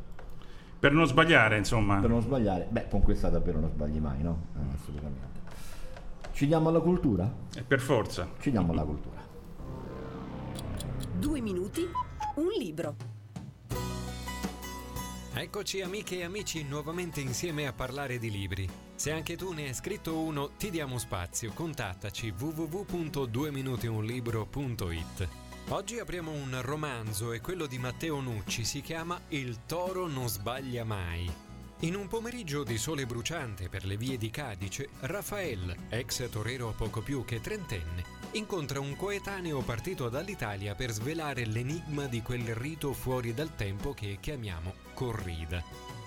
Per 0.79 0.93
non 0.93 1.07
sbagliare, 1.07 1.59
insomma. 1.59 1.99
Per 1.99 2.11
non 2.11 2.23
sbagliare? 2.23 2.69
Beh, 2.71 2.89
con 2.89 3.03
questa 3.03 3.29
davvero 3.29 3.59
non 3.59 3.71
sbagli 3.71 3.99
mai, 3.99 4.23
no? 4.23 4.43
Eh, 4.57 4.75
assolutamente. 4.75 5.41
Ci 6.33 6.47
diamo 6.47 6.69
alla 6.69 6.81
cultura? 6.81 7.31
Eh, 7.57 7.63
per 7.63 7.81
forza. 7.81 8.29
Ci 8.39 8.51
diamo 8.51 8.73
alla 8.73 8.85
cultura. 8.85 9.23
Due 11.19 11.41
minuti, 11.41 11.81
un 12.37 12.49
libro. 12.59 13.14
Eccoci 15.37 15.81
amiche 15.81 16.19
e 16.19 16.23
amici 16.23 16.63
nuovamente 16.63 17.21
insieme 17.21 17.67
a 17.67 17.73
parlare 17.73 18.19
di 18.19 18.31
libri. 18.31 18.71
Se 18.95 19.11
anche 19.11 19.37
tu 19.37 19.53
ne 19.53 19.67
hai 19.67 19.75
scritto 19.75 20.17
uno, 20.17 20.51
ti 20.57 20.71
diamo 20.71 20.97
spazio. 20.97 21.53
Contattaci 21.53 22.33
www.dueminutiunlibro.it. 22.39 25.29
Oggi 25.71 25.99
apriamo 25.99 26.31
un 26.31 26.61
romanzo 26.63 27.33
e 27.33 27.41
quello 27.41 27.67
di 27.67 27.79
Matteo 27.79 28.21
Nucci 28.21 28.65
si 28.65 28.81
chiama 28.81 29.21
Il 29.31 29.65
toro 29.67 30.07
non 30.07 30.29
sbaglia 30.29 30.85
mai. 30.85 31.29
In 31.81 31.97
un 31.97 32.07
pomeriggio 32.07 32.63
di 32.63 32.79
sole 32.79 33.05
bruciante 33.05 33.69
per 33.69 33.85
le 33.85 33.97
vie 33.97 34.17
di 34.17 34.31
Cadice, 34.31 34.89
Rafael, 35.01 35.75
ex 35.91 36.31
torero 36.31 36.73
poco 36.75 37.03
più 37.03 37.25
che 37.25 37.41
trentenne, 37.41 38.05
incontra 38.33 38.81
un 38.81 38.97
coetaneo 38.97 39.61
partito 39.61 40.09
dall'Italia 40.09 40.75
per 40.75 40.93
svelare 40.93 41.45
l'enigma 41.45 42.07
di 42.07 42.23
quel 42.23 42.55
rito 42.55 42.93
fuori 42.95 43.35
dal 43.35 43.55
tempo 43.55 43.93
che 43.93 44.19
chiamiamo 44.21 44.73
corrida. 44.95 45.63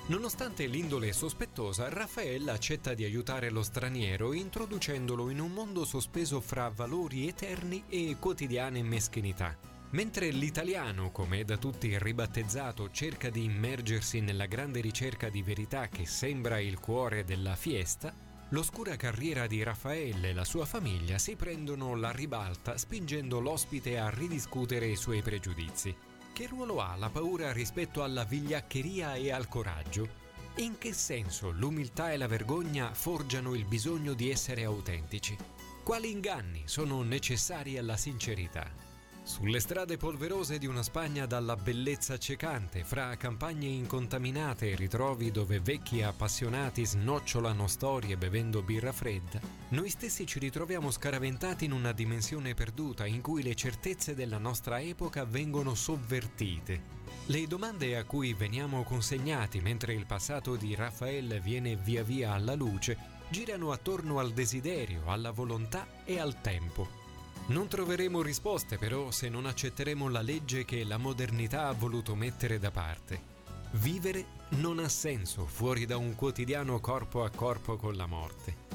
Nonostante 0.08 0.66
l'indole 0.66 1.12
sospettosa, 1.12 1.90
Raffaella 1.90 2.54
accetta 2.54 2.94
di 2.94 3.04
aiutare 3.04 3.50
lo 3.50 3.62
straniero 3.62 4.34
introducendolo 4.34 5.30
in 5.30 5.42
un 5.42 5.52
mondo 5.52 5.84
sospeso 5.84 6.40
fra 6.40 6.70
valori 6.70 7.28
eterni 7.28 7.84
e 7.90 8.16
quotidiane 8.18 8.82
meschinità. 8.82 9.77
Mentre 9.92 10.30
l'italiano, 10.32 11.12
come 11.12 11.40
è 11.40 11.44
da 11.46 11.56
tutti 11.56 11.98
ribattezzato, 11.98 12.92
cerca 12.92 13.30
di 13.30 13.46
immergersi 13.46 14.20
nella 14.20 14.46
grande 14.46 14.82
ricerca 14.82 15.30
di 15.30 15.42
verità 15.42 15.88
che 15.88 16.06
sembra 16.06 16.60
il 16.60 16.78
cuore 16.78 17.24
della 17.24 17.56
fiesta, 17.56 18.14
l'oscura 18.50 18.98
carriera 18.98 19.48
di 19.48 19.64
Raffaele 19.64 20.30
e 20.30 20.34
la 20.34 20.44
sua 20.44 20.66
famiglia 20.66 21.18
si 21.18 21.38
prendono 21.38 21.96
la 21.96 22.12
ribalta 22.12 22.78
spingendo 22.78 23.40
l'ospite 23.40 23.98
a 23.98 24.10
ridiscutere 24.10 24.88
i 24.88 24.98
suoi 24.98 25.22
pregiudizi. 25.22 25.96
Che 26.34 26.48
ruolo 26.48 26.82
ha 26.82 26.98
la 26.98 27.10
paura 27.10 27.54
rispetto 27.54 28.04
alla 28.04 28.26
vigliaccheria 28.26 29.16
e 29.16 29.32
al 29.32 29.48
coraggio? 29.48 30.26
In 30.58 30.78
che 30.78 30.92
senso 30.92 31.50
l'umiltà 31.52 32.12
e 32.12 32.18
la 32.18 32.28
vergogna 32.28 32.94
forgiano 32.94 33.54
il 33.54 33.66
bisogno 33.66 34.14
di 34.14 34.30
essere 34.30 34.66
autentici? 34.66 35.38
Quali 35.82 36.12
inganni 36.12 36.64
sono 36.66 37.02
necessari 37.04 37.78
alla 37.78 37.96
sincerità? 37.96 38.87
Sulle 39.28 39.60
strade 39.60 39.98
polverose 39.98 40.58
di 40.58 40.68
una 40.68 40.82
Spagna 40.82 41.26
dalla 41.26 41.58
bellezza 41.58 42.14
accecante, 42.14 42.86
fra 42.86 43.18
campagne 43.18 43.68
incontaminate 43.68 44.72
e 44.72 44.76
ritrovi 44.78 45.32
dove 45.32 45.60
vecchi 45.60 46.02
appassionati 46.02 46.86
snocciolano 46.86 47.68
storie 47.68 48.16
bevendo 48.16 48.62
birra 48.62 48.94
fredda, 48.94 49.42
noi 49.72 49.90
stessi 49.90 50.26
ci 50.26 50.40
ritroviamo 50.40 50.90
scaraventati 50.90 51.66
in 51.66 51.74
una 51.74 51.92
dimensione 51.92 52.54
perduta 52.54 53.06
in 53.06 53.20
cui 53.20 53.44
le 53.44 53.54
certezze 53.54 54.16
della 54.16 54.38
nostra 54.38 54.80
epoca 54.80 55.26
vengono 55.26 55.76
sovvertite. 55.76 56.82
Le 57.26 57.48
domande 57.48 57.98
a 57.98 58.06
cui 58.06 58.34
veniamo 58.34 58.84
consegnati 58.84 59.60
mentre 59.60 59.94
il 59.94 60.06
passato 60.06 60.56
di 60.56 60.74
Raffaele 60.74 61.42
viene 61.42 61.76
via 61.76 62.02
via 62.02 62.32
alla 62.32 62.56
luce 62.56 62.98
girano 63.30 63.74
attorno 63.74 64.20
al 64.20 64.32
desiderio, 64.32 65.02
alla 65.08 65.32
volontà 65.32 65.86
e 66.06 66.18
al 66.18 66.40
tempo. 66.40 67.07
Non 67.48 67.70
troveremo 67.70 68.22
risposte 68.22 68.78
però 68.78 69.10
se 69.10 69.30
non 69.30 69.46
accetteremo 69.46 70.10
la 70.10 70.22
legge 70.22 70.66
che 70.66 70.84
la 70.84 70.98
modernità 70.98 71.68
ha 71.68 71.72
voluto 71.72 72.14
mettere 72.14 72.60
da 72.60 72.72
parte. 72.72 73.36
Vivere 73.72 74.26
non 74.50 74.80
ha 74.80 74.90
senso 74.90 75.46
fuori 75.46 75.86
da 75.86 75.96
un 75.96 76.14
quotidiano 76.16 76.82
corpo 76.82 77.24
a 77.24 77.30
corpo 77.30 77.78
con 77.78 77.96
la 77.96 78.06
morte. 78.06 78.66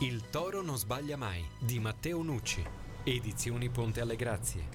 Il 0.00 0.28
toro 0.30 0.62
non 0.62 0.78
sbaglia 0.78 1.16
mai 1.16 1.44
di 1.58 1.80
Matteo 1.80 2.22
Nucci, 2.22 2.64
edizioni 3.02 3.68
Ponte 3.70 4.00
alle 4.00 4.16
Grazie. 4.16 4.68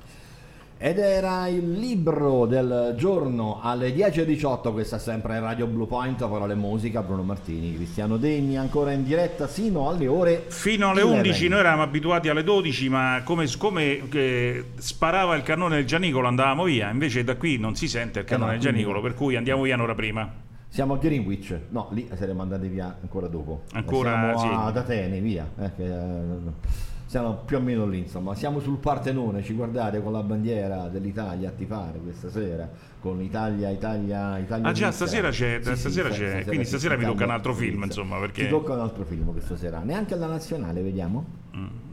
Ed 0.81 0.97
era 0.97 1.45
il 1.49 1.71
libro 1.73 2.45
del 2.45 2.95
giorno 2.97 3.59
alle 3.61 3.93
10.18, 3.93 4.71
questa 4.71 4.95
è 4.95 4.99
sempre 4.99 5.37
Radio 5.37 5.67
Blue 5.67 5.85
Point, 5.85 6.25
parole 6.25 6.53
e 6.53 6.55
musica, 6.55 7.01
Bruno 7.01 7.21
Martini, 7.21 7.75
Cristiano 7.75 8.15
Degni, 8.15 8.57
ancora 8.57 8.93
in 8.93 9.03
diretta 9.03 9.45
sino 9.49 9.89
alle 9.89 10.07
ore... 10.07 10.45
Fino 10.47 10.91
alle 10.91 11.01
11 11.01 11.49
noi 11.49 11.59
eravamo 11.59 11.81
abituati 11.81 12.29
alle 12.29 12.45
12, 12.45 12.87
ma 12.87 13.21
come, 13.25 13.45
come 13.57 14.09
eh, 14.09 14.63
sparava 14.77 15.35
il 15.35 15.43
cannone 15.43 15.75
del 15.75 15.85
Gianicolo 15.85 16.29
andavamo 16.29 16.63
via, 16.63 16.89
invece 16.89 17.25
da 17.25 17.35
qui 17.35 17.57
non 17.57 17.75
si 17.75 17.89
sente 17.89 18.19
il 18.19 18.25
cannone 18.25 18.53
no, 18.53 18.57
del 18.57 18.61
Gianicolo, 18.61 19.01
per 19.01 19.15
cui 19.15 19.35
andiamo 19.35 19.63
via 19.63 19.75
un'ora 19.75 19.95
prima. 19.95 20.31
Siamo 20.69 20.93
a 20.93 20.97
Greenwich, 20.97 21.59
no, 21.71 21.89
lì 21.91 22.07
saremmo 22.13 22.41
andati 22.41 22.69
via 22.69 22.95
ancora 23.01 23.27
dopo. 23.27 23.63
Ancora, 23.73 24.33
Siamo 24.37 24.39
sì. 24.39 24.47
ad 24.49 24.77
Atene, 24.77 25.19
via. 25.19 25.45
eh, 25.59 25.71
che, 25.75 25.83
eh, 25.83 26.88
siamo 27.09 27.37
più 27.43 27.57
o 27.57 27.59
meno 27.59 27.87
lì, 27.87 27.97
insomma. 27.97 28.35
Siamo 28.35 28.59
sul 28.59 28.77
Partenone, 28.77 29.41
ci 29.41 29.53
guardate 29.53 29.99
con 29.99 30.11
la 30.11 30.21
bandiera 30.21 30.89
dell'Italia 30.89 31.49
a 31.49 31.51
tifare 31.51 31.97
questa 31.97 32.29
sera, 32.29 32.69
con 32.99 33.19
Italia, 33.19 33.71
Italia, 33.71 34.37
Italia. 34.37 34.67
Ah 34.67 34.71
già, 34.71 34.91
stasera 34.91 35.31
c'è, 35.31 35.59
Sì, 35.63 35.75
stasera 35.75 36.11
sì, 36.11 36.19
c'è, 36.19 36.43
quindi 36.45 36.65
sì, 36.65 36.69
stasera 36.69 36.95
mi 36.97 37.05
tocca 37.05 37.23
un 37.23 37.31
altro 37.31 37.55
film, 37.55 37.81
insomma, 37.81 38.19
perché... 38.19 38.43
Ti 38.43 38.49
tocca 38.49 38.73
un 38.73 38.81
altro 38.81 39.05
film 39.05 39.31
questa 39.31 39.57
sera, 39.57 39.79
neanche 39.79 40.13
alla 40.13 40.27
nazionale, 40.27 40.83
vediamo? 40.83 41.25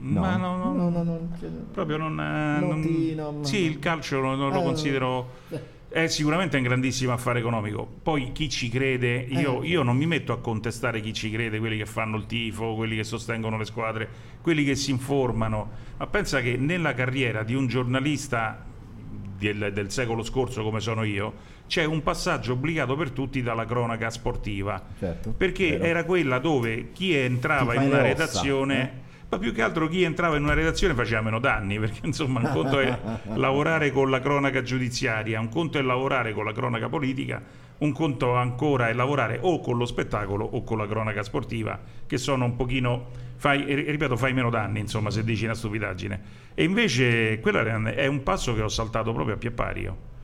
Ma 0.00 0.36
no, 0.36 0.56
no, 0.58 0.74
no, 0.74 0.90
no, 0.90 1.02
no, 1.02 1.18
proprio 1.72 1.96
non, 1.96 2.20
eh, 2.20 2.60
Non 2.60 2.68
non- 2.68 2.80
ti- 2.82 3.14
non- 3.14 3.42
sì 3.44 3.62
il 3.62 3.78
calcio 3.78 4.20
non, 4.20 4.38
non 4.38 4.52
lo 4.52 4.60
Eh, 4.60 4.64
considero 4.64 5.28
è 5.88 6.08
sicuramente 6.08 6.56
un 6.56 6.64
grandissimo 6.64 7.12
affare 7.12 7.38
economico 7.38 7.86
poi 8.02 8.32
chi 8.32 8.48
ci 8.48 8.68
crede 8.68 9.24
io, 9.28 9.62
Eh. 9.62 9.66
io 9.68 9.82
non 9.82 9.96
mi 9.96 10.06
metto 10.06 10.32
a 10.32 10.38
contestare 10.38 11.00
chi 11.00 11.12
ci 11.12 11.30
crede 11.30 11.58
quelli 11.58 11.76
che 11.78 11.86
fanno 11.86 12.16
il 12.16 12.26
tifo 12.26 12.74
quelli 12.74 12.96
che 12.96 13.04
sostengono 13.04 13.56
le 13.56 13.64
squadre 13.64 14.08
quelli 14.42 14.64
che 14.64 14.74
si 14.74 14.90
informano 14.90 15.70
ma 15.96 16.06
pensa 16.06 16.40
che 16.40 16.56
nella 16.56 16.92
carriera 16.92 17.42
di 17.44 17.54
un 17.54 17.66
giornalista 17.68 18.64
del, 19.38 19.70
del 19.72 19.90
secolo 19.90 20.22
scorso 20.22 20.62
come 20.62 20.80
sono 20.80 21.04
io 21.04 21.54
c'è 21.66 21.84
un 21.84 22.02
passaggio 22.02 22.52
obbligato 22.52 22.96
per 22.96 23.10
tutti 23.10 23.42
dalla 23.42 23.64
cronaca 23.64 24.10
sportiva 24.10 24.82
perché 25.36 25.70
vero. 25.72 25.84
era 25.84 26.04
quella 26.04 26.38
dove 26.38 26.90
chi 26.92 27.14
entrava 27.14 27.74
in 27.74 27.82
una 27.82 27.96
ossa, 27.96 28.02
redazione 28.02 28.82
eh? 28.82 29.04
Ma 29.28 29.38
più 29.38 29.52
che 29.52 29.62
altro 29.62 29.88
chi 29.88 30.02
entrava 30.02 30.36
in 30.36 30.44
una 30.44 30.54
redazione 30.54 30.94
faceva 30.94 31.20
meno 31.22 31.38
danni, 31.38 31.78
perché 31.80 32.06
insomma 32.06 32.40
un 32.40 32.50
conto 32.52 32.78
è 32.78 32.98
lavorare 33.34 33.90
con 33.90 34.10
la 34.10 34.20
cronaca 34.20 34.62
giudiziaria, 34.62 35.40
un 35.40 35.48
conto 35.48 35.78
è 35.78 35.82
lavorare 35.82 36.32
con 36.32 36.44
la 36.44 36.52
cronaca 36.52 36.88
politica, 36.88 37.42
un 37.78 37.92
conto 37.92 38.34
ancora 38.34 38.88
è 38.88 38.92
lavorare 38.92 39.38
o 39.42 39.60
con 39.60 39.76
lo 39.76 39.84
spettacolo 39.84 40.44
o 40.44 40.62
con 40.62 40.78
la 40.78 40.86
cronaca 40.86 41.22
sportiva, 41.22 41.78
che 42.06 42.18
sono 42.18 42.44
un 42.44 42.56
pochino, 42.56 43.06
fai, 43.36 43.62
ripeto, 43.62 44.16
fai 44.16 44.32
meno 44.32 44.48
danni, 44.48 44.80
insomma, 44.80 45.10
se 45.10 45.24
dici 45.24 45.44
una 45.44 45.54
stupidaggine. 45.54 46.20
E 46.54 46.64
invece 46.64 47.38
quello 47.40 47.60
è 47.60 48.06
un 48.06 48.22
passo 48.22 48.54
che 48.54 48.62
ho 48.62 48.68
saltato 48.68 49.12
proprio 49.12 49.34
a 49.34 49.38
pie 49.38 49.50
pari 49.50 49.80
io. 49.82 50.14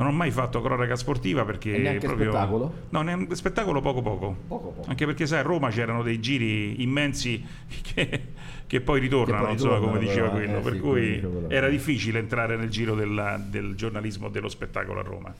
Non 0.00 0.08
ho 0.08 0.16
mai 0.16 0.30
fatto 0.30 0.62
cronaca 0.62 0.96
sportiva 0.96 1.44
perché 1.44 1.74
E 1.74 1.78
neanche 1.78 2.06
proprio... 2.06 2.30
spettacolo? 2.30 2.72
No, 2.88 3.02
ne- 3.02 3.26
spettacolo 3.32 3.80
poco 3.82 4.00
poco. 4.00 4.34
Poco. 4.48 4.74
Anche 4.86 5.04
perché 5.04 5.26
sai, 5.26 5.40
a 5.40 5.42
Roma 5.42 5.68
c'erano 5.68 6.02
dei 6.02 6.20
giri 6.20 6.82
immensi 6.82 7.44
che, 7.94 8.22
che 8.66 8.80
poi 8.80 8.98
ritornano, 9.00 9.40
Che 9.40 9.44
poi 9.44 9.52
insomma, 9.52 9.78
come 9.78 9.98
diceva 9.98 10.30
però, 10.30 10.38
quello. 10.44 10.58
eh, 10.58 10.62
per 10.62 10.72
sì, 10.72 10.78
cui 10.80 11.44
era 11.48 11.68
difficile 11.68 12.18
entrare 12.18 12.56
nel 12.56 12.70
giro 12.70 12.94
della- 12.94 13.36
del 13.44 13.74
giornalismo 13.74 14.30
dello 14.30 14.48
spettacolo 14.48 15.00
a 15.00 15.02
Roma. 15.02 15.34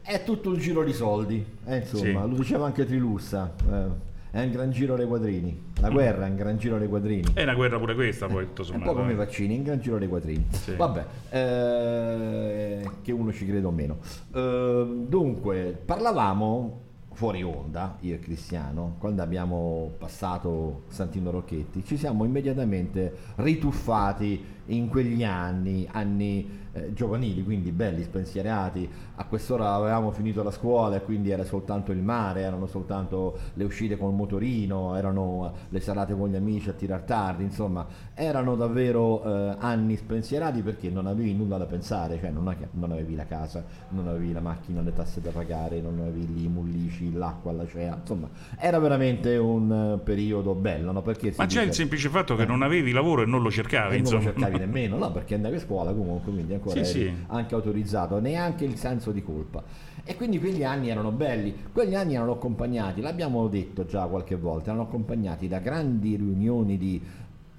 È 0.00 0.22
tutto 0.24 0.50
un 0.50 0.58
giro 0.58 0.84
di 0.84 0.92
soldi, 0.92 1.44
eh, 1.66 1.76
insomma, 1.78 2.22
Sì. 2.22 2.28
lo 2.30 2.36
diceva 2.36 2.66
anche 2.66 2.86
Trilussa. 2.86 3.52
eh. 3.70 4.06
È 4.30 4.42
un 4.42 4.50
gran 4.50 4.70
giro 4.70 4.94
dei 4.96 5.06
quadrini. 5.06 5.58
La 5.80 5.88
guerra 5.88 6.26
è 6.26 6.28
un 6.28 6.36
gran 6.36 6.58
giro 6.58 6.78
dei 6.78 6.86
quadrini. 6.86 7.32
È 7.32 7.42
una 7.42 7.54
guerra 7.54 7.78
pure 7.78 7.94
questa, 7.94 8.26
poi 8.26 8.44
tutto 8.46 8.62
È 8.62 8.64
un 8.66 8.70
sommato. 8.72 8.90
po' 8.92 8.98
come 8.98 9.10
i 9.10 9.14
eh. 9.14 9.16
vaccini, 9.16 9.54
in 9.54 9.62
gran 9.62 9.80
giro 9.80 9.98
dei 9.98 10.08
quattrini. 10.08 10.46
Vabbè, 10.76 11.04
eh, 11.30 12.90
che 13.00 13.12
uno 13.12 13.32
ci 13.32 13.46
creda 13.46 13.68
o 13.68 13.70
meno. 13.70 13.98
Eh, 14.34 15.04
dunque, 15.08 15.80
parlavamo 15.82 16.80
fuori 17.18 17.42
onda, 17.42 17.96
io 18.02 18.14
e 18.14 18.20
Cristiano, 18.20 18.94
quando 18.98 19.22
abbiamo 19.22 19.92
passato 19.98 20.82
Santino 20.86 21.32
Rocchetti, 21.32 21.82
ci 21.84 21.96
siamo 21.96 22.24
immediatamente 22.24 23.12
rituffati 23.36 24.40
in 24.66 24.88
quegli 24.88 25.24
anni, 25.24 25.88
anni 25.90 26.48
eh, 26.72 26.92
giovanili, 26.92 27.42
quindi 27.42 27.72
belli, 27.72 28.04
spensierati. 28.04 28.88
A 29.20 29.24
quest'ora 29.24 29.72
avevamo 29.74 30.12
finito 30.12 30.44
la 30.44 30.52
scuola 30.52 30.94
e 30.94 31.02
quindi 31.02 31.30
era 31.30 31.42
soltanto 31.42 31.90
il 31.90 31.98
mare, 31.98 32.42
erano 32.42 32.66
soltanto 32.66 33.36
le 33.54 33.64
uscite 33.64 33.96
con 33.98 34.10
il 34.10 34.14
motorino, 34.14 34.94
erano 34.94 35.52
le 35.70 35.80
serate 35.80 36.14
con 36.16 36.28
gli 36.28 36.36
amici 36.36 36.68
a 36.68 36.72
tirar 36.72 37.00
tardi, 37.00 37.42
insomma, 37.42 37.84
erano 38.14 38.54
davvero 38.54 39.24
eh, 39.24 39.56
anni 39.58 39.96
spensierati 39.96 40.62
perché 40.62 40.88
non 40.88 41.08
avevi 41.08 41.34
nulla 41.34 41.58
da 41.58 41.66
pensare, 41.66 42.16
cioè 42.20 42.30
non, 42.30 42.54
non 42.70 42.92
avevi 42.92 43.16
la 43.16 43.26
casa, 43.26 43.64
non 43.88 44.06
avevi 44.06 44.32
la 44.32 44.40
macchina, 44.40 44.82
le 44.82 44.92
tasse 44.92 45.20
da 45.20 45.30
pagare, 45.30 45.80
non 45.80 45.98
avevi 45.98 46.44
i 46.44 46.48
mullici, 46.48 47.12
l'acqua, 47.12 47.50
la 47.50 47.66
cea, 47.66 47.98
insomma, 48.00 48.28
era 48.56 48.78
veramente 48.78 49.36
un 49.36 49.96
eh, 49.96 49.98
periodo 50.00 50.54
bello, 50.54 50.92
no? 50.92 51.02
Perché 51.02 51.34
Ma 51.36 51.46
c'è 51.46 51.58
il 51.62 51.66
dice- 51.66 51.72
semplice 51.78 52.08
fatto 52.08 52.36
che 52.36 52.42
Eh. 52.42 52.46
non 52.46 52.62
avevi 52.62 52.92
lavoro 52.92 53.22
e 53.22 53.26
non 53.26 53.42
lo 53.42 53.50
cercavi, 53.50 53.96
e 53.96 54.00
non 54.00 54.12
lo 54.12 54.16
insomma. 54.18 54.32
cercavi 54.38 54.58
nemmeno, 54.64 54.96
no, 54.96 55.10
perché 55.10 55.34
andavi 55.34 55.56
a 55.56 55.60
scuola 55.60 55.92
comunque, 55.92 56.30
quindi 56.32 56.52
ancora 56.54 56.84
Sì, 56.84 56.84
sì. 56.84 57.12
anche 57.26 57.56
autorizzato, 57.56 58.20
neanche 58.20 58.64
il 58.64 58.76
senso 58.76 59.06
di 59.12 59.22
colpa. 59.22 59.62
E 60.04 60.16
quindi 60.16 60.38
quegli 60.38 60.64
anni 60.64 60.88
erano 60.88 61.10
belli, 61.10 61.54
quegli 61.72 61.94
anni 61.94 62.14
erano 62.14 62.32
accompagnati, 62.32 63.00
l'abbiamo 63.00 63.46
detto 63.48 63.84
già 63.84 64.06
qualche 64.06 64.36
volta, 64.36 64.70
erano 64.70 64.84
accompagnati 64.84 65.48
da 65.48 65.58
grandi 65.58 66.16
riunioni 66.16 66.76
di 66.78 67.02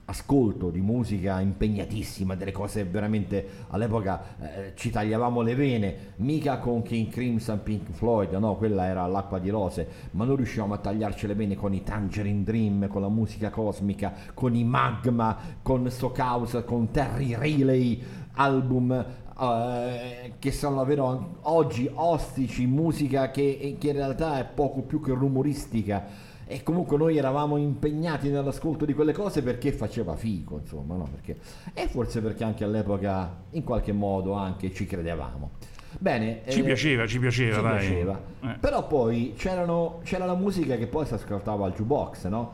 ascolto 0.09 0.71
di 0.71 0.81
musica 0.81 1.39
impegnatissima, 1.39 2.35
delle 2.35 2.51
cose 2.51 2.83
veramente 2.83 3.47
all'epoca 3.67 4.21
eh, 4.39 4.73
ci 4.75 4.89
tagliavamo 4.89 5.41
le 5.41 5.55
vene, 5.55 5.95
mica 6.17 6.57
con 6.57 6.81
King 6.81 7.09
Crimson, 7.09 7.61
Pink 7.61 7.91
Floyd, 7.91 8.33
no, 8.33 8.55
quella 8.55 8.85
era 8.85 9.05
l'acqua 9.05 9.37
di 9.37 9.49
rose, 9.49 9.87
ma 10.11 10.25
noi 10.25 10.37
riuscivamo 10.37 10.73
a 10.73 10.77
tagliarci 10.77 11.27
le 11.27 11.35
vene 11.35 11.55
con 11.55 11.73
i 11.73 11.83
Tangerine 11.83 12.43
Dream, 12.43 12.87
con 12.87 13.01
la 13.01 13.09
musica 13.09 13.51
cosmica, 13.51 14.13
con 14.33 14.55
i 14.55 14.63
Magma, 14.63 15.37
con 15.61 15.89
Stockhouse, 15.89 16.63
con 16.63 16.89
Terry 16.89 17.35
Riley, 17.37 18.01
album 18.33 19.05
eh, 19.41 20.33
che 20.39 20.51
sono 20.51 20.77
davvero 20.77 21.35
oggi 21.43 21.89
ostici, 21.93 22.65
musica 22.65 23.31
che, 23.31 23.75
che 23.79 23.87
in 23.87 23.93
realtà 23.93 24.39
è 24.39 24.45
poco 24.45 24.81
più 24.81 25.01
che 25.01 25.11
rumoristica. 25.13 26.27
E 26.51 26.63
comunque 26.63 26.97
noi 26.97 27.15
eravamo 27.15 27.57
impegnati 27.57 28.29
nell'ascolto 28.29 28.83
di 28.83 28.95
quelle 28.95 29.13
cose 29.13 29.43
perché 29.43 29.71
faceva 29.71 30.15
figo, 30.15 30.57
insomma, 30.59 30.95
no? 30.95 31.07
Perché- 31.11 31.37
e 31.75 31.87
forse 31.87 32.21
perché 32.21 32.43
anche 32.43 32.63
all'epoca 32.63 33.35
in 33.51 33.63
qualche 33.63 33.91
modo 33.91 34.33
anche 34.33 34.73
ci 34.73 34.85
credevamo. 34.87 35.51
Bene, 35.99 36.41
Ci 36.47 36.59
eh, 36.61 36.63
piaceva, 36.63 37.05
ci 37.07 37.19
piaceva, 37.19 37.55
ci 37.57 37.61
dai. 37.61 37.77
piaceva. 37.79 38.21
Eh. 38.41 38.57
Però 38.59 38.87
poi 38.87 39.33
c'erano- 39.37 39.99
c'era 40.03 40.25
la 40.25 40.35
musica 40.35 40.75
che 40.75 40.87
poi 40.87 41.05
si 41.05 41.13
ascoltava 41.13 41.65
al 41.65 41.71
jukebox, 41.71 42.27
no? 42.27 42.51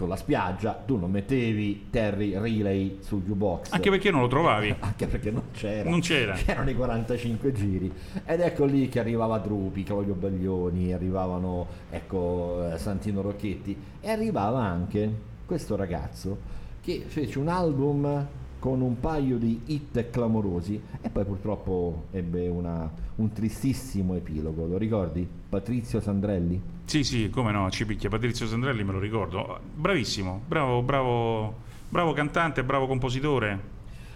Sulla 0.00 0.16
spiaggia, 0.16 0.72
tu 0.86 0.96
non 0.96 1.10
mettevi 1.10 1.88
Terry 1.90 2.32
Relay 2.38 3.00
sul 3.00 3.20
jukebox. 3.20 3.70
Anche 3.72 3.90
perché 3.90 4.10
non 4.10 4.22
lo 4.22 4.28
trovavi. 4.28 4.74
Anche 4.80 5.06
perché 5.06 5.30
non 5.30 5.42
c'era. 5.52 5.90
Non 5.90 6.00
c'era. 6.00 6.32
C'erano 6.32 6.70
i 6.70 6.74
45 6.74 7.52
giri. 7.52 7.92
Ed 8.24 8.40
ecco 8.40 8.64
lì 8.64 8.88
che 8.88 8.98
arrivava 8.98 9.36
Drupi, 9.36 9.82
Claudio 9.82 10.14
Baglioni, 10.14 10.94
arrivavano 10.94 11.66
ecco, 11.90 12.72
eh, 12.72 12.78
Santino 12.78 13.20
Rocchetti 13.20 13.76
e 14.00 14.08
arrivava 14.10 14.60
anche 14.62 15.12
questo 15.44 15.76
ragazzo 15.76 16.38
che 16.80 17.02
fece 17.06 17.38
un 17.38 17.48
album 17.48 18.26
con 18.58 18.80
un 18.80 18.98
paio 19.00 19.36
di 19.36 19.60
hit 19.66 20.08
clamorosi 20.08 20.80
e 21.02 21.10
poi 21.10 21.24
purtroppo 21.26 22.04
ebbe 22.12 22.48
una- 22.48 22.90
un 23.16 23.32
tristissimo 23.32 24.14
epilogo. 24.14 24.64
Lo 24.66 24.78
ricordi? 24.78 25.28
Patrizio 25.50 26.00
Sandrelli? 26.00 26.78
Sì, 26.90 27.04
sì, 27.04 27.30
come 27.30 27.52
no, 27.52 27.70
ci 27.70 27.86
picchia 27.86 28.08
Patrizio 28.08 28.48
Sandrelli, 28.48 28.82
me 28.82 28.90
lo 28.90 28.98
ricordo. 28.98 29.60
Bravissimo, 29.76 30.42
bravo, 30.44 30.82
bravo, 30.82 31.54
bravo 31.88 32.12
cantante, 32.12 32.64
bravo 32.64 32.88
compositore. 32.88 33.60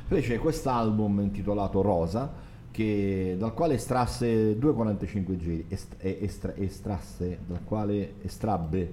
Fece 0.09 0.39
quest'album 0.39 1.21
intitolato 1.21 1.83
Rosa, 1.83 2.33
che- 2.73 3.37
dal 3.39 3.55
quale 3.55 3.75
estrasse 3.75 4.59
2,45 4.59 5.37
giri, 5.37 5.65
est- 5.69 5.95
e- 6.01 6.19
estra- 6.23 6.55
estrasse, 6.57 7.39
dal 7.47 7.61
quale 7.63 8.15
estrabbe, 8.23 8.93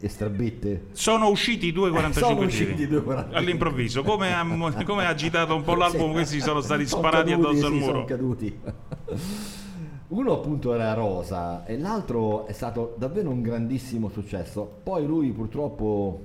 estrabette. 0.00 0.86
Sono 0.92 1.28
usciti 1.28 1.66
i 1.66 1.72
2,45 1.74 2.12
Sono 2.34 2.46
giri. 2.46 2.62
usciti 2.62 2.82
i 2.84 2.86
2,45. 2.88 3.36
All'improvviso, 3.36 4.02
come 4.04 4.32
ha, 4.34 4.46
come 4.86 5.04
ha 5.04 5.08
agitato 5.10 5.54
un 5.54 5.64
po' 5.64 5.74
l'album, 5.74 6.06
Sì. 6.06 6.12
questi 6.12 6.40
sono 6.40 6.62
stati 6.62 6.86
Sono 6.86 7.02
sparati 7.02 7.32
caduti, 7.32 7.46
addosso 7.50 7.66
al 7.66 7.72
muro. 7.74 8.06
Uno 10.08 10.32
appunto 10.32 10.72
era 10.72 10.94
Rosa 10.94 11.66
e 11.66 11.76
l'altro 11.76 12.46
è 12.46 12.52
stato 12.52 12.94
davvero 12.96 13.28
un 13.28 13.42
grandissimo 13.42 14.08
successo. 14.08 14.66
Poi 14.82 15.04
lui 15.04 15.32
purtroppo, 15.32 16.18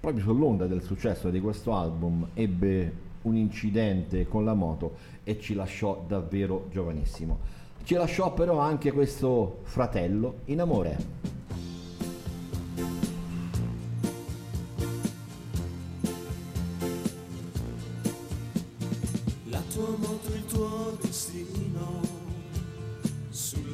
proprio 0.00 0.22
sull'onda 0.22 0.66
del 0.66 0.82
successo 0.82 1.28
di 1.28 1.38
questo 1.38 1.74
album, 1.74 2.28
ebbe 2.32 2.92
un 3.22 3.36
incidente 3.36 4.26
con 4.26 4.46
la 4.46 4.54
moto 4.54 4.94
e 5.24 5.38
ci 5.38 5.52
lasciò 5.52 6.02
davvero 6.08 6.68
giovanissimo. 6.70 7.38
Ci 7.84 7.94
lasciò 7.96 8.32
però 8.32 8.60
anche 8.60 8.92
questo 8.92 9.58
fratello 9.64 10.36
in 10.46 10.62
amore. 10.62 10.96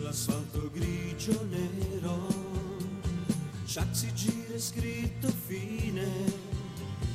Sull'asfalto 0.08 0.70
grigio 0.72 1.46
nero, 1.50 2.26
chassis 3.66 4.12
gira 4.14 4.58
scritto 4.58 5.28
fine, 5.46 6.06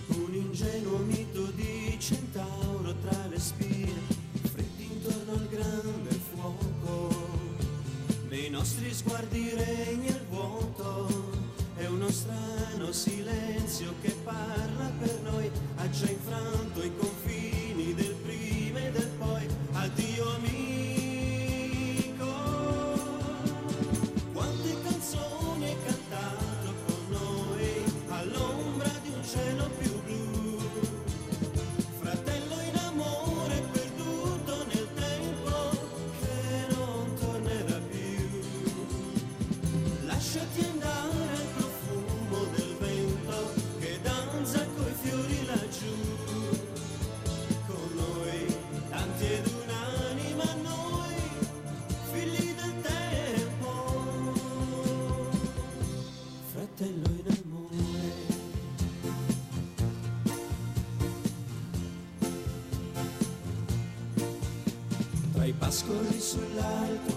un 0.07 0.33
ingenuo 0.33 0.99
mito 0.99 1.45
di 1.55 1.95
centauro 1.99 2.93
tra 3.01 3.27
le 3.27 3.39
spine, 3.39 3.99
freddi 4.43 4.83
intorno 4.91 5.31
al 5.31 5.47
grande 5.47 6.19
fuoco, 6.31 7.09
nei 8.29 8.49
nostri 8.49 8.93
sguardi 8.93 9.49
regna 9.55 10.09
il 10.09 10.25
vuoto, 10.29 11.31
è 11.75 11.85
uno 11.85 12.09
strano 12.11 12.91
silenzio 12.91 13.93
che 14.01 14.15
parla 14.23 14.91
per 14.99 15.19
noi, 15.23 15.49
ha 15.77 15.89
già 15.89 16.09
infranto 16.09 16.83
i 16.83 16.91
confini 16.95 17.62
Tra 65.73 66.87
i 66.87 67.12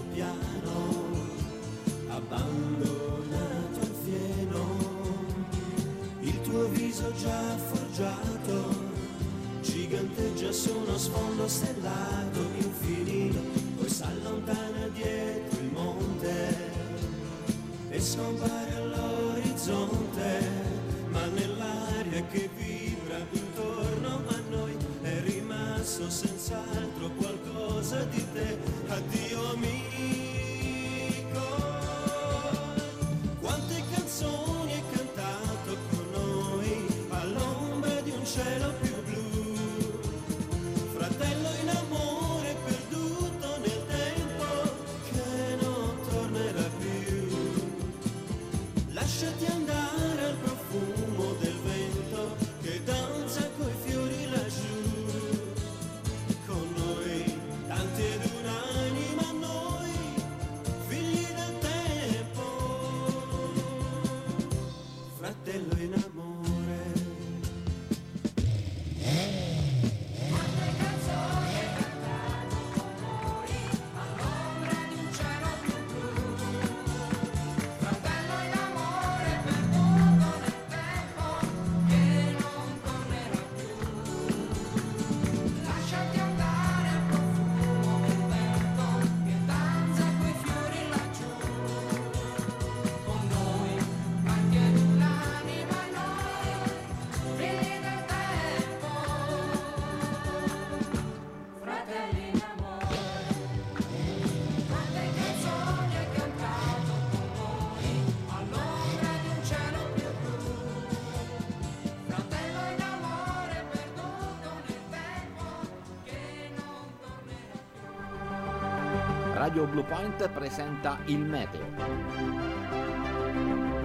Radio 119.57 119.73
Blue 119.73 119.85
Point 119.85 120.29
presenta 120.29 120.99
il 121.05 121.17
meteo. 121.17 121.65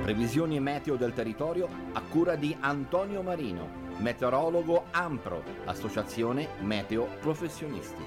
Previsioni 0.03 0.61
meteo 0.61 0.97
del 0.97 1.15
territorio 1.15 1.67
a 1.93 2.03
cura 2.03 2.37
di 2.37 2.55
Antonio 2.61 3.23
Marino, 3.23 3.95
meteorologo 3.97 4.89
Ampro, 4.91 5.43
Associazione 5.65 6.49
Meteo 6.61 7.09
Professionisti. 7.21 8.03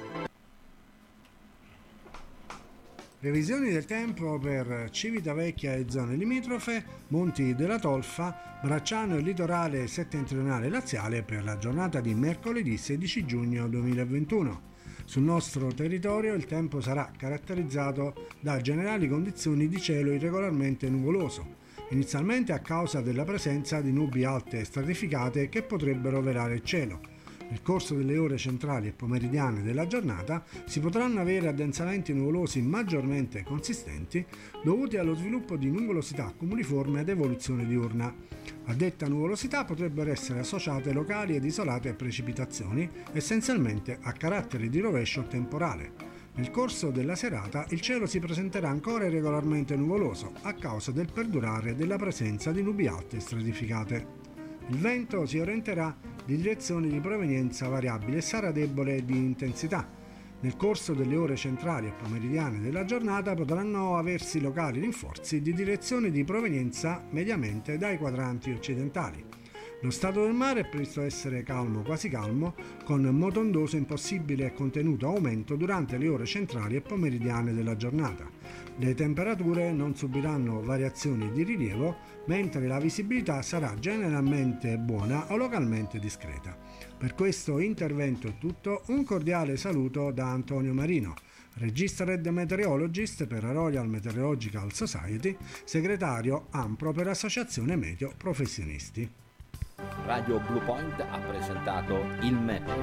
Previsioni 3.20 3.72
del 3.72 3.86
tempo 3.86 4.38
per 4.38 4.90
Civitavecchia 4.92 5.74
e 5.74 5.88
zone 5.90 6.18
limitrofe, 6.18 6.86
Monti 7.08 7.56
della 7.56 7.80
Tolfa, 7.80 8.60
Bracciano 8.62 9.16
e 9.16 9.22
litorale 9.22 9.88
settentrionale 9.88 10.70
laziale 10.70 11.24
per 11.24 11.44
la 11.44 11.58
giornata 11.58 12.00
di 12.00 12.14
mercoledì 12.14 12.78
16 12.78 13.26
giugno 13.26 13.68
2021. 13.68 14.74
Sul 15.06 15.22
nostro 15.22 15.68
territorio 15.68 16.34
il 16.34 16.46
tempo 16.46 16.82
sarà 16.82 17.12
caratterizzato 17.16 18.28
da 18.40 18.60
generali 18.60 19.08
condizioni 19.08 19.68
di 19.68 19.80
cielo 19.80 20.12
irregolarmente 20.12 20.90
nuvoloso, 20.90 21.58
inizialmente 21.90 22.52
a 22.52 22.60
causa 22.60 23.02
della 23.02 23.24
presenza 23.24 23.82
di 23.82 23.92
nubi 23.92 24.24
alte 24.24 24.60
e 24.60 24.66
stratificate 24.66 25.48
che 25.48 25.62
potrebbero 25.62 26.22
velare 26.22 26.56
il 26.56 26.64
cielo. 26.64 27.15
Nel 27.48 27.62
corso 27.62 27.94
delle 27.94 28.18
ore 28.18 28.38
centrali 28.38 28.88
e 28.88 28.92
pomeridiane 28.92 29.62
della 29.62 29.88
giornata 29.88 30.44
si 30.66 30.80
potranno 30.80 31.20
avere 31.20 31.48
addensamenti 31.48 32.14
nuvolosi 32.14 32.62
maggiormente 32.62 33.44
consistenti 33.44 34.26
dovuti 34.64 34.98
allo 34.98 35.16
sviluppo 35.16 35.56
di 35.56 35.70
nuvolosità 35.70 36.34
cumuliforme 36.36 37.02
ad 37.02 37.10
evoluzione 37.10 37.66
diurna. 37.66 38.14
A 38.66 38.74
detta 38.74 39.08
nuvolosità 39.08 39.64
potrebbero 39.64 40.12
essere 40.12 40.40
associate 40.40 40.92
locali 40.92 41.36
ed 41.36 41.46
isolate 41.46 41.94
precipitazioni, 41.94 42.90
essenzialmente 43.14 44.00
a 44.02 44.12
carattere 44.12 44.68
di 44.70 44.80
rovescio 44.80 45.24
temporale. 45.28 46.14
Nel 46.36 46.52
corso 46.52 46.92
della 46.92 47.16
serata 47.16 47.66
il 47.70 47.80
cielo 47.80 48.06
si 48.08 48.20
presenterà 48.20 48.68
ancora 48.68 49.06
irregolarmente 49.06 49.76
nuvoloso 49.76 50.34
a 50.42 50.54
causa 50.54 50.92
del 50.92 51.10
perdurare 51.12 51.76
della 51.76 51.96
presenza 51.96 52.52
di 52.52 52.62
nubi 52.62 52.88
alte 52.88 53.20
stratificate. 53.22 54.25
Il 54.70 54.78
vento 54.78 55.28
si 55.28 55.38
orienterà 55.38 55.96
di 56.26 56.38
direzione 56.38 56.88
di 56.88 57.00
provenienza 57.00 57.68
variabile 57.68 58.18
e 58.18 58.22
sarà 58.22 58.52
debole 58.52 59.06
di 59.06 59.16
intensità. 59.16 59.88
Nel 60.40 60.58
corso 60.58 60.94
delle 60.94 61.16
ore 61.16 61.36
centrali 61.36 61.88
e 61.88 61.94
pomeridiane 61.94 62.60
della 62.60 62.84
giornata 62.84 63.36
potranno 63.36 63.96
aversi 63.96 64.42
locali 64.42 64.80
rinforzi 64.80 65.42
di 65.42 65.54
direzione 65.54 66.10
di 66.10 66.24
provenienza 66.24 67.04
mediamente 67.12 67.78
dai 67.78 68.00
quadranti 68.00 68.52
occidentali. 68.52 69.24
Lo 69.82 69.92
stato 69.92 70.24
del 70.24 70.34
mare 70.34 70.62
è 70.62 70.66
previsto 70.66 71.02
essere 71.02 71.44
calmo, 71.44 71.82
quasi 71.82 72.10
calmo, 72.10 72.56
con 72.86 73.04
motondoso 73.04 73.76
in 73.76 73.86
possibile 73.86 74.46
e 74.46 74.54
contenuto 74.54 75.08
aumento 75.08 75.56
durante 75.56 75.98
le 75.98 76.08
ore 76.08 76.26
centrali 76.26 76.76
e 76.76 76.82
pomeridiane 76.82 77.54
della 77.54 77.76
giornata. 77.76 78.28
Le 78.78 78.94
temperature 78.94 79.72
non 79.72 79.96
subiranno 79.96 80.62
variazioni 80.62 81.32
di 81.32 81.44
rilievo, 81.44 81.96
mentre 82.26 82.68
la 82.68 82.80
visibilità 82.80 83.42
sarà 83.42 83.74
generalmente 83.78 84.78
buona 84.78 85.32
o 85.32 85.38
localmente 85.38 86.00
discreta. 86.00 86.58
Per 86.98 87.14
questo 87.14 87.60
intervento 87.60 88.28
è 88.28 88.38
tutto, 88.38 88.84
un 88.88 89.04
cordiale 89.04 89.58
saluto 89.58 90.12
da 90.12 90.32
Antonio 90.32 90.74
Marino, 90.74 91.14
Registered 91.56 92.26
Meteorologist 92.26 93.28
per 93.28 93.44
Royal 93.44 93.88
Meteorological 93.88 94.74
Society, 94.74 95.38
segretario 95.64 96.48
AMPRO 96.50 96.92
per 96.92 97.08
Associazione 97.10 97.76
Meteo 97.76 98.14
Professionisti. 98.18 99.24
Radio 100.06 100.40
Blue 100.40 100.62
Point 100.62 101.00
ha 101.00 101.20
presentato 101.20 101.96
il 102.22 102.34
meteo. 102.34 102.76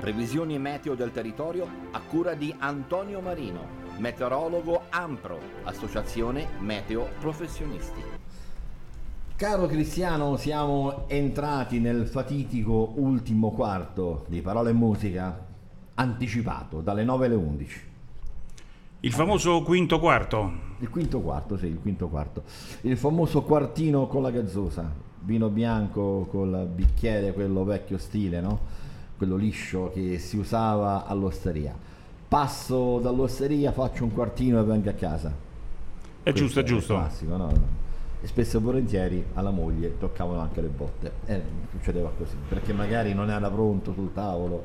Previsioni 0.00 0.58
meteo 0.58 0.94
del 0.94 1.10
territorio 1.10 1.68
a 1.90 2.00
cura 2.00 2.34
di 2.34 2.54
Antonio 2.58 3.20
Marino, 3.20 3.66
meteorologo 3.98 4.82
Ampro, 4.90 5.38
Associazione 5.64 6.48
Meteo 6.58 7.08
Professionisti. 7.18 8.02
Caro 9.36 9.66
Cristiano, 9.66 10.36
siamo 10.36 11.08
entrati 11.08 11.78
nel 11.78 12.06
fatitico 12.06 12.94
ultimo 12.96 13.50
quarto 13.50 14.24
di 14.28 14.40
Parole 14.40 14.70
e 14.70 14.74
Musica, 14.74 15.46
anticipato 15.94 16.80
dalle 16.80 17.04
9 17.04 17.26
alle 17.26 17.34
11. 17.34 17.85
Il 19.06 19.12
famoso 19.12 19.62
quinto 19.62 20.00
quarto. 20.00 20.50
Il 20.80 20.90
quinto 20.90 21.20
quarto, 21.20 21.56
sì, 21.56 21.66
il 21.66 21.78
quinto 21.80 22.08
quarto. 22.08 22.42
Il 22.80 22.96
famoso 22.96 23.42
quartino 23.44 24.08
con 24.08 24.20
la 24.20 24.32
gazzosa, 24.32 24.92
vino 25.20 25.48
bianco 25.48 26.26
col 26.28 26.66
bicchiere, 26.74 27.32
quello 27.32 27.62
vecchio 27.62 27.98
stile, 27.98 28.40
no? 28.40 28.58
Quello 29.16 29.36
liscio 29.36 29.92
che 29.94 30.18
si 30.18 30.36
usava 30.36 31.06
all'osteria. 31.06 31.72
Passo 32.26 32.98
dall'osteria, 32.98 33.70
faccio 33.70 34.02
un 34.02 34.12
quartino 34.12 34.58
e 34.58 34.64
vengo 34.64 34.90
a 34.90 34.94
casa. 34.94 35.32
È 36.24 36.32
giusto, 36.32 36.58
è 36.58 36.64
giusto. 36.64 36.94
classico, 36.94 37.36
no? 37.36 37.52
E 38.20 38.26
spesso 38.26 38.56
e 38.56 38.60
volentieri 38.60 39.24
alla 39.34 39.50
moglie 39.50 39.98
toccavano 39.98 40.40
anche 40.40 40.60
le 40.60 40.68
botte. 40.68 41.12
E 41.26 41.42
succedeva 41.70 42.10
così, 42.18 42.34
perché 42.48 42.72
magari 42.72 43.14
non 43.14 43.30
era 43.30 43.48
pronto 43.48 43.92
sul 43.92 44.12
tavolo. 44.12 44.64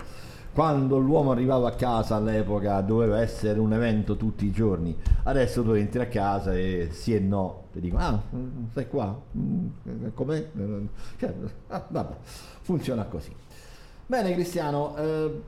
Quando 0.53 0.97
l'uomo 0.97 1.31
arrivava 1.31 1.69
a 1.69 1.71
casa 1.71 2.15
all'epoca 2.15 2.81
doveva 2.81 3.21
essere 3.21 3.57
un 3.57 3.71
evento 3.71 4.17
tutti 4.17 4.45
i 4.45 4.51
giorni. 4.51 4.93
Adesso 5.23 5.63
tu 5.63 5.71
entri 5.71 6.01
a 6.01 6.07
casa 6.07 6.53
e 6.53 6.89
sì 6.91 7.15
e 7.15 7.19
no, 7.19 7.67
ti 7.71 7.79
dico, 7.79 7.95
ah, 7.95 8.21
mm, 8.35 8.65
sei 8.73 8.87
qua? 8.89 9.17
Mm, 9.37 9.67
Com'è? 10.13 10.45
Cioè, 11.17 11.33
ah, 11.67 11.85
vabbè, 11.87 12.15
funziona 12.61 13.05
così. 13.05 13.33
Bene 14.05 14.33
Cristiano, 14.33 14.93
eh, 14.97 15.41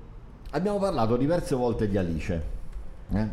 abbiamo 0.51 0.79
parlato 0.79 1.17
diverse 1.17 1.53
volte 1.53 1.89
di 1.89 1.97
Alice, 1.97 2.43
eh? 3.11 3.27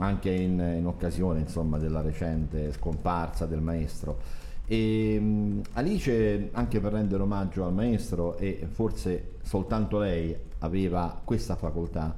anche 0.00 0.30
in, 0.30 0.58
in 0.58 0.86
occasione 0.86 1.38
insomma, 1.38 1.78
della 1.78 2.00
recente 2.00 2.72
scomparsa 2.72 3.46
del 3.46 3.60
maestro. 3.60 4.18
E, 4.66 5.20
mh, 5.20 5.60
Alice, 5.74 6.48
anche 6.50 6.80
per 6.80 6.92
rendere 6.94 7.22
omaggio 7.22 7.64
al 7.64 7.72
maestro, 7.72 8.36
e 8.38 8.66
forse 8.68 9.34
soltanto 9.42 10.00
lei 10.00 10.50
aveva 10.62 11.20
questa 11.22 11.56
facoltà, 11.56 12.14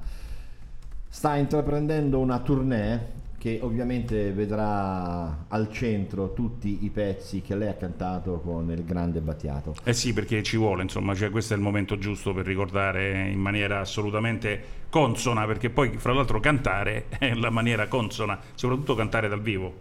sta 1.07 1.35
intraprendendo 1.35 2.19
una 2.19 2.39
tournée 2.39 3.23
che 3.37 3.59
ovviamente 3.61 4.31
vedrà 4.31 5.45
al 5.49 5.71
centro 5.71 6.33
tutti 6.33 6.83
i 6.83 6.89
pezzi 6.89 7.41
che 7.41 7.55
lei 7.55 7.67
ha 7.67 7.75
cantato 7.75 8.39
con 8.39 8.71
il 8.71 8.83
grande 8.83 9.19
Battiato. 9.21 9.75
Eh 9.83 9.93
sì, 9.93 10.13
perché 10.13 10.41
ci 10.41 10.57
vuole, 10.57 10.81
insomma, 10.81 11.13
cioè 11.13 11.29
questo 11.29 11.53
è 11.53 11.55
il 11.57 11.61
momento 11.61 11.99
giusto 11.99 12.33
per 12.33 12.43
ricordare 12.43 13.29
in 13.29 13.39
maniera 13.39 13.81
assolutamente 13.81 14.59
consona, 14.89 15.45
perché 15.45 15.69
poi 15.69 15.95
fra 15.97 16.13
l'altro 16.13 16.39
cantare 16.39 17.05
è 17.19 17.35
la 17.35 17.51
maniera 17.51 17.87
consona, 17.87 18.39
soprattutto 18.55 18.95
cantare 18.95 19.27
dal 19.27 19.41
vivo. 19.41 19.73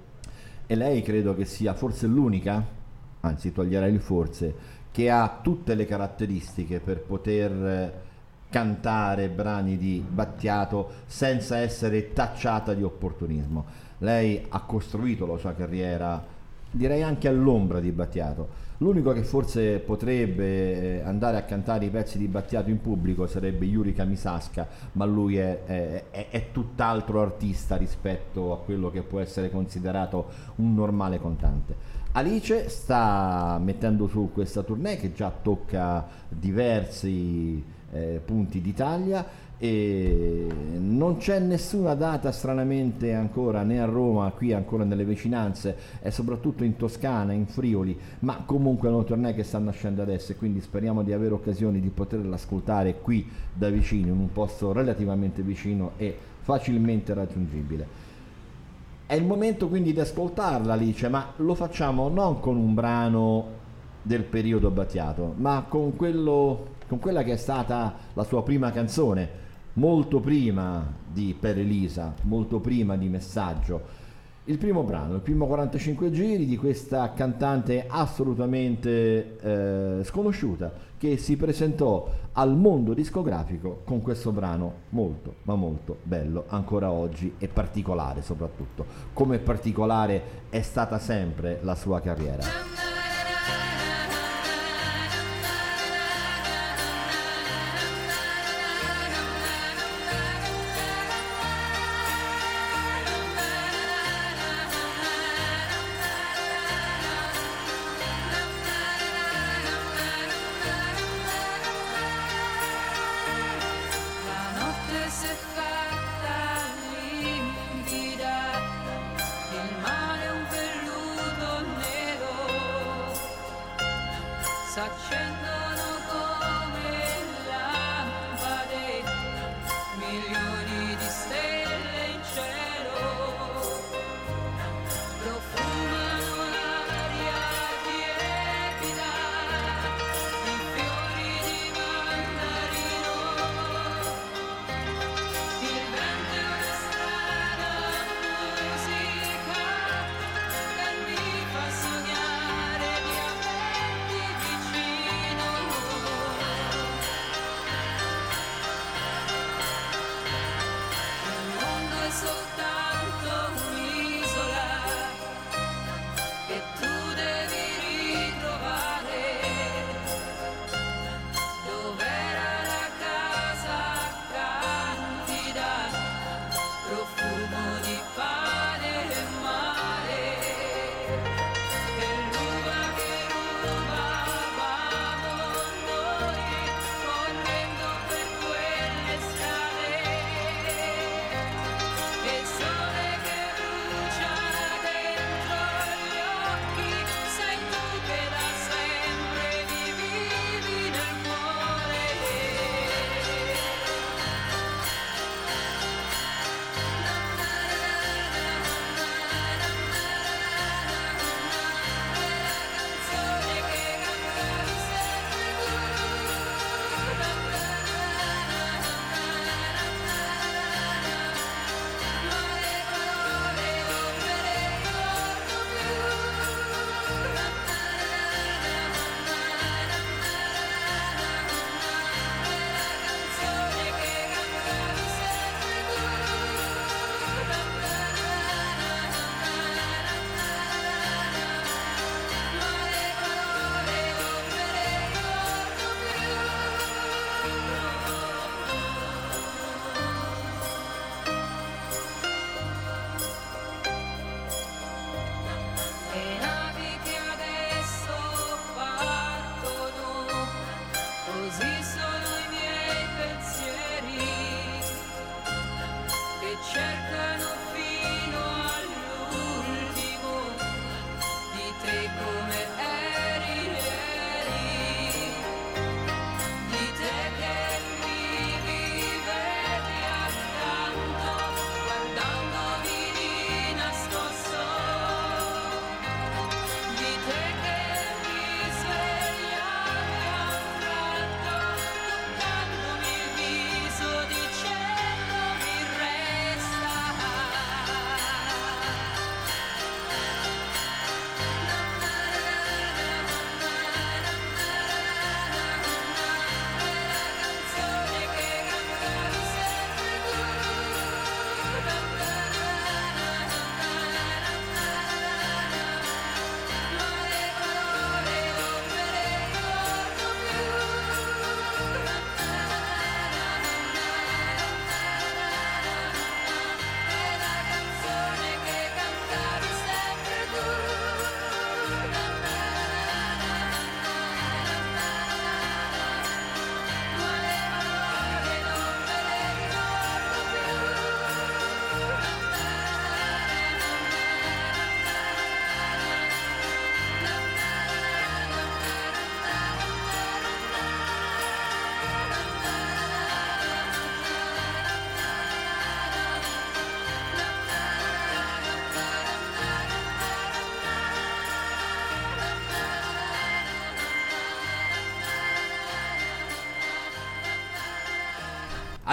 E 0.67 0.75
lei 0.75 1.01
credo 1.01 1.35
che 1.35 1.47
sia 1.47 1.73
forse 1.73 2.07
l'unica, 2.07 2.63
anzi 3.21 3.51
toglierei 3.51 3.95
il 3.95 4.01
forse, 4.01 4.55
che 4.93 5.09
ha 5.09 5.41
tutte 5.43 5.75
le 5.75 5.87
caratteristiche 5.87 6.81
per 6.81 7.01
poter 7.01 8.13
cantare 8.55 9.31
brani 9.31 9.77
di 9.77 10.01
Battiato 10.09 10.89
senza 11.07 11.57
essere 11.57 12.13
tacciata 12.13 12.73
di 12.73 12.85
opportunismo. 12.85 13.65
Lei 13.99 14.47
ha 14.49 14.61
costruito 14.61 15.27
la 15.27 15.39
sua 15.39 15.55
carriera, 15.55 16.25
direi 16.71 17.03
anche 17.03 17.27
all'ombra 17.27 17.81
di 17.81 17.91
Battiato. 17.91 18.63
L'unico 18.79 19.11
che 19.11 19.25
forse 19.25 19.81
potrebbe 19.81 21.01
eh, 21.01 21.03
andare 21.03 21.37
a 21.37 21.43
cantare 21.43 21.87
i 21.87 21.91
pezzi 21.91 22.17
di 22.17 22.29
Battiato 22.29 22.71
in 22.71 22.81
pubblico 22.81 23.27
sarebbe 23.27 23.65
Yuri 23.65 23.93
Kamisasca, 23.93 24.69
ma 24.93 25.05
lui 25.05 25.37
è, 25.37 25.65
è- 25.65 26.05
è- 26.11 26.29
è 26.31 26.53
tutt'altro 26.53 27.23
artista 27.23 27.75
rispetto 27.75 28.53
a 28.53 28.59
quello 28.59 28.89
che 28.93 29.03
può 29.03 29.19
essere 29.19 29.51
considerato 29.51 30.27
un 30.57 30.75
normale 30.75 31.21
cantante. 31.21 31.75
Alice 32.13 32.69
sta 32.69 33.59
mettendo 33.61 34.07
su 34.07 34.31
questa 34.33 34.63
tournée 34.63 34.97
che 34.97 35.13
già 35.13 35.33
tocca 35.43 36.07
diversi 36.29 37.73
eh, 37.95 38.21
punti 38.25 38.61
d'Italia 38.61 39.43
e 39.57 40.47
non 40.79 41.17
c'è 41.17 41.39
nessuna 41.39 41.95
data 41.95 42.33
stranamente 42.33 43.15
ancora 43.15 43.63
né 43.63 43.81
a 43.81 43.85
Roma, 43.85 44.31
qui 44.33 44.53
ancora 44.53 44.85
nelle 44.85 45.05
vicinanze 45.05 45.77
e 46.03 46.11
soprattutto 46.11 46.65
in 46.65 46.77
Toscana, 46.77 47.33
in 47.33 47.47
Friuli, 47.47 47.97
ma 48.21 48.43
comunque 48.45 48.89
è 48.89 48.93
una 48.93 49.05
tournée 49.05 49.33
che 49.33 49.45
sta 49.45 49.59
nascendo 49.59 50.03
adesso 50.03 50.33
e 50.33 50.37
quindi 50.37 50.61
speriamo 50.61 51.03
di 51.03 51.13
avere 51.13 51.35
occasioni 51.35 51.81
di 51.81 51.89
poterla 51.89 52.35
ascoltare 52.35 53.01
qui 53.01 53.27
da 53.55 53.71
vicino, 53.71 54.09
in 54.09 54.19
un 54.19 54.33
posto 54.33 54.73
relativamente 54.73 55.43
vicino 55.43 55.93
e 55.97 56.17
facilmente 56.41 57.15
raggiungibile. 57.15 58.03
È 59.07 59.15
il 59.15 59.25
momento 59.25 59.69
quindi 59.69 59.93
di 59.93 60.01
ascoltarla 60.01 60.73
Alice, 60.73 61.09
ma 61.09 61.33
lo 61.37 61.55
facciamo 61.55 62.09
non 62.09 62.41
con 62.41 62.57
un 62.57 62.75
brano 62.75 63.63
del 64.05 64.23
periodo 64.23 64.71
Battiato, 64.71 65.35
ma 65.37 65.65
con, 65.67 65.97
quello, 65.97 66.74
con 66.87 66.99
quella 66.99 67.23
che 67.23 67.33
è 67.33 67.37
stata 67.37 67.95
la 68.13 68.25
sua 68.25 68.43
prima 68.43 68.71
canzone, 68.71 69.29
molto 69.75 70.21
prima 70.21 70.87
di 71.07 71.37
Per 71.39 71.59
Elisa, 71.59 72.15
molto 72.23 72.61
prima 72.61 72.97
di 72.97 73.09
Messaggio. 73.09 74.03
Il 74.47 74.59
primo 74.59 74.83
brano, 74.83 75.15
il 75.15 75.21
primo 75.21 75.47
45 75.47 76.11
giri 76.11 76.45
di 76.45 76.59
questa 76.59 77.15
cantante 77.15 77.87
assolutamente 77.89 79.39
eh, 79.41 80.05
sconosciuta 80.05 80.71
che 80.99 81.17
si 81.17 81.37
presentò 81.37 82.11
al 82.33 82.55
mondo 82.55 82.93
discografico 82.93 83.81
con 83.85 84.03
questo 84.03 84.33
brano 84.33 84.73
molto 84.91 85.37
ma 85.45 85.55
molto 85.55 85.99
bello 86.03 86.45
ancora 86.49 86.91
oggi 86.91 87.35
e 87.39 87.49
particolare 87.49 88.21
soprattutto, 88.21 88.85
come 89.15 89.39
particolare 89.39 90.23
è 90.51 90.61
stata 90.61 90.99
sempre 90.99 91.61
la 91.63 91.75
sua 91.75 92.01
carriera. 92.01 92.84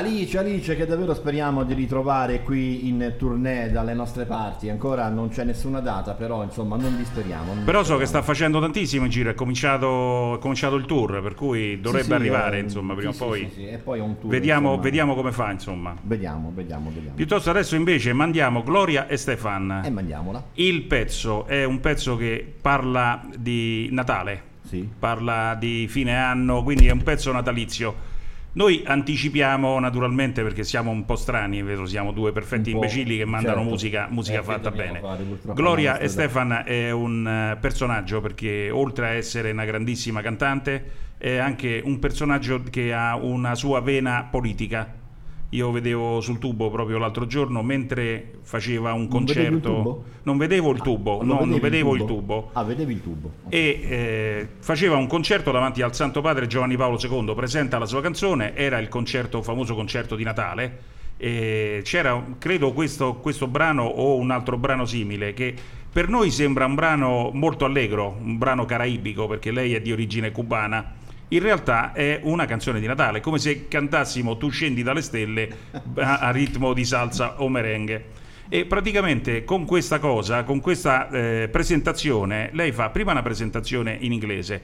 Alice, 0.02 0.36
Alice, 0.36 0.76
che 0.76 0.88
davvero 0.88 1.14
speriamo 1.14 1.64
di 1.64 1.76
ritrovare 1.76 2.42
qui 2.42 2.88
in 2.88 3.14
tournée 3.20 3.70
dalle 3.70 3.94
nostre 3.94 4.26
parti. 4.26 4.68
Ancora 4.68 5.10
non 5.10 5.30
c'è 5.30 5.44
nessuna 5.44 5.80
data, 5.80 6.14
però 6.14 6.44
insomma 6.44 6.76
non 6.76 6.98
disperiamo. 6.98 7.54
non 7.54 7.64
Però 7.64 7.84
so 7.84 7.98
che 7.98 8.08
sta 8.08 8.24
facendo 8.24 8.60
tantissimo 8.60 9.06
in 9.06 9.12
giro, 9.12 9.30
è 9.30 9.36
cominciato, 9.36 10.38
è 10.38 10.40
cominciato 10.40 10.76
il 10.76 10.86
tour, 10.86 11.22
per 11.22 11.36
cui 11.36 11.80
dovrebbe 11.80 12.08
sì, 12.08 12.14
arrivare, 12.14 12.58
eh, 12.58 12.62
insomma, 12.62 12.96
prima 12.96 13.12
sì, 13.12 13.22
o 13.22 13.26
poi. 13.28 13.40
sì, 13.42 13.62
sì, 13.62 13.68
e 13.68 13.78
poi 13.78 14.00
è 14.00 14.02
un 14.02 14.18
tour, 14.18 14.32
vediamo, 14.32 14.70
insomma. 14.70 14.84
vediamo 14.84 15.14
come 15.14 15.32
fa, 15.32 15.52
insomma. 15.52 15.96
Vediamo, 16.02 16.52
vediamo, 16.52 16.90
vediamo. 16.92 17.16
Piuttosto 17.16 17.52
adesso 17.52 17.76
invece 17.76 18.12
mandiamo 18.12 18.64
Gloria 18.64 19.06
e 19.06 19.18
Stefan. 19.18 19.82
E 19.86 19.90
mandiamola. 19.92 20.44
Il 20.54 20.82
pezzo 20.82 21.46
è 21.46 21.64
un 21.64 21.80
pezzo 21.80 22.16
che 22.16 22.56
parla 22.60 23.24
di 23.38 23.88
Natale, 23.92 24.42
parla 24.98 25.54
di 25.54 25.86
fine 25.88 26.18
anno, 26.18 26.64
quindi 26.64 26.88
è 26.88 26.92
un 26.92 27.04
pezzo 27.04 27.32
natalizio. 27.32 28.10
Noi 28.54 28.84
anticipiamo 28.86 29.80
naturalmente 29.80 30.44
perché 30.44 30.66
siamo 30.66 30.92
un 30.92 31.06
po' 31.06 31.16
strani, 31.16 31.62
vero? 31.64 31.86
siamo 31.86 32.12
due 32.12 32.34
perfetti 32.34 32.72
imbecilli 32.72 33.16
che 33.16 33.24
mandano 33.24 33.56
certo. 33.60 33.70
musica, 33.70 34.08
musica 34.10 34.40
Eh, 34.40 34.44
fatta 34.44 34.72
bene. 34.72 35.00
fare, 35.00 35.24
Gloria 35.54 35.98
e. 35.98 36.10
Stefan 36.10 36.64
è 36.66 36.92
un 36.92 37.26
eh, 37.26 37.58
personaggio 37.62 38.20
perché 38.20 38.70
oltre 38.70 39.08
a 39.08 39.10
essere 39.12 39.52
una 39.52 39.64
grandissima 39.64 40.22
cantante 40.22 40.92
è 41.18 41.38
anche 41.38 41.82
un 41.86 41.98
personaggio 42.00 42.62
che 42.70 42.94
ha 42.94 43.16
una 43.16 43.56
sua 43.56 43.80
vena 43.80 44.28
politica. 44.30 45.00
Io 45.54 45.70
vedevo 45.72 46.22
sul 46.22 46.40
tubo 46.40 46.70
proprio 46.70 46.98
l'altro 46.98 47.28
giorno 47.28 47.62
mentre 47.62 48.36
faceva 48.42 48.94
un 48.94 49.00
Non 49.00 49.04
il 49.04 49.10
concerto. 49.10 49.60
tubo? 49.60 50.04
Non 50.24 50.38
vedevo 50.38 50.72
il 50.72 50.82
tubo, 50.82 51.18
Lo 51.18 51.24
no, 51.24 51.46
non 51.46 51.60
vedevo 51.60 51.94
il 51.96 52.06
tubo. 52.06 52.52
Ah, 52.54 52.64
vedevi 52.64 52.94
il 52.94 53.02
tubo. 53.02 53.32
E 53.50 53.80
eh, 53.84 54.48
faceva 54.60 54.96
un 54.96 55.08
concerto 55.08 55.52
davanti 55.52 55.82
al 55.82 55.94
Santo 55.94 56.22
Padre 56.22 56.48
Giovanni 56.48 56.78
Paolo 56.78 56.98
II, 57.02 57.34
presenta 57.36 57.78
la 57.78 57.86
sua 57.86 58.02
canzone, 58.02 58.56
era 58.56 58.78
il 58.78 58.88
concerto, 58.88 59.42
famoso 59.42 59.76
concerto 59.76 60.16
di 60.16 60.24
Natale. 60.24 60.80
E 61.18 61.82
c'era, 61.84 62.24
credo, 62.40 62.72
questo, 62.72 63.16
questo 63.16 63.48
brano 63.48 63.84
o 63.84 64.16
un 64.16 64.32
altro 64.32 64.58
brano 64.58 64.86
simile 64.86 65.34
che 65.34 65.54
per 65.92 66.08
noi 66.08 66.32
sembra 66.32 66.66
un 66.66 66.76
brano 66.76 67.30
molto 67.34 67.66
allegro, 67.66 68.18
un 68.22 68.38
brano 68.38 68.64
caraibico 68.64 69.28
perché 69.28 69.52
lei 69.52 69.74
è 69.74 69.82
di 69.82 69.92
origine 69.92 70.32
cubana. 70.32 70.94
In 71.34 71.40
realtà 71.40 71.94
è 71.94 72.20
una 72.24 72.46
canzone 72.46 72.82
di 72.82 72.88
Natale, 72.88 73.22
come 73.22 73.40
se 73.40 73.70
cantassimo 73.70 74.36
Tu 74.36 74.50
scendi 74.50 74.84
dalle 74.84 75.02
stelle 75.02 75.50
a, 75.96 76.20
a 76.20 76.32
ritmo 76.32 76.74
di 76.74 76.84
salsa 76.84 77.42
o 77.42 77.48
merengue. 77.48 78.20
E 78.50 78.66
praticamente 78.66 79.46
con 79.46 79.64
questa 79.64 80.00
cosa, 80.00 80.44
con 80.44 80.60
questa 80.60 81.10
eh, 81.10 81.48
presentazione, 81.50 82.50
lei 82.52 82.74
fa 82.74 82.90
prima 82.90 83.12
una 83.12 83.22
presentazione 83.22 83.96
in 84.02 84.12
inglese, 84.12 84.62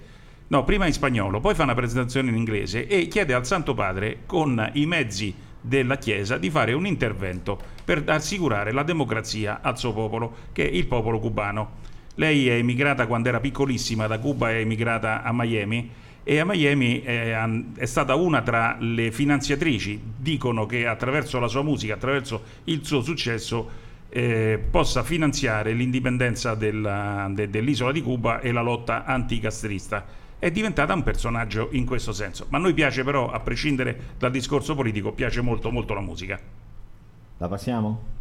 no, 0.48 0.66
prima 0.66 0.86
in 0.86 0.92
spagnolo, 0.92 1.40
poi 1.40 1.56
fa 1.56 1.64
una 1.64 1.74
presentazione 1.74 2.32
in 2.32 2.36
inglese 2.36 2.86
e 2.86 3.08
chiede 3.08 3.34
al 3.34 3.46
Santo 3.46 3.74
Padre, 3.74 4.24
con 4.26 4.70
i 4.74 4.86
mezzi 4.86 5.34
della 5.62 5.98
Chiesa, 5.98 6.38
di 6.38 6.50
fare 6.50 6.74
un 6.74 6.86
intervento 6.86 7.58
per 7.86 8.04
assicurare 8.08 8.74
la 8.74 8.84
democrazia 8.84 9.60
al 9.62 9.80
suo 9.80 9.94
popolo, 9.94 10.36
che 10.52 10.70
è 10.70 10.74
il 10.74 10.86
popolo 10.88 11.20
cubano. 11.20 11.76
Lei 12.16 12.50
è 12.50 12.56
emigrata 12.56 13.08
quando 13.08 13.30
era 13.30 13.40
piccolissima 13.40 14.06
da 14.06 14.20
Cuba, 14.20 14.50
è 14.50 14.56
emigrata 14.56 15.24
a 15.24 15.32
Miami 15.32 16.06
e 16.30 16.40
a 16.40 16.46
Miami 16.46 17.00
è, 17.04 17.32
an- 17.32 17.72
è 17.78 17.86
stata 17.86 18.16
una 18.16 18.42
tra 18.42 18.76
le 18.82 19.14
finanziatrici. 19.14 19.98
Dicono 20.18 20.66
che 20.66 20.86
attraverso 20.86 21.40
la 21.40 21.48
sua 21.48 21.64
musica, 21.64 21.94
attraverso 21.94 22.44
il 22.66 22.84
suo 22.84 23.02
successo, 23.02 23.70
eh, 24.10 24.62
possa 24.70 25.04
finanziare 25.04 25.72
l'indipendenza 25.72 26.54
della- 26.54 27.32
de- 27.32 27.50
dell'isola 27.50 27.94
di 27.94 28.02
Cuba 28.02 28.42
e 28.42 28.52
la 28.52 28.62
lotta 28.62 29.06
anticastrista. 29.06 30.06
È 30.38 30.52
diventata 30.52 30.94
un 30.94 31.04
personaggio 31.04 31.70
in 31.72 31.86
questo 31.86 32.12
senso. 32.12 32.48
Ma 32.50 32.58
a 32.58 32.62
noi 32.62 32.74
piace 32.74 33.06
però, 33.06 33.32
a 33.32 33.40
prescindere 33.40 33.98
dal 34.18 34.32
discorso 34.32 34.76
politico, 34.76 35.14
piace 35.14 35.40
molto 35.40 35.72
molto 35.72 35.94
la 35.94 36.02
musica. 36.02 36.38
La 37.38 37.48
passiamo? 37.48 38.17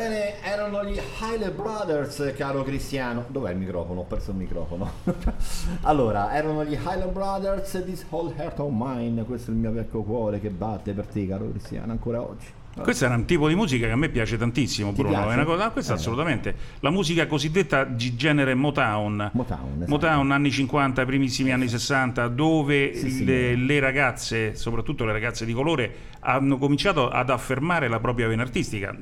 Bene, 0.00 0.42
erano 0.42 0.82
gli 0.82 0.98
Haile 1.20 1.50
Brothers, 1.50 2.32
caro 2.34 2.62
Cristiano. 2.62 3.26
Dov'è 3.28 3.50
il 3.50 3.58
microfono? 3.58 4.00
Ho 4.00 4.04
perso 4.04 4.30
il 4.30 4.38
microfono. 4.38 4.90
allora, 5.82 6.32
erano 6.32 6.64
gli 6.64 6.74
Haile 6.74 7.04
Brothers, 7.04 7.82
This 7.84 8.06
Whole 8.08 8.32
Heart 8.34 8.60
of 8.60 8.70
Mine. 8.72 9.24
Questo 9.24 9.50
è 9.50 9.52
il 9.52 9.60
mio 9.60 9.72
vecchio 9.72 10.02
cuore 10.02 10.40
che 10.40 10.48
batte 10.48 10.94
per 10.94 11.04
te, 11.04 11.26
caro 11.26 11.50
Cristiano, 11.50 11.92
ancora 11.92 12.22
oggi. 12.22 12.46
Questo 12.76 13.04
è 13.04 13.08
un 13.08 13.24
tipo 13.26 13.46
di 13.48 13.54
musica 13.54 13.86
che 13.86 13.92
a 13.92 13.96
me 13.96 14.08
piace 14.08 14.38
tantissimo, 14.38 14.90
Ti 14.92 15.02
Bruno. 15.02 15.10
piace? 15.16 15.30
È 15.30 15.34
una 15.34 15.44
cosa, 15.44 15.64
ah, 15.66 15.70
questa 15.70 15.92
Eh. 15.92 15.96
assolutamente. 15.96 16.54
La 16.80 16.90
musica 16.90 17.26
cosiddetta 17.26 17.84
di 17.84 18.14
genere 18.16 18.54
Motown. 18.54 19.30
Motown, 19.34 19.72
esatto. 19.76 19.90
Motown, 19.90 20.30
anni 20.30 20.50
50, 20.50 21.04
primissimi 21.04 21.52
anni 21.52 21.68
60, 21.68 22.28
dove 22.28 22.94
Sì, 22.94 23.10
sì. 23.10 23.24
le, 23.24 23.54
le 23.56 23.80
ragazze, 23.80 24.54
soprattutto 24.54 25.04
le 25.04 25.12
ragazze 25.12 25.44
di 25.44 25.52
colore, 25.52 25.92
hanno 26.20 26.56
cominciato 26.58 27.08
ad 27.10 27.28
affermare 27.28 27.88
la 27.88 27.98
propria 28.00 28.28
vena 28.28 28.42
artistica. 28.42 28.96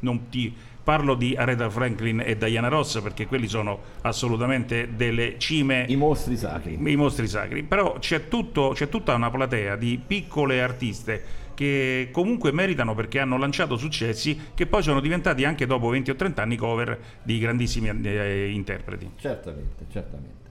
Non 0.00 0.28
ti 0.30 0.54
parlo 0.82 1.14
di 1.14 1.36
Aretha 1.36 1.68
Franklin 1.68 2.22
e 2.24 2.36
Diana 2.38 2.68
Ross 2.68 3.00
perché 3.02 3.26
quelli 3.26 3.48
sono 3.48 3.80
assolutamente 4.00 4.90
delle 4.96 5.34
cime. 5.38 5.84
I 5.88 5.96
mostri 5.96 6.36
sacri. 6.36 6.78
I 6.80 6.96
mostri 6.96 7.28
sacri. 7.28 7.62
Però 7.64 7.98
c'è, 7.98 8.28
tutto- 8.28 8.70
c'è 8.74 8.88
tutta 8.88 9.14
una 9.14 9.30
platea 9.30 9.76
di 9.76 10.00
piccole 10.04 10.62
artiste 10.62 11.22
che 11.60 12.08
comunque 12.10 12.52
meritano 12.52 12.94
perché 12.94 13.20
hanno 13.20 13.36
lanciato 13.36 13.76
successi 13.76 14.52
che 14.54 14.66
poi 14.66 14.82
sono 14.82 14.98
diventati 14.98 15.44
anche 15.44 15.66
dopo 15.66 15.90
20 15.90 16.10
o 16.10 16.16
30 16.16 16.40
anni 16.40 16.56
cover 16.56 16.98
di 17.22 17.38
grandissimi 17.38 17.90
eh, 18.02 18.50
interpreti. 18.50 19.10
Certamente, 19.18 19.84
certamente. 19.92 20.48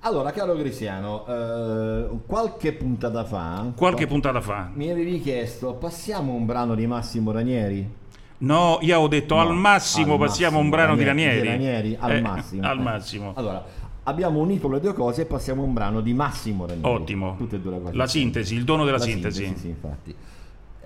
Allora, 0.00 0.32
caro 0.32 0.54
Cristiano, 0.54 1.24
eh, 1.26 2.08
qualche 2.26 2.74
puntata 2.74 3.24
fa... 3.24 3.72
Qualche 3.74 4.06
puntata 4.06 4.42
fa. 4.42 4.70
Mi 4.74 4.90
avevi 4.90 5.18
chiesto, 5.22 5.72
passiamo 5.76 6.34
un 6.34 6.44
brano 6.44 6.74
di 6.74 6.86
Massimo 6.86 7.30
Ranieri? 7.32 8.02
No, 8.36 8.76
io 8.82 8.98
ho 9.00 9.08
detto 9.08 9.36
No, 9.36 9.40
al 9.40 9.54
massimo 9.54 10.12
al 10.12 10.18
passiamo 10.18 10.58
massimo, 10.58 10.58
un 10.58 10.68
brano 10.68 10.96
di 10.96 11.04
Ranieri, 11.04 11.38
Ranieri. 11.38 11.56
di 11.58 11.64
Ranieri, 11.64 11.96
al 11.98 12.16
Eh, 12.16 12.20
massimo. 12.20 12.66
al 12.68 12.80
massimo. 12.82 13.32
Allora, 13.34 13.64
abbiamo 14.02 14.40
unito 14.40 14.68
le 14.68 14.80
due 14.80 14.92
cose 14.92 15.22
e 15.22 15.24
passiamo 15.24 15.62
un 15.62 15.72
brano 15.72 16.02
di 16.02 16.12
Massimo 16.12 16.66
Ranieri. 16.66 16.86
Ottimo. 16.86 17.38
E. 17.40 17.92
La 17.92 18.06
sintesi, 18.06 18.54
il 18.56 18.64
dono 18.64 18.84
della 18.84 18.98
La 18.98 19.02
sintesi. 19.04 19.54
Sì, 19.56 19.68
infatti. 19.68 20.14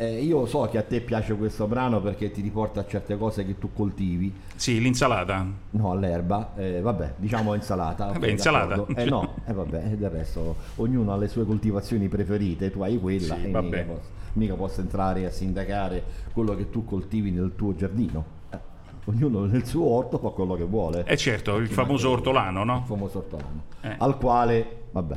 Eh, 0.00 0.22
io 0.22 0.46
so 0.46 0.60
che 0.70 0.78
a 0.78 0.82
te 0.84 1.00
piace 1.00 1.34
questo 1.34 1.66
brano 1.66 2.00
perché 2.00 2.30
ti 2.30 2.40
riporta 2.40 2.78
a 2.78 2.86
certe 2.86 3.18
cose 3.18 3.44
che 3.44 3.58
tu 3.58 3.72
coltivi. 3.72 4.32
Sì, 4.54 4.80
l'insalata. 4.80 5.44
No, 5.70 5.90
all'erba, 5.90 6.52
eh, 6.54 6.80
vabbè, 6.80 7.14
diciamo 7.16 7.52
insalata. 7.54 8.06
Vabbè, 8.06 8.28
insalata. 8.28 8.76
d'accordo. 8.76 9.00
Eh 9.00 9.04
no, 9.06 9.34
e 9.44 9.52
vabbè, 9.52 9.82
e 9.90 9.96
del 9.96 10.10
resto 10.10 10.54
ognuno 10.76 11.12
ha 11.12 11.16
le 11.16 11.26
sue 11.26 11.44
coltivazioni 11.44 12.06
preferite, 12.06 12.70
tu 12.70 12.80
hai 12.82 12.96
quella 13.00 13.34
Sì, 13.34 13.46
e 13.46 13.50
vabbè. 13.50 13.66
mica 13.66 13.92
posso, 13.92 14.08
mica 14.34 14.54
posso 14.54 14.80
entrare 14.82 15.26
a 15.26 15.30
sindacare 15.30 16.04
quello 16.32 16.54
che 16.54 16.70
tu 16.70 16.84
coltivi 16.84 17.32
nel 17.32 17.54
tuo 17.56 17.74
giardino. 17.74 18.24
Eh, 18.50 18.58
ognuno 19.06 19.46
nel 19.46 19.66
suo 19.66 19.84
orto 19.84 20.18
fa 20.18 20.28
quello 20.28 20.54
che 20.54 20.62
vuole. 20.64 21.02
E 21.06 21.16
certo, 21.16 21.56
il 21.56 21.66
famoso 21.66 22.10
ortolano, 22.10 22.62
no? 22.62 22.76
Il 22.76 22.86
famoso 22.86 23.18
ortolano. 23.18 23.62
Eh. 23.80 23.96
Al 23.98 24.16
quale, 24.16 24.82
vabbè. 24.92 25.16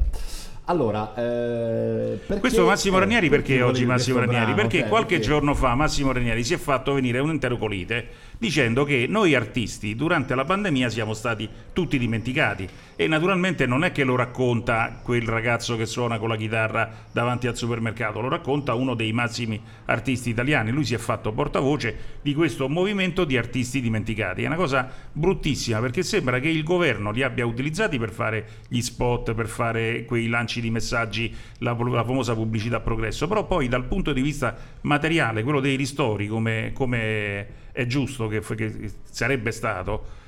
Allora, 0.71 1.13
eh, 1.17 2.17
Questo 2.39 2.65
Massimo 2.65 2.95
eh, 2.95 2.99
Ranieri 3.01 3.27
perché 3.27 3.61
oggi 3.61 3.85
Massimo 3.85 4.19
Ranieri? 4.19 4.45
brano? 4.53 4.55
Perché 4.55 4.79
Cioè, 4.79 4.87
qualche 4.87 5.15
perché- 5.15 5.27
giorno 5.29 5.53
fa 5.53 5.75
Massimo 5.75 6.13
Ranieri 6.13 6.45
si 6.45 6.53
è 6.53 6.57
fatto 6.57 6.93
venire 6.93 7.19
un'enterocolite 7.19 8.07
dicendo 8.41 8.85
che 8.85 9.05
noi 9.07 9.35
artisti 9.35 9.95
durante 9.95 10.33
la 10.33 10.45
pandemia 10.45 10.89
siamo 10.89 11.13
stati 11.13 11.47
tutti 11.73 11.99
dimenticati. 11.99 12.67
E 12.95 13.05
naturalmente 13.05 13.67
non 13.67 13.83
è 13.83 13.91
che 13.91 14.03
lo 14.03 14.15
racconta 14.15 14.99
quel 15.03 15.27
ragazzo 15.27 15.77
che 15.77 15.85
suona 15.85 16.17
con 16.17 16.29
la 16.29 16.35
chitarra 16.35 16.89
davanti 17.11 17.45
al 17.45 17.55
supermercato, 17.55 18.19
lo 18.19 18.29
racconta 18.29 18.73
uno 18.73 18.95
dei 18.95 19.13
massimi 19.13 19.61
artisti 19.85 20.31
italiani, 20.31 20.71
lui 20.71 20.85
si 20.85 20.95
è 20.95 20.97
fatto 20.97 21.31
portavoce 21.31 22.17
di 22.23 22.33
questo 22.33 22.67
movimento 22.67 23.25
di 23.25 23.37
artisti 23.37 23.79
dimenticati, 23.79 24.41
è 24.41 24.47
una 24.47 24.55
cosa 24.55 24.89
bruttissima 25.11 25.79
perché 25.79 26.01
sembra 26.01 26.39
che 26.39 26.49
il 26.49 26.63
governo 26.63 27.11
li 27.11 27.21
abbia 27.21 27.45
utilizzati 27.45 27.99
per 27.99 28.11
fare 28.11 28.47
gli 28.67 28.81
spot, 28.81 29.35
per 29.35 29.47
fare 29.47 30.05
quei 30.05 30.27
lanci 30.27 30.61
di 30.61 30.71
messaggi, 30.71 31.33
la, 31.59 31.75
la 31.79 32.03
famosa 32.03 32.33
pubblicità 32.33 32.79
progresso, 32.79 33.27
però 33.27 33.45
poi 33.45 33.67
dal 33.67 33.85
punto 33.85 34.13
di 34.13 34.21
vista 34.21 34.55
materiale, 34.81 35.43
quello 35.43 35.59
dei 35.59 35.75
ristori 35.75 36.27
come, 36.27 36.71
come 36.73 37.59
è 37.71 37.85
giusto 37.85 38.27
che, 38.27 38.41
che 38.41 38.91
sarebbe 39.03 39.51
stato, 39.51 40.19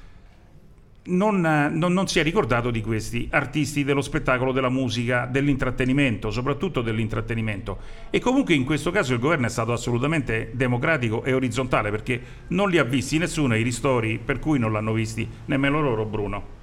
non, 1.05 1.41
non- 1.41 1.91
non 1.91 2.07
si 2.07 2.19
è 2.19 2.23
ricordato 2.23 2.71
di 2.71 2.81
questi 2.81 3.27
artisti 3.31 3.83
dello 3.83 4.01
spettacolo, 4.01 4.51
della 4.51 4.69
musica, 4.69 5.25
dell'intrattenimento, 5.25 6.31
soprattutto 6.31 6.81
dell'intrattenimento. 6.81 7.79
E 8.09 8.19
comunque 8.19 8.53
in 8.53 8.63
questo 8.63 8.91
caso 8.91 9.13
il 9.13 9.19
governo 9.19 9.47
è 9.47 9.49
stato 9.49 9.73
assolutamente 9.73 10.51
democratico 10.53 11.23
e 11.23 11.33
orizzontale 11.33 11.91
perché 11.91 12.21
non 12.49 12.69
li 12.69 12.77
ha 12.77 12.83
visti 12.83 13.17
nessuno 13.17 13.55
i 13.55 13.63
ristori, 13.63 14.19
per 14.23 14.39
cui 14.39 14.59
non 14.59 14.71
l'hanno 14.71 14.93
visti 14.93 15.27
nemmeno 15.45 15.81
loro, 15.81 16.05
Bruno. 16.05 16.61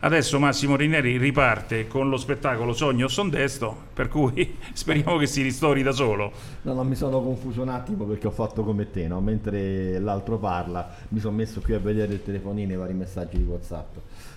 Adesso 0.00 0.38
Massimo 0.38 0.76
Rinieri 0.76 1.16
riparte 1.16 1.88
con 1.88 2.08
lo 2.08 2.16
spettacolo 2.16 2.72
Sogno 2.72 3.08
Son 3.08 3.30
Desto, 3.30 3.74
per 3.92 4.08
cui 4.08 4.56
speriamo 4.72 5.16
che 5.16 5.26
si 5.26 5.42
ristori 5.42 5.82
da 5.82 5.90
solo. 5.90 6.30
No, 6.62 6.72
no, 6.72 6.84
mi 6.84 6.94
sono 6.94 7.20
confuso 7.20 7.62
un 7.62 7.68
attimo 7.68 8.04
perché 8.04 8.28
ho 8.28 8.30
fatto 8.30 8.62
come 8.62 8.90
te, 8.92 9.08
no? 9.08 9.20
Mentre 9.20 9.98
l'altro 9.98 10.38
parla, 10.38 10.88
mi 11.08 11.18
sono 11.18 11.34
messo 11.34 11.60
qui 11.60 11.74
a 11.74 11.80
vedere 11.80 12.12
il 12.12 12.22
telefonino 12.22 12.70
e 12.70 12.74
i 12.74 12.78
vari 12.78 12.94
messaggi 12.94 13.38
di 13.38 13.42
WhatsApp. 13.42 13.96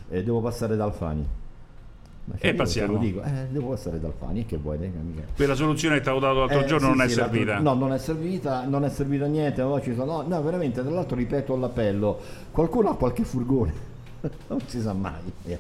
Eh, 0.10 0.24
devo 0.24 0.42
passare 0.42 0.76
da 0.76 0.86
Alfani. 0.86 1.28
E 2.40 2.54
passiamo. 2.56 2.94
lo 2.94 3.00
dico, 3.00 3.22
eh, 3.22 3.48
devo 3.50 3.70
passare 3.70 4.00
da 4.00 4.08
Alfani, 4.08 4.40
e 4.42 4.46
che 4.48 4.58
vuoi, 4.58 4.80
dai? 4.80 4.92
Quella 5.36 5.54
soluzione 5.54 5.98
che 5.98 6.02
ti 6.02 6.10
avevo 6.10 6.26
dato 6.26 6.40
l'altro 6.40 6.60
Eh, 6.62 6.66
giorno 6.66 6.88
sì, 6.92 6.98
non 6.98 7.06
è 7.06 7.10
sì, 7.10 7.16
l'altro- 7.18 7.38
servita. 7.38 7.60
No, 7.60 7.74
non 7.76 7.94
è 7.94 7.98
servita, 8.00 8.66
non 8.66 8.84
è 8.84 8.90
servita 8.90 9.26
niente, 9.28 9.62
no, 9.62 9.80
sono, 9.96 10.24
no, 10.28 10.42
veramente, 10.42 10.82
tra 10.82 10.90
l'altro 10.90 11.16
ripeto 11.16 11.56
l'appello, 11.56 12.20
qualcuno 12.52 12.90
ha 12.90 12.96
qualche 12.96 13.24
furgone? 13.26 13.90
non 14.48 14.60
si 14.68 14.80
sa 14.82 14.94
mai. 14.94 15.58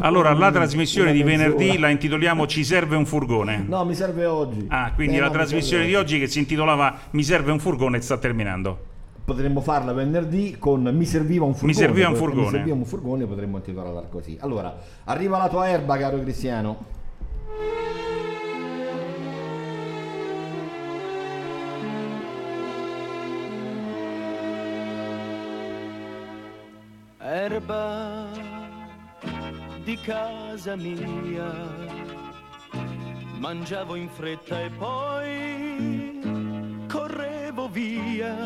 Allora, 0.00 0.32
la 0.32 0.50
trasmissione 0.50 1.12
di 1.12 1.22
venerdì 1.22 1.78
la 1.78 1.88
intitoliamo 1.90 2.46
Ci 2.46 2.64
serve 2.64 2.96
un 2.96 3.06
furgone. 3.06 3.64
No, 3.66 3.84
mi 3.84 3.94
serve 3.94 4.24
oggi. 4.26 4.66
Ah, 4.68 4.92
quindi 4.94 5.16
Eh, 5.16 5.20
la 5.20 5.26
no, 5.26 5.30
mi 5.32 5.36
trasmissione 5.38 5.86
di 5.86 5.94
oggi 5.94 6.18
che 6.18 6.26
si 6.26 6.38
intitolava 6.40 6.96
Mi 7.10 7.22
serve 7.22 7.52
un 7.52 7.58
furgone 7.60 8.00
sta 8.00 8.18
terminando. 8.18 8.88
Potremmo 9.24 9.60
farla 9.60 9.92
venerdì 9.92 10.56
con 10.58 10.82
Mi 10.82 11.04
serviva 11.04 11.44
un 11.44 11.52
furgone. 11.54 11.72
serviva 11.74 12.08
un 12.08 12.16
furgone. 12.16 12.44
Mi 12.46 12.50
serviva 12.50 12.74
un 12.74 12.84
furgone, 12.84 13.26
potremmo 13.26 13.56
intitolarla 13.58 14.02
così. 14.10 14.36
Allora, 14.40 14.76
arriva 15.04 15.38
la 15.38 15.48
tua 15.48 15.68
erba, 15.68 15.96
caro 15.96 16.18
Cristiano. 16.20 16.98
Erba 27.30 28.28
di 29.84 29.96
casa 30.00 30.74
mia. 30.74 31.50
Mangiavo 33.38 33.94
in 33.94 34.08
fretta 34.08 34.60
e 34.60 34.70
poi 34.70 36.20
correvo 36.88 37.68
via. 37.68 38.36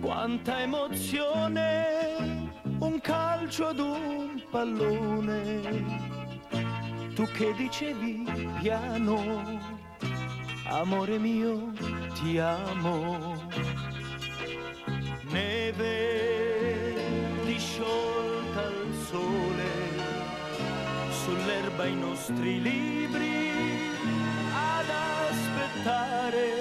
Quanta 0.00 0.60
emozione, 0.60 2.50
un 2.78 3.00
calcio 3.00 3.68
ad 3.68 3.78
un 3.78 4.42
pallone. 4.50 6.12
Tu 7.14 7.24
che 7.32 7.54
dicevi 7.56 8.26
piano, 8.60 9.60
amore 10.66 11.18
mio, 11.18 11.72
ti 12.12 12.38
amo 12.38 13.40
neve 15.34 16.53
disciolta 17.84 18.60
al 18.60 18.92
sole, 19.08 19.70
sull'erba 21.10 21.84
i 21.86 21.94
nostri 21.94 22.62
libri 22.62 23.90
ad 24.52 24.88
aspettare. 25.28 26.52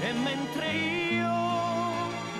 E 0.00 0.12
mentre 0.12 0.72
io 0.72 1.32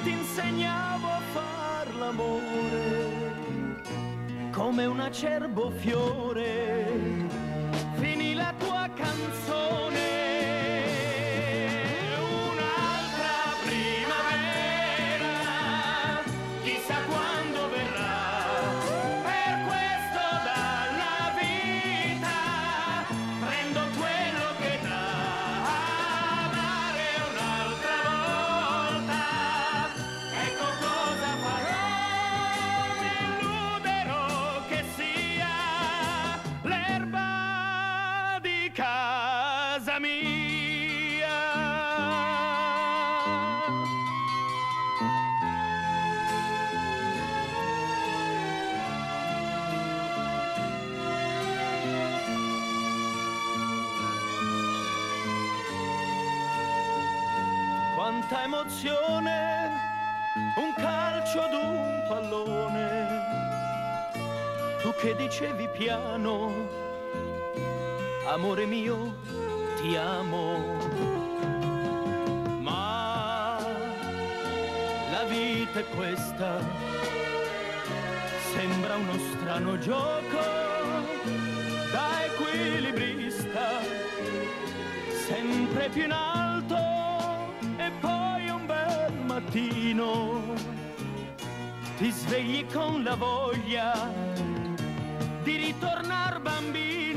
ti 0.03 0.11
insegnavo 0.11 1.09
a 1.09 1.21
far 1.33 1.95
l'amore, 1.97 3.43
come 4.53 4.85
un 4.87 5.01
acerbo 5.01 5.71
fiore, 5.71 7.27
finì 7.95 8.35
la 8.35 8.55
tua 8.59 8.89
canzone. 8.95 9.54
Che 65.05 65.15
dicevi 65.17 65.69
piano, 65.69 66.51
amore 68.27 68.65
mio, 68.65 69.15
ti 69.77 69.95
amo. 69.97 70.79
Ma 72.61 73.59
la 75.11 75.25
vita 75.25 75.81
è 75.81 75.85
questa, 75.95 76.59
sembra 78.55 78.97
uno 78.97 79.19
strano 79.19 79.79
gioco 79.79 80.41
da 81.93 82.25
equilibrista, 82.25 83.83
sempre 85.27 85.91
più 85.91 86.05
in 86.05 86.13
alto 86.13 86.79
e 87.77 87.91
poi 88.01 88.49
un 88.49 88.65
bel 88.65 89.13
mattino. 89.27 90.41
Ti 91.99 92.11
svegli 92.11 92.65
con 92.73 93.03
la 93.03 93.15
voglia 93.15 94.64
di 95.45 95.57
ritornar 95.57 96.41
bambino. 96.41 97.14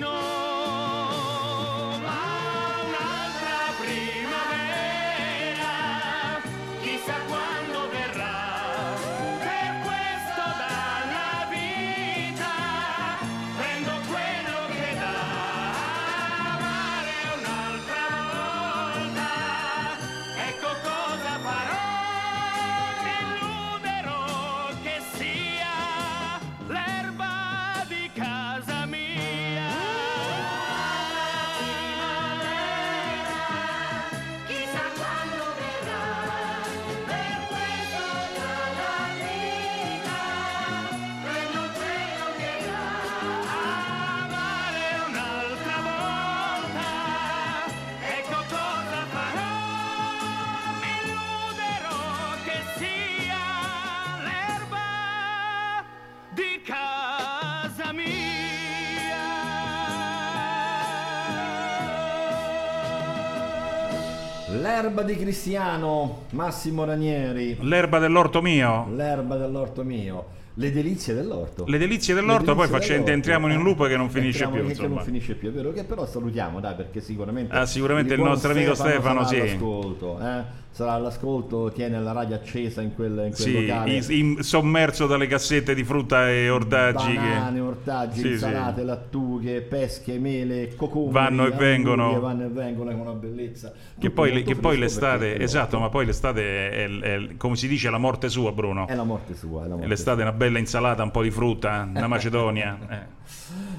L'erba 64.68 65.02
di 65.02 65.16
Cristiano, 65.16 66.24
Massimo 66.32 66.84
Ranieri. 66.84 67.56
L'erba 67.62 68.00
dell'orto 68.00 68.42
mio. 68.42 68.86
L'erba 68.94 69.38
dell'orto 69.38 69.82
mio. 69.84 70.26
Le 70.56 70.72
delizie 70.74 71.14
dell'orto. 71.14 71.64
Le 71.68 71.78
delizie 71.78 72.14
Le 72.14 72.20
dell'orto, 72.20 72.54
poi 72.54 72.68
delizie 72.68 72.74
facciamo, 72.74 72.92
dell'orto. 73.06 73.12
entriamo 73.14 73.48
in 73.48 73.58
un 73.60 73.64
loop 73.64 73.88
che 73.88 73.96
non 73.96 74.10
finisce 74.10 74.44
Entriamo- 74.44 74.68
più. 74.68 74.76
che 74.76 74.88
non 74.88 75.00
finisce 75.00 75.36
più, 75.36 75.50
è 75.50 75.52
vero 75.54 75.72
che 75.72 75.86
però 75.86 76.06
salutiamo, 76.06 76.60
dai, 76.60 76.76
perché 76.76 77.00
sicuramente 77.00 77.56
Ah, 77.56 77.66
sicuramente 77.66 78.14
il 78.16 78.20
nostro 78.20 78.52
amico 78.52 78.74
Stefano, 78.74 79.24
sarà 79.24 79.46
sì. 79.46 79.54
eh? 79.54 80.44
Sarà 80.78 80.92
all'ascolto, 80.92 81.72
tiene 81.72 82.00
la 82.00 82.12
radio 82.12 82.36
accesa 82.36 82.84
in 82.84 82.94
quel, 82.94 83.10
in 83.14 83.16
quel 83.16 83.34
Sì, 83.34 83.66
locale. 83.66 84.04
in- 84.10 84.44
sommerso 84.44 85.08
dalle 85.08 85.26
cassette 85.26 85.74
di 85.74 85.84
frutta 85.84 86.30
e 86.30 86.52
ortaggi 86.52 87.16
Banane, 87.16 87.56
che 87.56 87.62
ortaggi, 87.62 88.16
Sì, 88.20 88.22
sì. 88.22 88.28
insalate, 88.34 88.84
lattughe, 88.84 89.62
pesche, 89.62 90.20
mele, 90.20 90.76
cocomeri, 90.76 91.12
Vanno 91.14 91.48
e 91.48 91.50
vengono. 91.50 92.20
vanno 92.20 92.46
e 92.46 92.50
vengono, 92.50 92.92
è 92.92 92.94
una 92.94 93.14
bellezza. 93.14 93.74
Che 93.98 94.12
poi, 94.12 94.44
che 94.44 94.56
poi 94.56 94.78
l'estate, 94.78 95.40
esatto, 95.40 95.80
ma 95.80 95.90
poi 95.90 96.06
l'estate 96.06 96.70
è, 96.70 96.86
è- 96.86 97.00
è- 97.00 97.38
come 97.38 97.56
si 97.56 97.68
dice 97.68 97.90
la 97.90 97.98
morte 97.98 98.30
sua, 98.30 98.52
Bruno. 98.52 98.86
È 98.86 98.94
la 98.94 99.04
morte 99.04 99.34
sua, 99.34 99.62
è 99.66 99.68
la 99.68 99.74
morte 99.74 99.88
L'estate 99.88 100.20
è 100.20 100.24
una 100.26 100.34
bella 100.34 100.60
insalata, 100.60 101.02
un 101.02 101.10
po' 101.10 101.24
di 101.24 101.32
frutta, 101.32 101.90
una 101.92 102.06
macedonia. 102.06 102.78
eh. 102.88 103.16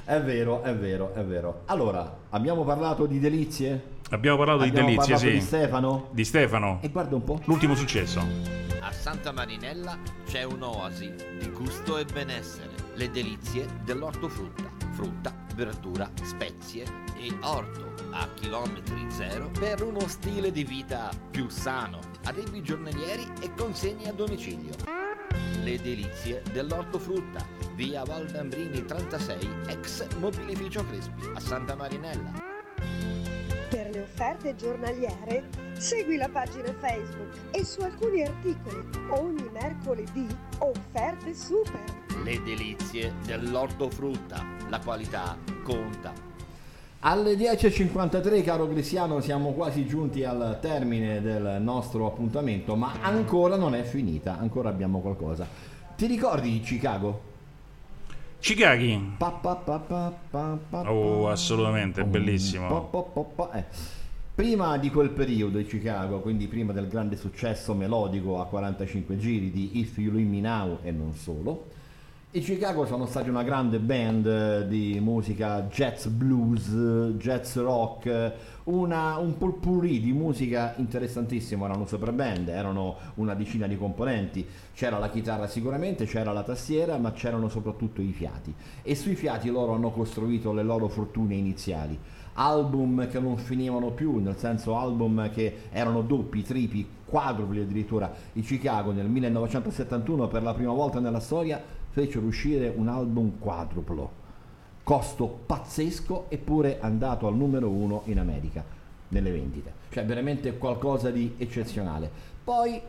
È 0.03 0.19
vero, 0.21 0.63
è 0.63 0.75
vero, 0.75 1.13
è 1.13 1.23
vero. 1.23 1.61
Allora, 1.67 2.13
abbiamo 2.31 2.65
parlato 2.65 3.05
di 3.05 3.19
delizie? 3.19 3.97
Abbiamo 4.11 4.37
parlato 4.37 4.63
Abbiamo 4.63 4.87
di 4.87 4.95
delizie, 4.95 5.13
parlato 5.13 5.31
sì. 5.31 5.39
di 5.39 5.45
Stefano? 5.45 6.09
Di 6.11 6.25
Stefano. 6.25 6.79
E 6.81 6.89
guarda 6.89 7.15
un 7.15 7.23
po'. 7.23 7.41
L'ultimo 7.45 7.75
successo. 7.75 8.25
A 8.79 8.91
Santa 8.91 9.31
Marinella 9.31 9.99
c'è 10.25 10.43
un'oasi 10.43 11.13
di 11.37 11.49
gusto 11.51 11.97
e 11.97 12.05
benessere. 12.05 12.71
Le 12.95 13.11
delizie 13.11 13.67
dell'ortofrutta. 13.83 14.67
Frutta, 14.91 15.33
verdura, 15.53 16.09
spezie 16.23 16.83
e 17.17 17.31
orto 17.41 17.93
a 18.11 18.27
chilometri 18.33 19.05
zero 19.09 19.51
per 19.57 19.83
uno 19.83 20.07
stile 20.07 20.51
di 20.51 20.63
vita 20.63 21.11
più 21.29 21.47
sano. 21.49 21.99
Arrivi 22.23 22.63
giornalieri 22.63 23.27
e 23.41 23.53
consegni 23.53 24.07
a 24.07 24.13
domicilio. 24.13 24.73
Le 25.61 25.79
delizie 25.81 26.41
dell'ortofrutta. 26.51 27.45
Via 27.75 28.03
Valdambrini 28.03 28.83
36, 28.83 29.49
ex 29.67 30.07
mobilificio 30.17 30.83
Crespi, 30.85 31.29
a 31.35 31.39
Santa 31.39 31.75
Marinella. 31.75 32.58
Offerte 34.11 34.55
giornaliere 34.55 35.47
segui 35.77 36.17
la 36.17 36.27
pagina 36.27 36.73
Facebook 36.79 37.29
e 37.51 37.63
su 37.63 37.79
alcuni 37.81 38.23
articoli 38.23 38.83
ogni 39.11 39.47
mercoledì 39.53 40.27
offerte 40.57 41.33
super. 41.33 41.79
Le 42.23 42.41
delizie 42.43 43.13
dell'ortofrutta. 43.25 44.43
La 44.67 44.79
qualità 44.79 45.37
conta. 45.63 46.11
Alle 47.01 47.35
10.53, 47.35 48.43
caro 48.43 48.67
Cristiano, 48.67 49.21
siamo 49.21 49.53
quasi 49.53 49.85
giunti 49.85 50.25
al 50.25 50.57
termine 50.59 51.21
del 51.21 51.61
nostro 51.61 52.07
appuntamento, 52.07 52.75
ma 52.75 52.95
ancora 53.01 53.55
non 53.55 53.73
è 53.73 53.83
finita, 53.83 54.37
ancora 54.37 54.67
abbiamo 54.67 54.99
qualcosa. 54.99 55.47
Ti 55.95 56.05
ricordi 56.07 56.59
Chicago? 56.59 57.27
Chicago. 58.39 59.01
Pa, 59.17 59.31
pa, 59.31 59.55
pa, 59.55 60.89
Oh, 60.89 61.29
assolutamente, 61.29 62.03
bellissimo. 62.03 62.67
Pa, 62.67 62.79
pa, 62.79 63.01
pa, 63.01 63.21
pa, 63.21 63.57
eh. 63.57 63.97
Prima 64.39 64.77
di 64.77 64.89
quel 64.89 65.09
periodo 65.09 65.57
di 65.57 65.65
Chicago, 65.65 66.21
quindi 66.21 66.47
prima 66.47 66.71
del 66.71 66.87
grande 66.87 67.17
successo 67.17 67.73
melodico 67.73 68.39
a 68.39 68.45
45 68.45 69.17
giri 69.17 69.51
di 69.51 69.79
If 69.79 69.97
You 69.97 70.13
Leave 70.13 70.29
Me 70.29 70.39
Now 70.39 70.77
e 70.81 70.91
non 70.91 71.13
solo, 71.13 71.65
i 72.31 72.39
Chicago 72.39 72.85
sono 72.85 73.05
stati 73.05 73.27
una 73.27 73.43
grande 73.43 73.79
band 73.79 74.25
eh, 74.25 74.67
di 74.69 74.97
musica 75.01 75.63
jazz 75.63 76.05
blues, 76.05 76.69
jazz 77.17 77.57
rock, 77.57 78.31
una- 78.63 79.17
un 79.17 79.35
potpourri 79.35 79.99
di 79.99 80.13
musica 80.13 80.73
interessantissimo, 80.77 81.65
erano 81.65 81.85
super 81.85 82.13
band, 82.13 82.47
erano 82.47 82.95
una 83.15 83.33
decina 83.33 83.67
di 83.67 83.77
componenti, 83.77 84.47
c'era 84.73 84.99
la 84.99 85.09
chitarra 85.09 85.47
sicuramente, 85.47 86.05
c'era 86.05 86.31
la 86.31 86.43
tastiera, 86.43 86.97
ma 86.97 87.11
c'erano 87.11 87.49
soprattutto 87.49 87.99
i 87.99 88.13
fiati 88.13 88.53
e 88.83 88.95
sui 88.95 89.15
fiati 89.15 89.49
loro 89.49 89.73
hanno 89.73 89.91
costruito 89.91 90.53
le 90.53 90.63
loro 90.63 90.87
fortune 90.87 91.35
iniziali. 91.35 91.99
Album 92.39 93.09
che 93.09 93.19
non 93.19 93.35
finivano 93.37 93.91
più, 93.91 94.19
nel 94.19 94.37
senso 94.37 94.77
album 94.77 95.29
che 95.29 95.63
erano 95.71 96.01
doppi, 96.01 96.41
tripi, 96.41 96.87
quadrupli 97.03 97.59
addirittura. 97.59 98.13
I 98.33 98.41
Chicago 98.41 98.93
nel 98.93 99.07
1971 99.07 100.29
per 100.29 100.43
la 100.43 100.53
prima 100.53 100.71
volta 100.71 101.01
nella 101.01 101.19
storia 101.19 101.61
fecero 101.89 102.25
uscire 102.25 102.71
un 102.73 102.87
album 102.87 103.39
quadruplo. 103.39 104.11
Costo 104.83 105.27
pazzesco 105.45 106.27
eppure 106.29 106.79
andato 106.79 107.27
al 107.27 107.35
numero 107.35 107.67
uno 107.67 108.03
in 108.05 108.19
America 108.19 108.63
nelle 109.09 109.31
vendite. 109.31 109.73
Cioè 109.89 110.05
veramente 110.05 110.57
qualcosa 110.57 111.11
di 111.11 111.35
eccezionale. 111.37 112.09
Poi 112.41 112.81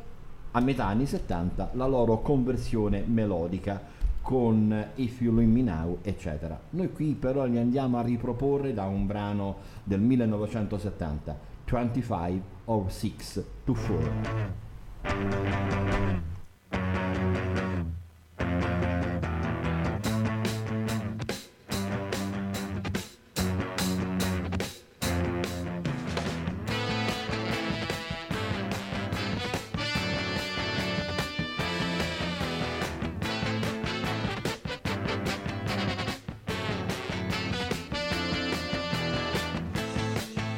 a 0.53 0.61
metà 0.61 0.87
anni 0.87 1.07
70 1.07 1.71
la 1.73 1.87
loro 1.87 2.21
conversione 2.21 3.03
melodica 3.05 3.99
con 4.23 4.87
If 4.97 5.21
You 5.21 5.35
Leave 5.35 5.51
Me 5.51 5.63
Now 5.63 5.99
eccetera. 6.03 6.59
Noi 6.71 6.93
qui 6.93 7.15
però 7.15 7.45
li 7.45 7.59
andiamo 7.59 7.99
a 7.99 8.03
riproporre 8.03 8.73
da 8.73 8.87
un 8.87 9.07
brano 9.07 9.57
del 9.85 10.01
1970 10.01 11.49
25 11.65 12.43
or 12.65 12.91
6 12.91 13.45
to 13.65 13.73
4 13.73 14.69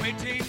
Waiting 0.03 0.41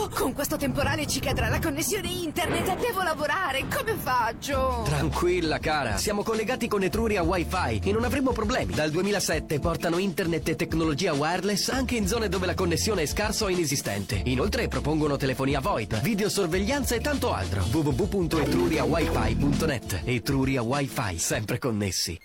Aiuto! 0.00 0.18
Con 0.20 0.32
questo 0.32 0.56
temporale 0.56 1.06
ci 1.06 1.20
cadrà 1.20 1.48
la 1.48 1.60
connessione 1.60 2.08
internet 2.08 2.66
e 2.68 2.74
devo 2.76 3.02
lavorare. 3.02 3.66
Come 3.74 3.94
faccio? 3.94 4.82
Tranquilla 4.84 5.58
cara, 5.58 5.98
siamo 5.98 6.22
collegati 6.22 6.68
con 6.68 6.82
Etruria 6.82 7.22
Wi-Fi 7.22 7.80
e 7.84 7.92
non 7.92 8.04
avremo 8.04 8.32
problemi. 8.32 8.72
Dal 8.74 8.90
2007 8.90 9.60
portano 9.60 9.98
internet 9.98 10.48
e 10.48 10.56
tecnologia 10.56 11.12
wireless 11.12 11.68
anche 11.68 11.96
in 11.96 12.08
zone 12.08 12.28
dove 12.28 12.46
la 12.46 12.54
connessione 12.54 13.02
è 13.02 13.06
scarsa 13.06 13.44
o 13.44 13.48
inesistente. 13.48 14.22
Inoltre 14.24 14.68
propongono 14.68 15.16
telefonia 15.16 15.60
VoIP, 15.60 16.00
videosorveglianza 16.00 16.94
e 16.94 17.00
tanto 17.00 17.32
altro. 17.32 17.64
www.etruriawifi.net 17.70 20.02
Etruria 20.04 20.62
Wi-Fi, 20.62 21.18
sempre 21.18 21.58
connessi. 21.58 22.18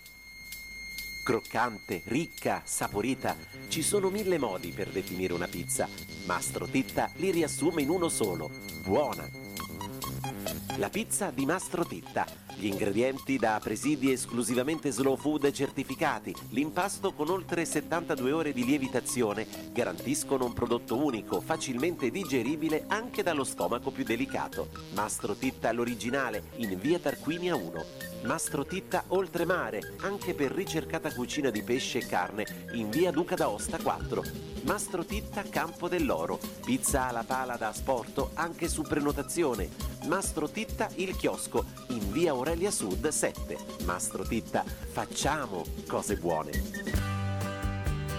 Croccante, 1.26 2.02
ricca, 2.04 2.62
saporita. 2.64 3.34
Ci 3.66 3.82
sono 3.82 4.10
mille 4.10 4.38
modi 4.38 4.70
per 4.70 4.90
definire 4.90 5.32
una 5.32 5.48
pizza. 5.48 5.88
Mastro 6.26 6.66
Titta 6.66 7.08
li 7.18 7.30
riassume 7.30 7.82
in 7.82 7.88
uno 7.88 8.08
solo. 8.08 8.50
Buona. 8.82 9.30
La 10.78 10.88
pizza 10.88 11.30
di 11.30 11.46
Mastro 11.46 11.84
Titta. 11.84 12.26
Gli 12.56 12.66
ingredienti 12.66 13.38
da 13.38 13.60
presidi 13.62 14.10
esclusivamente 14.10 14.90
slow 14.90 15.16
food 15.16 15.48
certificati. 15.52 16.34
L'impasto 16.48 17.12
con 17.12 17.30
oltre 17.30 17.64
72 17.64 18.32
ore 18.32 18.52
di 18.52 18.64
lievitazione 18.64 19.46
garantiscono 19.70 20.46
un 20.46 20.52
prodotto 20.52 20.96
unico, 20.96 21.40
facilmente 21.40 22.10
digeribile 22.10 22.86
anche 22.88 23.22
dallo 23.22 23.44
stomaco 23.44 23.92
più 23.92 24.02
delicato. 24.02 24.70
Mastro 24.94 25.36
Titta 25.36 25.70
l'originale 25.70 26.46
in 26.56 26.76
via 26.80 26.98
Tarquinia 26.98 27.54
1. 27.54 27.84
Mastro 28.24 28.66
Titta 28.66 29.04
Oltremare, 29.08 29.94
anche 30.00 30.34
per 30.34 30.50
ricercata 30.50 31.12
cucina 31.14 31.50
di 31.50 31.62
pesce 31.62 31.98
e 31.98 32.06
carne, 32.08 32.66
in 32.72 32.90
via 32.90 33.12
Duca 33.12 33.36
d'Aosta 33.36 33.78
4. 33.78 34.55
Mastro 34.66 35.04
Titta 35.04 35.44
Campo 35.48 35.88
dell'Oro, 35.88 36.40
pizza 36.64 37.06
alla 37.06 37.22
pala 37.22 37.56
da 37.56 37.68
asporto 37.68 38.30
anche 38.34 38.66
su 38.68 38.82
prenotazione. 38.82 39.68
Mastro 40.06 40.48
Titta 40.50 40.88
Il 40.96 41.14
Chiosco, 41.14 41.66
in 41.90 42.10
via 42.10 42.32
Aurelia 42.32 42.72
Sud 42.72 43.06
7. 43.06 43.56
Mastro 43.84 44.24
Titta, 44.24 44.64
facciamo 44.64 45.64
cose 45.86 46.16
buone. 46.16 46.50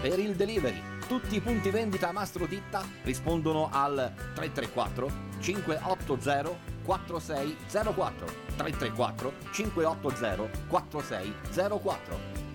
Per 0.01 0.19
il 0.19 0.35
delivery, 0.35 0.81
tutti 1.05 1.35
i 1.35 1.41
punti 1.41 1.69
vendita 1.69 2.13
Mastro 2.13 2.47
Titta 2.47 2.81
rispondono 3.03 3.67
al 3.69 4.13
334 4.33 5.11
580 5.39 6.75
4604 6.85 8.25
334 8.55 9.33
580 9.51 10.49
4604 10.69 12.46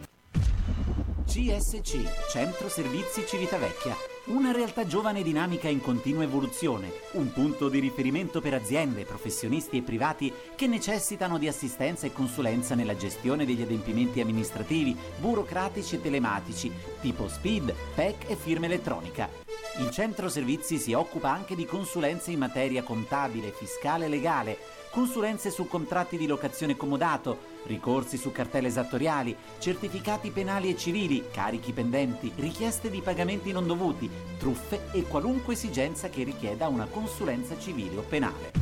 CSC, 1.33 2.29
Centro 2.29 2.69
Servizi 2.69 3.25
Civitavecchia, 3.27 3.97
una 4.27 4.53
realtà 4.53 4.87
giovane 4.87 5.21
e 5.21 5.23
dinamica 5.23 5.67
in 5.67 5.81
continua 5.81 6.25
evoluzione, 6.25 6.93
un 7.13 7.33
punto 7.33 7.71
di 7.71 7.79
riferimento 7.79 8.43
per 8.43 8.53
aziende, 8.53 9.07
professionisti 9.07 9.79
e 9.79 9.83
privati 9.83 10.31
che 10.55 10.67
necessitano 10.67 11.39
di 11.39 11.49
assistenza 11.49 12.05
e 12.07 12.13
consulenza 12.13 12.75
nella 12.75 12.97
gestione 12.97 13.47
degli 13.47 13.63
adempimenti 13.63 14.21
amministrativi, 14.21 14.95
burocratici 15.17 15.95
e 15.95 16.03
telematici, 16.03 16.71
tipo 17.01 17.27
SPID, 17.27 17.75
PEC 17.95 18.29
e 18.29 18.37
firma 18.37 18.67
elettronica. 18.67 19.31
Il 19.79 19.91
Centro 19.91 20.29
Servizi 20.29 20.77
si 20.77 20.93
occupa 20.93 21.31
anche 21.31 21.55
di 21.55 21.65
consulenze 21.65 22.31
in 22.31 22.41
materia 22.41 22.83
contabile, 22.83 23.53
fiscale 23.53 24.05
e 24.05 24.09
legale, 24.09 24.59
consulenze 24.93 25.51
su 25.51 25.67
contratti 25.67 26.19
di 26.19 26.27
locazione 26.27 26.77
comodato, 26.77 27.39
ricorsi 27.65 28.19
su 28.19 28.31
cartelle 28.31 28.69
esattoriali, 28.69 29.35
certificati 29.59 30.31
penali 30.31 30.69
e 30.69 30.77
civili, 30.77 31.25
carichi 31.33 31.73
pendenti, 31.73 32.31
richieste 32.37 32.91
di 32.91 33.01
pagamenti 33.01 33.53
non 33.53 33.67
dovuti, 33.67 34.09
truffe 34.39 34.91
e 34.93 35.05
qualunque 35.05 35.55
esigenza 35.55 36.11
che 36.11 36.25
richieda 36.25 36.69
una 36.69 36.85
consulenza 36.85 37.59
civile 37.59 37.97
o 37.97 38.03
penale. 38.03 38.53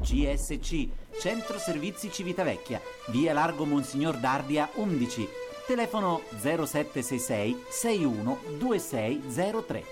CSC, 0.00 0.88
Centro 1.20 1.58
Servizi 1.58 2.10
Civitavecchia, 2.10 2.80
via 3.08 3.34
Largo 3.34 3.66
Monsignor 3.66 4.16
Dardia 4.16 4.70
11, 4.74 5.28
telefono 5.66 6.22
0766 6.40 7.64
61 7.68 8.38
2603. 8.56 9.84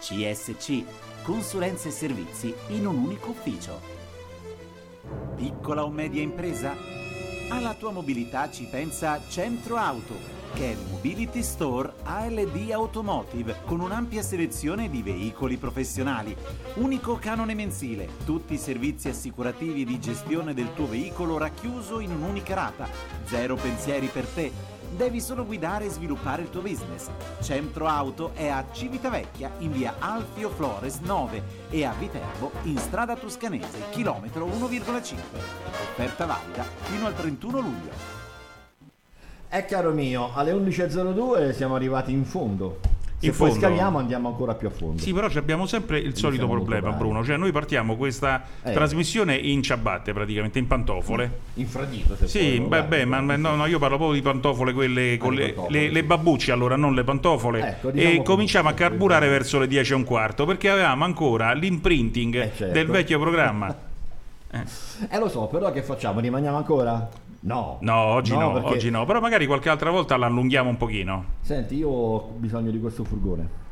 CSC, 0.00 0.82
consulenze 1.22 1.88
e 1.88 1.92
servizi 1.92 2.52
in 2.68 2.86
un 2.86 2.96
unico 2.96 3.30
ufficio. 3.30 3.95
Piccola 5.34 5.84
o 5.84 5.90
media 5.90 6.22
impresa? 6.22 6.74
Alla 7.48 7.74
tua 7.74 7.92
mobilità 7.92 8.50
ci 8.50 8.64
pensa 8.64 9.20
Centro 9.28 9.76
Auto, 9.76 10.14
che 10.54 10.64
è 10.64 10.70
il 10.72 10.78
Mobility 10.90 11.42
Store 11.42 11.92
ALD 12.02 12.70
Automotive, 12.72 13.56
con 13.66 13.80
un'ampia 13.80 14.22
selezione 14.22 14.90
di 14.90 15.02
veicoli 15.02 15.56
professionali. 15.56 16.34
Unico 16.74 17.16
canone 17.16 17.54
mensile, 17.54 18.08
tutti 18.24 18.54
i 18.54 18.58
servizi 18.58 19.08
assicurativi 19.08 19.84
di 19.84 20.00
gestione 20.00 20.54
del 20.54 20.74
tuo 20.74 20.86
veicolo 20.86 21.38
racchiuso 21.38 22.00
in 22.00 22.10
un'unica 22.10 22.54
rata. 22.54 22.88
Zero 23.26 23.54
pensieri 23.54 24.08
per 24.08 24.26
te. 24.26 24.75
Devi 24.94 25.20
solo 25.20 25.44
guidare 25.44 25.86
e 25.86 25.90
sviluppare 25.90 26.42
il 26.42 26.50
tuo 26.50 26.60
business. 26.62 27.08
Centro 27.40 27.86
Auto 27.86 28.30
è 28.34 28.48
a 28.48 28.64
Civitavecchia 28.72 29.50
in 29.58 29.72
via 29.72 29.96
Alfio 29.98 30.48
Flores 30.50 30.98
9 31.00 31.42
e 31.70 31.84
a 31.84 31.92
Viterbo 31.98 32.52
in 32.62 32.78
strada 32.78 33.16
Toscanese, 33.16 33.88
chilometro 33.90 34.46
1,5. 34.46 35.14
Offerta 35.82 36.26
valida 36.26 36.64
fino 36.82 37.06
al 37.06 37.14
31 37.14 37.60
luglio. 37.60 38.14
È 39.48 39.64
caro 39.64 39.92
mio, 39.92 40.32
alle 40.34 40.52
11.02 40.52 41.52
siamo 41.52 41.74
arrivati 41.74 42.12
in 42.12 42.24
fondo. 42.24 42.95
Se 43.18 43.26
In 43.28 43.34
poi 43.34 43.50
fondo. 43.50 43.64
scaliamo 43.66 43.98
andiamo 43.98 44.28
ancora 44.28 44.54
più 44.54 44.68
a 44.68 44.70
fondo. 44.70 45.00
Sì, 45.00 45.12
però 45.14 45.30
ci 45.30 45.38
abbiamo 45.38 45.64
sempre 45.66 45.98
il 45.98 46.14
solito 46.16 46.46
problema. 46.46 46.90
Bruno. 46.90 47.24
Cioè, 47.24 47.38
noi 47.38 47.50
partiamo 47.50 47.96
questa 47.96 48.42
Eh. 48.62 48.72
trasmissione 48.72 49.34
in 49.36 49.62
ciabatte, 49.62 50.12
praticamente, 50.12 50.58
in 50.58 50.66
pantofole. 50.66 51.38
Infradito, 51.54 52.14
se 52.14 52.26
Sì, 52.28 52.60
beh, 52.60 52.84
beh, 52.84 53.04
ma 53.06 53.22
ma 53.22 53.36
no, 53.36 53.54
no, 53.54 53.64
io 53.64 53.78
parlo 53.78 53.96
proprio 53.96 54.16
di 54.18 54.22
pantofole, 54.22 54.74
quelle 54.74 55.16
con 55.16 55.32
Ah, 55.32 55.36
le 55.36 55.46
le, 55.46 55.66
le- 55.68 55.90
le 55.90 56.04
babbucce, 56.04 56.52
allora, 56.52 56.76
non 56.76 56.94
le 56.94 57.04
pantofole. 57.04 57.66
Ecco, 57.66 57.90
diciamo 57.90 58.12
e 58.12 58.22
cominciamo 58.22 58.68
a 58.68 58.72
carburare 58.74 59.28
verso 59.28 59.58
le 59.58 59.66
10 59.66 59.92
e 59.92 59.94
un 59.94 60.04
quarto, 60.04 60.44
perché 60.44 60.68
avevamo 60.68 61.04
ancora 61.04 61.52
l'imprinting 61.54 62.52
certo. 62.54 62.72
del 62.74 62.86
vecchio 62.86 63.18
programma. 63.18 63.74
Eh 65.10 65.18
lo 65.18 65.28
so, 65.28 65.46
però 65.48 65.70
che 65.72 65.82
facciamo? 65.82 66.20
Rimaniamo 66.20 66.56
ancora? 66.56 67.06
No. 67.46 67.78
No, 67.80 67.94
oggi 67.94 68.36
no, 68.36 68.52
perché- 68.54 68.68
oggi 68.74 68.90
no. 68.90 69.04
Però 69.06 69.20
magari 69.20 69.46
qualche 69.46 69.68
altra 69.68 69.90
volta 69.90 70.16
l'allunghiamo 70.16 70.68
un 70.68 70.76
pochino. 70.76 71.24
Senti, 71.42 71.76
io 71.76 71.88
ho 71.88 72.28
bisogno 72.36 72.70
di 72.72 72.80
questo 72.80 73.04
furgone. 73.04 73.64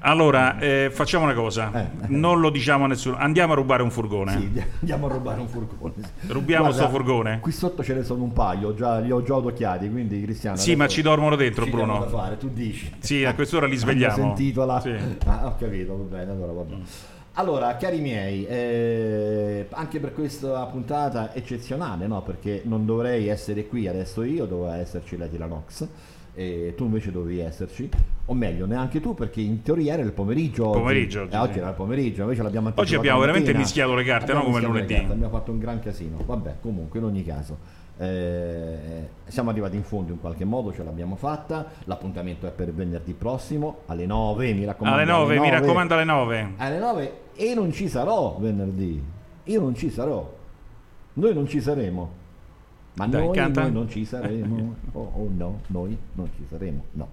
Allora, 0.00 0.58
eh, 0.58 0.90
facciamo 0.92 1.24
una 1.24 1.34
cosa. 1.34 1.90
Non 2.08 2.38
lo 2.40 2.50
diciamo 2.50 2.84
a 2.84 2.88
nessuno. 2.88 3.16
Andiamo 3.16 3.54
a 3.54 3.56
rubare 3.56 3.82
un 3.82 3.90
furgone. 3.90 4.34
Eh. 4.36 4.38
Sì, 4.38 4.62
andiamo 4.80 5.06
a 5.06 5.08
rubare 5.08 5.40
un 5.40 5.48
furgone. 5.48 5.94
Rubiamo 6.28 6.66
Guarda, 6.66 6.82
sto 6.84 6.90
furgone? 6.90 7.40
Qui 7.40 7.50
sotto 7.50 7.82
ce 7.82 7.94
ne 7.94 8.04
sono 8.04 8.22
un 8.22 8.32
paio, 8.32 8.74
già, 8.74 8.98
li 9.00 9.10
ho 9.10 9.22
già 9.22 9.36
adocchiati, 9.36 9.90
quindi 9.90 10.20
Cristiano. 10.22 10.56
Sì, 10.56 10.76
ma 10.76 10.86
ci 10.86 11.02
dormono 11.02 11.34
dentro, 11.36 11.64
ci 11.64 11.70
Bruno. 11.70 12.02
fare, 12.02 12.36
tu 12.36 12.48
dici. 12.48 12.94
Sì, 13.00 13.24
a 13.24 13.34
quest'ora 13.34 13.66
li 13.66 13.74
svegliamo. 13.76 14.14
sentito 14.14 14.64
la... 14.64 14.78
Sì. 14.78 14.94
Ah, 15.24 15.46
ho 15.46 15.56
capito, 15.58 15.96
va 15.96 16.04
bene, 16.16 16.30
allora 16.30 16.52
va 16.52 16.62
bene. 16.62 16.82
Allora, 17.38 17.76
cari 17.76 18.00
miei, 18.00 18.44
eh, 18.46 19.66
anche 19.70 20.00
per 20.00 20.12
questa 20.12 20.64
puntata 20.66 21.32
eccezionale, 21.32 22.08
no? 22.08 22.20
Perché 22.22 22.62
non 22.64 22.84
dovrei 22.84 23.28
essere 23.28 23.64
qui 23.68 23.86
adesso 23.86 24.24
io, 24.24 24.44
doveva 24.44 24.76
esserci 24.78 25.16
Lady 25.16 25.36
Lanox, 25.38 25.86
e 26.34 26.74
tu 26.76 26.86
invece 26.86 27.12
dovevi 27.12 27.38
esserci, 27.38 27.88
o 28.24 28.34
meglio, 28.34 28.66
neanche 28.66 29.00
tu, 29.00 29.14
perché 29.14 29.40
in 29.40 29.62
teoria 29.62 29.92
era 29.92 30.02
il 30.02 30.10
pomeriggio. 30.10 30.66
oggi. 30.66 30.78
Pomeriggio 30.80 31.22
oggi, 31.22 31.32
Eh, 31.34 31.38
oggi 31.38 31.58
era 31.58 31.68
il 31.68 31.74
pomeriggio, 31.76 32.22
invece 32.22 32.42
l'abbiamo 32.42 32.72
Oggi 32.74 32.96
abbiamo 32.96 33.20
la 33.20 33.26
veramente 33.26 33.54
mischiato 33.54 33.94
le 33.94 34.02
carte, 34.02 34.32
Abbiamo 34.32 34.48
no? 34.48 34.54
Come 34.54 34.66
lunedì. 34.66 34.94
carte, 34.94 35.12
abbiamo 35.12 35.32
fatto 35.32 35.52
un 35.52 35.58
gran 35.60 35.78
casino. 35.78 36.16
Vabbè, 36.26 36.54
comunque, 36.60 36.98
in 36.98 37.04
ogni 37.04 37.24
caso. 37.24 37.56
eh, 38.00 39.08
siamo 39.26 39.50
arrivati 39.50 39.76
in 39.76 39.82
fondo 39.84 40.10
in 40.12 40.20
qualche 40.20 40.44
modo, 40.44 40.72
ce 40.72 40.82
l'abbiamo 40.82 41.14
fatta. 41.14 41.66
L'appuntamento 41.84 42.48
è 42.48 42.50
per 42.50 42.72
venerdì 42.72 43.12
prossimo 43.12 43.82
alle 43.86 44.06
9. 44.06 44.52
Mi 44.54 44.64
raccomando, 44.64 44.98
Alle 45.00 45.08
9, 45.08 45.38
mi 45.38 45.50
raccomando 45.50 45.94
alle 45.94 46.04
9. 46.04 46.52
alle 46.56 46.78
9 46.78 47.12
e 47.40 47.54
non 47.54 47.72
ci 47.72 47.88
sarò 47.88 48.36
venerdì. 48.40 49.00
Io 49.44 49.60
non 49.60 49.74
ci 49.76 49.90
sarò. 49.90 50.36
Noi 51.14 51.34
non 51.34 51.46
ci 51.46 51.60
saremo. 51.60 52.10
Ma 52.94 53.06
Dai, 53.06 53.26
noi, 53.26 53.52
noi 53.52 53.72
non 53.72 53.88
ci 53.88 54.04
saremo. 54.04 54.74
Oh, 54.92 55.12
oh, 55.14 55.28
no, 55.36 55.60
noi 55.68 55.96
non 56.14 56.28
ci 56.36 56.44
saremo. 56.48 56.82
No. 56.92 57.08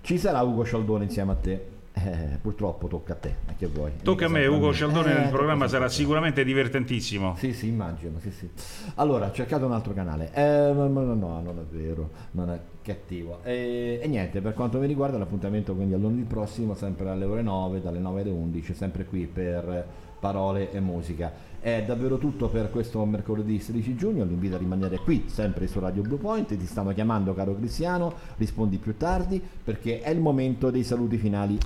Ci 0.00 0.18
sarà 0.18 0.42
Ugo 0.42 0.64
Scialdone 0.64 1.04
insieme 1.04 1.32
a 1.32 1.36
te. 1.36 1.66
Eh, 1.92 2.38
purtroppo 2.42 2.88
tocca 2.88 3.12
a 3.14 3.16
te, 3.16 3.36
ma 3.46 3.54
che 3.56 3.66
vuoi? 3.68 3.92
Tocca 4.02 4.26
a 4.26 4.28
me, 4.28 4.44
Ugo 4.46 4.70
Scialdone 4.72 5.12
Eh, 5.16 5.18
nel 5.20 5.28
programma 5.30 5.66
sarà 5.68 5.84
a 5.84 5.88
te. 5.88 5.94
sicuramente 5.94 6.44
divertentissimo. 6.44 7.36
Sì, 7.38 7.52
sì, 7.54 7.68
immagino, 7.68 8.18
sì, 8.20 8.30
sì. 8.32 8.50
Allora, 8.96 9.30
cercate 9.32 9.64
un 9.64 9.72
altro 9.72 9.94
canale. 9.94 10.30
Eh, 10.34 10.72
no, 10.74 10.88
no, 10.88 11.14
no, 11.14 11.40
non 11.40 11.58
è 11.58 11.74
vero, 11.74 12.10
non 12.32 12.50
è 12.50 12.60
cattivo. 12.86 13.40
Eh, 13.42 13.98
e 14.00 14.06
niente, 14.06 14.40
per 14.40 14.54
quanto 14.54 14.78
mi 14.78 14.86
riguarda 14.86 15.18
l'appuntamento 15.18 15.74
quindi 15.74 15.94
a 15.94 15.96
lunedì 15.96 16.22
prossimo, 16.22 16.74
sempre 16.74 17.08
alle 17.10 17.24
ore 17.24 17.42
9, 17.42 17.82
dalle 17.82 17.98
9 17.98 18.20
alle 18.20 18.30
11, 18.30 18.74
sempre 18.74 19.04
qui 19.04 19.26
per 19.26 19.84
parole 20.20 20.70
e 20.70 20.78
musica. 20.78 21.54
È 21.58 21.82
davvero 21.84 22.16
tutto 22.16 22.48
per 22.48 22.70
questo 22.70 23.04
mercoledì 23.04 23.58
16 23.58 23.96
giugno, 23.96 24.24
l'invito 24.24 24.54
a 24.54 24.58
rimanere 24.58 24.98
qui, 24.98 25.24
sempre 25.26 25.66
su 25.66 25.80
Radio 25.80 26.02
Blue 26.02 26.18
Point, 26.18 26.56
ti 26.56 26.66
stanno 26.66 26.94
chiamando 26.94 27.34
caro 27.34 27.56
Cristiano, 27.56 28.14
rispondi 28.36 28.76
più 28.78 28.96
tardi 28.96 29.42
perché 29.64 30.00
è 30.00 30.10
il 30.10 30.20
momento 30.20 30.70
dei 30.70 30.84
saluti 30.84 31.16
finali. 31.16 31.58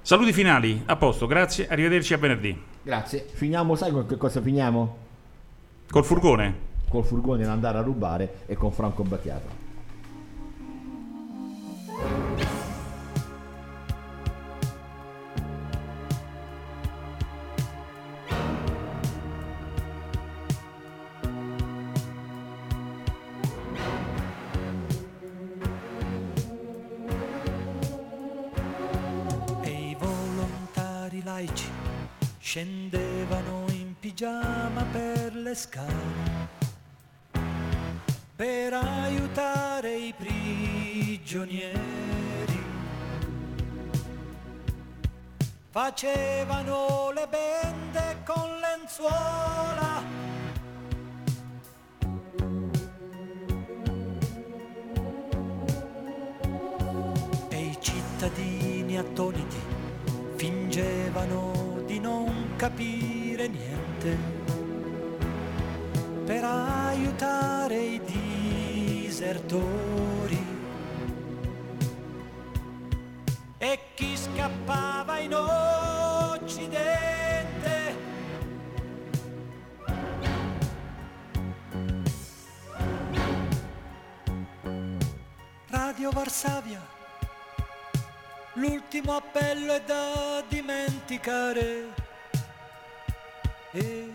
Saluti 0.00 0.32
finali, 0.32 0.82
a 0.86 0.96
posto, 0.96 1.26
grazie, 1.26 1.66
arrivederci 1.66 2.14
a 2.14 2.18
venerdì. 2.18 2.56
Grazie. 2.82 3.26
Finiamo, 3.28 3.74
sai 3.74 3.90
con 3.90 4.06
che 4.06 4.16
cosa 4.16 4.40
finiamo? 4.40 4.96
Col 5.90 6.04
furgone? 6.04 6.72
Col 6.88 7.04
furgone 7.04 7.44
da 7.44 7.52
andare 7.52 7.78
a 7.78 7.82
rubare 7.82 8.34
e 8.46 8.54
con 8.54 8.70
Franco 8.70 9.02
Battiato. 9.02 9.63
Scendevano 32.54 33.64
in 33.70 33.96
pigiama 33.98 34.84
per 34.92 35.34
le 35.34 35.56
scale 35.56 36.46
per 38.36 38.72
aiutare 38.74 39.96
i 39.96 40.14
prigionieri. 40.16 41.72
Facevano 45.68 47.10
le 47.10 47.26
bende 47.28 48.22
con 48.24 48.48
lenzuola. 48.60 50.02
E 57.48 57.58
i 57.58 57.76
cittadini 57.80 58.96
attoniti 58.96 59.58
fingevano 60.36 61.63
capire 62.64 63.46
niente 63.46 64.16
per 66.24 66.42
aiutare 66.42 67.76
i 67.76 68.00
disertori. 69.02 69.62
E 73.58 73.78
chi 73.94 74.16
scappava 74.16 75.18
in 75.18 75.34
Occidente 75.34 76.82
Radio 85.66 86.10
Varsavia, 86.12 86.80
l'ultimo 88.54 89.16
appello 89.16 89.74
è 89.74 89.82
da 89.82 90.42
dimenticare. 90.48 92.03
E, 93.74 94.13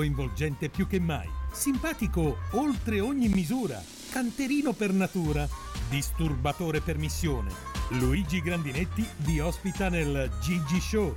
Coinvolgente 0.00 0.70
più 0.70 0.86
che 0.86 0.98
mai, 0.98 1.28
simpatico 1.52 2.38
oltre 2.52 3.00
ogni 3.00 3.28
misura, 3.28 3.78
canterino 4.10 4.72
per 4.72 4.94
natura, 4.94 5.46
disturbatore 5.90 6.80
per 6.80 6.96
missione. 6.96 7.52
Luigi 7.90 8.40
Grandinetti 8.40 9.06
vi 9.18 9.40
ospita 9.40 9.90
nel 9.90 10.30
Gigi 10.40 10.80
Show 10.80 11.14